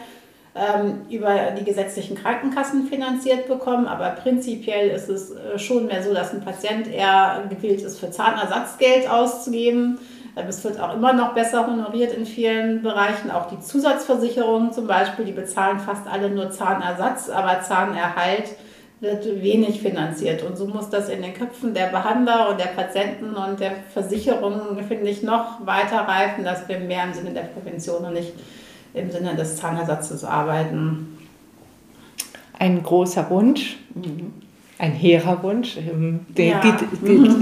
ähm, 0.54 1.04
über 1.10 1.52
die 1.58 1.64
gesetzlichen 1.64 2.18
Krankenkassen 2.18 2.88
finanziert 2.88 3.48
bekommen. 3.48 3.88
Aber 3.88 4.10
prinzipiell 4.10 4.90
ist 4.90 5.08
es 5.08 5.32
äh, 5.32 5.58
schon 5.58 5.88
mehr 5.88 6.04
so, 6.04 6.14
dass 6.14 6.34
ein 6.34 6.42
Patient 6.42 6.88
eher 6.88 7.46
gewillt 7.50 7.82
ist, 7.82 8.00
für 8.02 8.12
Zahnersatzgeld 8.12 9.10
auszugeben 9.10 9.98
es 10.36 10.64
wird 10.64 10.80
auch 10.80 10.94
immer 10.96 11.14
noch 11.14 11.34
besser 11.34 11.68
honoriert 11.68 12.14
in 12.14 12.26
vielen 12.26 12.82
Bereichen. 12.82 13.32
Auch 13.32 13.48
die 13.48 13.60
Zusatzversicherungen 13.60 14.72
zum 14.72 14.88
Beispiel, 14.88 15.26
die 15.26 15.32
bezahlen 15.32 15.80
fast 15.80 16.08
alle 16.08 16.30
nur 16.30 16.52
Zahnersatz, 16.52 17.30
aber 17.30 17.62
Zahnerhalt 17.62 18.46
wird 19.02 19.26
wenig 19.42 19.82
finanziert. 19.82 20.44
Und 20.44 20.58
so 20.58 20.68
muss 20.68 20.90
das 20.90 21.10
in 21.10 21.22
den 21.22 21.34
Köpfen 21.34 21.74
der 21.74 21.88
Behandler 21.88 22.50
und 22.50 22.60
der 22.60 22.68
Patienten 22.68 23.34
und 23.34 23.60
der 23.60 23.72
Versicherungen, 23.94 24.84
finde 24.88 25.10
ich, 25.10 25.24
noch 25.24 25.66
weiter 25.66 26.02
reifen, 26.02 26.44
dass 26.44 26.70
wir 26.70 26.80
mehr 26.80 27.06
im 27.06 27.14
Sinne 27.14 27.32
der 27.32 27.42
Prävention 27.42 28.06
und 28.06 28.14
nicht 28.14 28.34
im 28.94 29.12
Sinne 29.12 29.36
des 29.36 29.58
Zahnersatzes 29.58 30.24
arbeiten. 30.24 31.18
Ein 32.58 32.84
großer 32.84 33.30
Wunsch. 33.32 33.78
Ein 34.82 34.94
hehrer 34.94 35.44
Wunsch. 35.44 35.78
Ähm, 35.78 36.26
der 36.30 36.46
ja. 36.46 36.78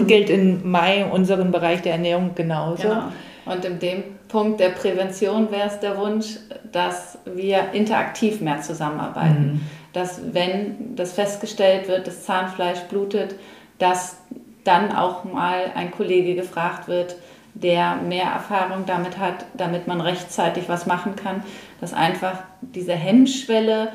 gilt, 0.06 0.30
in 0.30 0.70
Mai 0.70 1.06
unseren 1.06 1.52
Bereich 1.52 1.82
der 1.82 1.94
Ernährung 1.94 2.32
genauso. 2.36 2.90
Genau. 2.90 3.04
Und 3.46 3.66
in 3.66 3.80
dem 3.80 4.04
Punkt 4.28 4.60
der 4.60 4.70
Prävention 4.70 5.50
wäre 5.50 5.68
es 5.68 5.80
der 5.80 5.98
Wunsch, 5.98 6.38
dass 6.72 7.18
wir 7.26 7.72
interaktiv 7.72 8.42
mehr 8.42 8.62
zusammenarbeiten. 8.62 9.54
Mhm. 9.54 9.62
Dass 9.94 10.22
wenn 10.34 10.96
das 10.96 11.14
festgestellt 11.14 11.88
wird, 11.88 12.06
das 12.06 12.26
Zahnfleisch 12.26 12.82
blutet, 12.90 13.36
dass 13.80 14.18
dann 14.66 14.92
auch 14.92 15.24
mal 15.24 15.72
ein 15.74 15.90
Kollege 15.92 16.36
gefragt 16.36 16.88
wird, 16.88 17.16
der 17.54 17.96
mehr 17.96 18.26
Erfahrung 18.26 18.86
damit 18.86 19.18
hat, 19.18 19.46
damit 19.56 19.88
man 19.88 20.02
rechtzeitig 20.02 20.68
was 20.68 20.86
machen 20.86 21.16
kann, 21.16 21.44
dass 21.82 21.94
einfach 21.94 22.44
diese 22.62 22.94
Hemmschwelle 22.94 23.94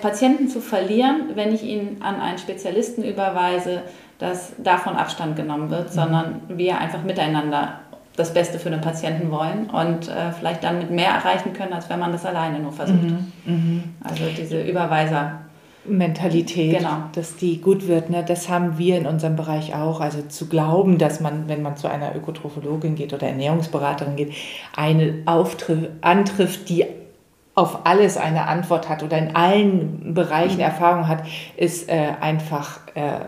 Patienten 0.00 0.48
zu 0.48 0.60
verlieren, 0.60 1.30
wenn 1.34 1.54
ich 1.54 1.62
ihn 1.62 1.98
an 2.00 2.20
einen 2.20 2.38
Spezialisten 2.38 3.04
überweise, 3.04 3.82
dass 4.18 4.52
davon 4.58 4.96
Abstand 4.96 5.36
genommen 5.36 5.70
wird, 5.70 5.90
mhm. 5.90 5.94
sondern 5.94 6.40
wir 6.48 6.78
einfach 6.78 7.02
miteinander 7.02 7.80
das 8.16 8.32
Beste 8.32 8.58
für 8.58 8.70
den 8.70 8.80
Patienten 8.80 9.30
wollen 9.30 9.68
und 9.70 10.08
äh, 10.08 10.32
vielleicht 10.32 10.64
dann 10.64 10.78
mit 10.78 10.90
mehr 10.90 11.10
erreichen 11.10 11.52
können, 11.52 11.74
als 11.74 11.90
wenn 11.90 12.00
man 12.00 12.12
das 12.12 12.24
alleine 12.24 12.58
nur 12.60 12.72
versucht. 12.72 13.02
Mhm. 13.02 13.32
Mhm. 13.44 13.84
Also 14.02 14.24
diese 14.36 14.62
Überweiser. 14.62 15.40
Mentalität, 15.88 16.78
genau. 16.78 17.04
dass 17.12 17.36
die 17.36 17.60
gut 17.60 17.86
wird. 17.86 18.10
Ne? 18.10 18.24
Das 18.26 18.48
haben 18.48 18.76
wir 18.76 18.98
in 18.98 19.06
unserem 19.06 19.36
Bereich 19.36 19.74
auch. 19.74 20.00
Also 20.00 20.22
zu 20.22 20.48
glauben, 20.48 20.98
dass 20.98 21.20
man, 21.20 21.48
wenn 21.48 21.62
man 21.62 21.76
zu 21.76 21.86
einer 21.86 22.16
Ökotrophologin 22.16 22.96
geht 22.96 23.12
oder 23.12 23.28
Ernährungsberaterin 23.28 24.16
geht, 24.16 24.32
eine 24.74 25.22
auftrifft, 25.26 25.90
antrifft, 26.00 26.68
die 26.68 26.86
auf 27.56 27.86
alles 27.86 28.18
eine 28.18 28.46
Antwort 28.46 28.88
hat 28.88 29.02
oder 29.02 29.18
in 29.18 29.34
allen 29.34 30.14
Bereichen 30.14 30.56
mhm. 30.56 30.60
Erfahrung 30.60 31.08
hat, 31.08 31.24
ist 31.56 31.88
äh, 31.88 32.12
einfach 32.20 32.80
äh, 32.94 33.20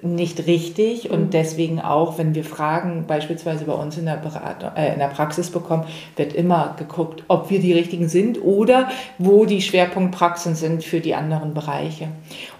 nicht 0.00 0.46
richtig 0.46 1.10
und 1.10 1.20
mhm. 1.26 1.30
deswegen 1.30 1.80
auch, 1.80 2.18
wenn 2.18 2.36
wir 2.36 2.44
Fragen 2.44 3.06
beispielsweise 3.08 3.64
bei 3.64 3.72
uns 3.72 3.98
in 3.98 4.06
der, 4.06 4.14
Beratung, 4.14 4.70
äh, 4.76 4.92
in 4.92 5.00
der 5.00 5.08
Praxis 5.08 5.50
bekommen, 5.50 5.84
wird 6.14 6.34
immer 6.34 6.76
geguckt, 6.78 7.24
ob 7.26 7.50
wir 7.50 7.58
die 7.58 7.72
richtigen 7.72 8.08
sind 8.08 8.40
oder 8.40 8.90
wo 9.18 9.44
die 9.44 9.60
Schwerpunktpraxen 9.60 10.54
sind 10.54 10.84
für 10.84 11.00
die 11.00 11.16
anderen 11.16 11.52
Bereiche. 11.52 12.06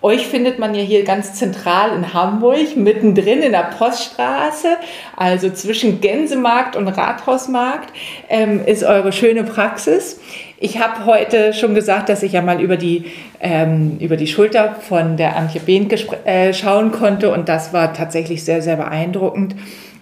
Euch 0.03 0.26
findet 0.26 0.59
man 0.59 0.74
ja 0.74 0.82
hier 0.82 1.05
ganz 1.05 1.34
zentral 1.34 1.94
in 1.94 2.12
Hamburg, 2.12 2.76
mittendrin 2.76 3.42
in 3.42 3.53
der 3.53 3.70
Poststraße, 3.78 4.76
also 5.16 5.51
zwischen 5.51 6.01
Gänsemarkt 6.01 6.74
und 6.74 6.88
Rathausmarkt, 6.88 7.92
ähm, 8.28 8.64
ist 8.66 8.82
eure 8.82 9.12
schöne 9.12 9.44
Praxis. 9.44 10.18
Ich 10.61 10.80
habe 10.80 11.06
heute 11.06 11.54
schon 11.54 11.74
gesagt, 11.76 12.09
dass 12.09 12.24
ich 12.24 12.32
ja 12.32 12.42
mal 12.42 12.61
über 12.61 12.76
die, 12.76 13.04
ähm, 13.40 13.98
über 14.00 14.16
die 14.16 14.26
Schulter 14.26 14.74
von 14.74 15.16
der 15.16 15.36
Antje 15.36 15.61
Behn 15.61 15.88
äh, 16.24 16.52
schauen 16.52 16.90
konnte 16.90 17.32
und 17.32 17.48
das 17.48 17.72
war 17.72 17.94
tatsächlich 17.94 18.44
sehr, 18.44 18.61
sehr 18.61 18.76
beeindruckend, 18.76 19.54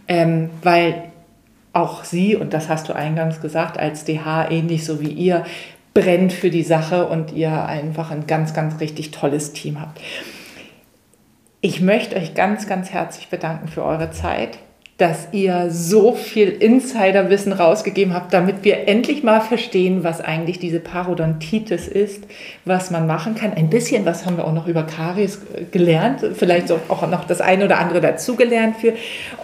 ähm, 0.09 0.49
weil 0.63 1.03
auch 1.75 2.05
sie, 2.05 2.37
und 2.37 2.55
das 2.55 2.71
hast 2.71 2.89
du 2.89 2.95
eingangs 2.95 3.43
gesagt, 3.43 3.79
als 3.79 4.05
DH 4.05 4.51
ähnlich 4.51 4.87
so 4.87 5.03
wie 5.03 5.11
ihr, 5.11 5.45
brennt 5.93 6.33
für 6.33 6.49
die 6.49 6.63
Sache 6.63 7.07
und 7.07 7.33
ihr 7.33 7.67
einfach 7.67 8.11
ein 8.11 8.27
ganz, 8.27 8.55
ganz 8.55 8.81
richtig 8.81 9.11
tolles 9.11 9.53
Team 9.53 9.79
habt. 9.79 10.01
Ich 11.61 11.83
möchte 11.83 12.17
euch 12.17 12.35
ganz, 12.35 12.67
ganz 12.67 12.91
herzlich 12.91 13.29
bedanken 13.29 13.69
für 13.69 13.85
eure 13.85 14.11
Zeit 14.11 14.59
dass 14.99 15.29
ihr 15.33 15.67
so 15.71 16.13
viel 16.13 16.49
Insiderwissen 16.49 17.53
rausgegeben 17.53 18.15
habt, 18.15 18.33
damit 18.33 18.65
wir 18.65 18.89
endlich 18.89 19.23
mal 19.23 19.41
verstehen, 19.41 20.05
was 20.05 20.23
eigentlich 20.23 20.59
diese 20.59 20.81
Parodontitis 20.81 21.87
ist, 21.87 22.25
was 22.65 22.91
man 22.91 23.07
machen 23.07 23.35
kann. 23.35 23.53
Ein 23.53 23.69
bisschen 23.69 24.07
was 24.07 24.25
haben 24.25 24.39
wir 24.39 24.47
auch 24.47 24.55
noch 24.55 24.67
über 24.67 24.85
Karies 24.85 25.43
gelernt, 25.71 26.25
vielleicht 26.35 26.73
auch 26.73 27.09
noch 27.11 27.25
das 27.25 27.43
eine 27.43 27.67
oder 27.67 27.79
andere 27.79 28.01
dazugelernt 28.01 28.77
für 28.77 28.95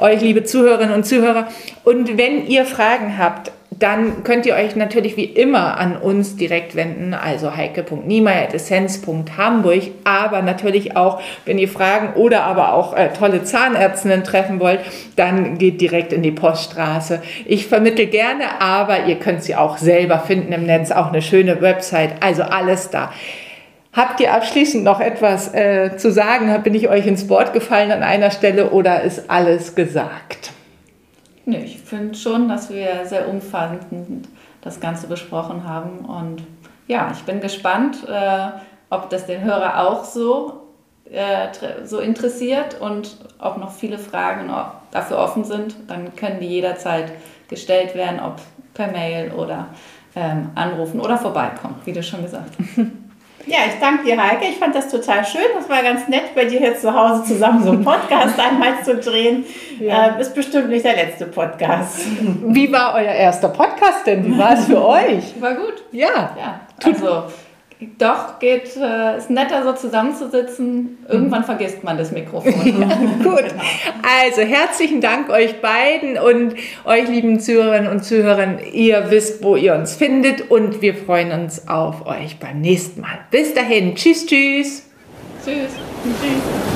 euch, 0.00 0.22
liebe 0.22 0.42
Zuhörerinnen 0.42 0.94
und 0.94 1.04
Zuhörer. 1.04 1.48
Und 1.84 2.16
wenn 2.16 2.46
ihr 2.46 2.64
Fragen 2.64 3.18
habt, 3.18 3.52
dann 3.82 4.22
könnt 4.22 4.46
ihr 4.46 4.54
euch 4.54 4.76
natürlich 4.76 5.16
wie 5.16 5.24
immer 5.24 5.76
an 5.76 5.96
uns 5.96 6.36
direkt 6.36 6.76
wenden, 6.76 7.14
also 7.14 7.56
heike.niemeyer.essenz.hamburg, 7.56 9.90
aber 10.04 10.42
natürlich 10.42 10.96
auch, 10.96 11.20
wenn 11.44 11.58
ihr 11.58 11.68
Fragen 11.68 12.12
oder 12.14 12.44
aber 12.44 12.74
auch 12.74 12.96
äh, 12.96 13.08
tolle 13.08 13.42
Zahnärztinnen 13.42 14.22
treffen 14.22 14.60
wollt, 14.60 14.78
dann 15.16 15.58
geht 15.58 15.80
direkt 15.80 16.12
in 16.12 16.22
die 16.22 16.30
Poststraße. 16.30 17.20
Ich 17.44 17.66
vermittle 17.66 18.06
gerne, 18.06 18.60
aber 18.60 19.06
ihr 19.06 19.16
könnt 19.16 19.42
sie 19.42 19.56
auch 19.56 19.78
selber 19.78 20.20
finden 20.20 20.52
im 20.52 20.64
Netz, 20.64 20.92
auch 20.92 21.08
eine 21.08 21.22
schöne 21.22 21.60
Website, 21.60 22.12
also 22.20 22.44
alles 22.44 22.90
da. 22.90 23.12
Habt 23.92 24.20
ihr 24.20 24.32
abschließend 24.32 24.84
noch 24.84 25.00
etwas 25.00 25.52
äh, 25.52 25.96
zu 25.96 26.12
sagen? 26.12 26.56
Bin 26.62 26.74
ich 26.74 26.88
euch 26.88 27.04
ins 27.06 27.28
Wort 27.28 27.52
gefallen 27.52 27.90
an 27.90 28.04
einer 28.04 28.30
Stelle 28.30 28.70
oder 28.70 29.02
ist 29.02 29.28
alles 29.28 29.74
gesagt? 29.74 30.52
Nee, 31.44 31.64
ich 31.64 31.78
finde 31.78 32.14
schon, 32.14 32.48
dass 32.48 32.70
wir 32.70 33.04
sehr 33.04 33.28
umfassend 33.28 34.28
das 34.60 34.80
Ganze 34.80 35.08
besprochen 35.08 35.64
haben. 35.64 36.04
Und 36.04 36.44
ja, 36.86 37.10
ich 37.12 37.22
bin 37.24 37.40
gespannt, 37.40 38.06
äh, 38.08 38.48
ob 38.90 39.10
das 39.10 39.26
den 39.26 39.42
Hörer 39.42 39.88
auch 39.88 40.04
so, 40.04 40.68
äh, 41.10 41.48
so 41.84 41.98
interessiert 41.98 42.80
und 42.80 43.16
ob 43.38 43.58
noch 43.58 43.72
viele 43.72 43.98
Fragen 43.98 44.50
dafür 44.92 45.18
offen 45.18 45.44
sind. 45.44 45.74
Dann 45.88 46.14
können 46.14 46.40
die 46.40 46.46
jederzeit 46.46 47.12
gestellt 47.48 47.94
werden, 47.94 48.20
ob 48.20 48.36
per 48.74 48.90
Mail 48.90 49.32
oder 49.32 49.66
ähm, 50.14 50.50
anrufen 50.54 51.00
oder 51.00 51.18
vorbeikommen, 51.18 51.76
wie 51.84 51.92
du 51.92 52.02
schon 52.02 52.22
gesagt 52.22 52.56
hast. 52.58 52.86
Ja, 53.46 53.58
ich 53.66 53.80
danke 53.80 54.04
dir, 54.04 54.22
Heike. 54.22 54.44
Ich 54.44 54.58
fand 54.58 54.74
das 54.74 54.88
total 54.88 55.24
schön. 55.24 55.42
Das 55.54 55.68
war 55.68 55.82
ganz 55.82 56.06
nett, 56.08 56.34
bei 56.34 56.44
dir 56.44 56.58
hier 56.58 56.76
zu 56.76 56.92
Hause 56.94 57.24
zusammen 57.24 57.62
so 57.62 57.70
einen 57.70 57.84
Podcast 57.84 58.38
einmal 58.40 58.82
zu 58.84 58.96
drehen. 58.96 59.44
Ja. 59.80 60.16
Äh, 60.16 60.20
ist 60.20 60.34
bestimmt 60.34 60.68
nicht 60.68 60.84
der 60.84 60.94
letzte 60.94 61.26
Podcast. 61.26 62.00
Wie 62.20 62.70
war 62.72 62.94
euer 62.94 63.12
erster 63.12 63.48
Podcast 63.48 64.06
denn? 64.06 64.24
Wie 64.24 64.38
war 64.38 64.52
es 64.52 64.66
für 64.66 64.84
euch? 64.86 65.40
War 65.40 65.54
gut. 65.54 65.82
Ja. 65.90 66.36
ja. 66.38 66.60
Also, 66.84 67.24
doch, 67.98 68.38
geht, 68.38 68.76
äh, 68.76 69.18
ist 69.18 69.30
netter 69.30 69.62
so 69.62 69.72
zusammenzusitzen. 69.72 70.98
Irgendwann 71.08 71.44
vergisst 71.44 71.84
man 71.84 71.98
das 71.98 72.12
Mikrofon. 72.12 72.52
ja, 72.80 72.96
gut. 73.22 73.44
Also 74.02 74.42
herzlichen 74.42 75.00
Dank 75.00 75.28
euch 75.30 75.60
beiden 75.60 76.18
und 76.18 76.54
euch 76.84 77.08
lieben 77.08 77.40
Zuhörerinnen 77.40 77.90
und 77.90 78.04
Zuhörern. 78.04 78.58
Ihr 78.72 79.10
wisst, 79.10 79.42
wo 79.42 79.56
ihr 79.56 79.74
uns 79.74 79.94
findet 79.94 80.50
und 80.50 80.82
wir 80.82 80.94
freuen 80.94 81.32
uns 81.32 81.68
auf 81.68 82.06
euch 82.06 82.38
beim 82.38 82.60
nächsten 82.60 83.00
Mal. 83.00 83.18
Bis 83.30 83.54
dahin. 83.54 83.94
Tschüss, 83.94 84.26
tschüss. 84.26 84.82
Tschüss. 85.44 85.70
Tschüss. 86.02 86.71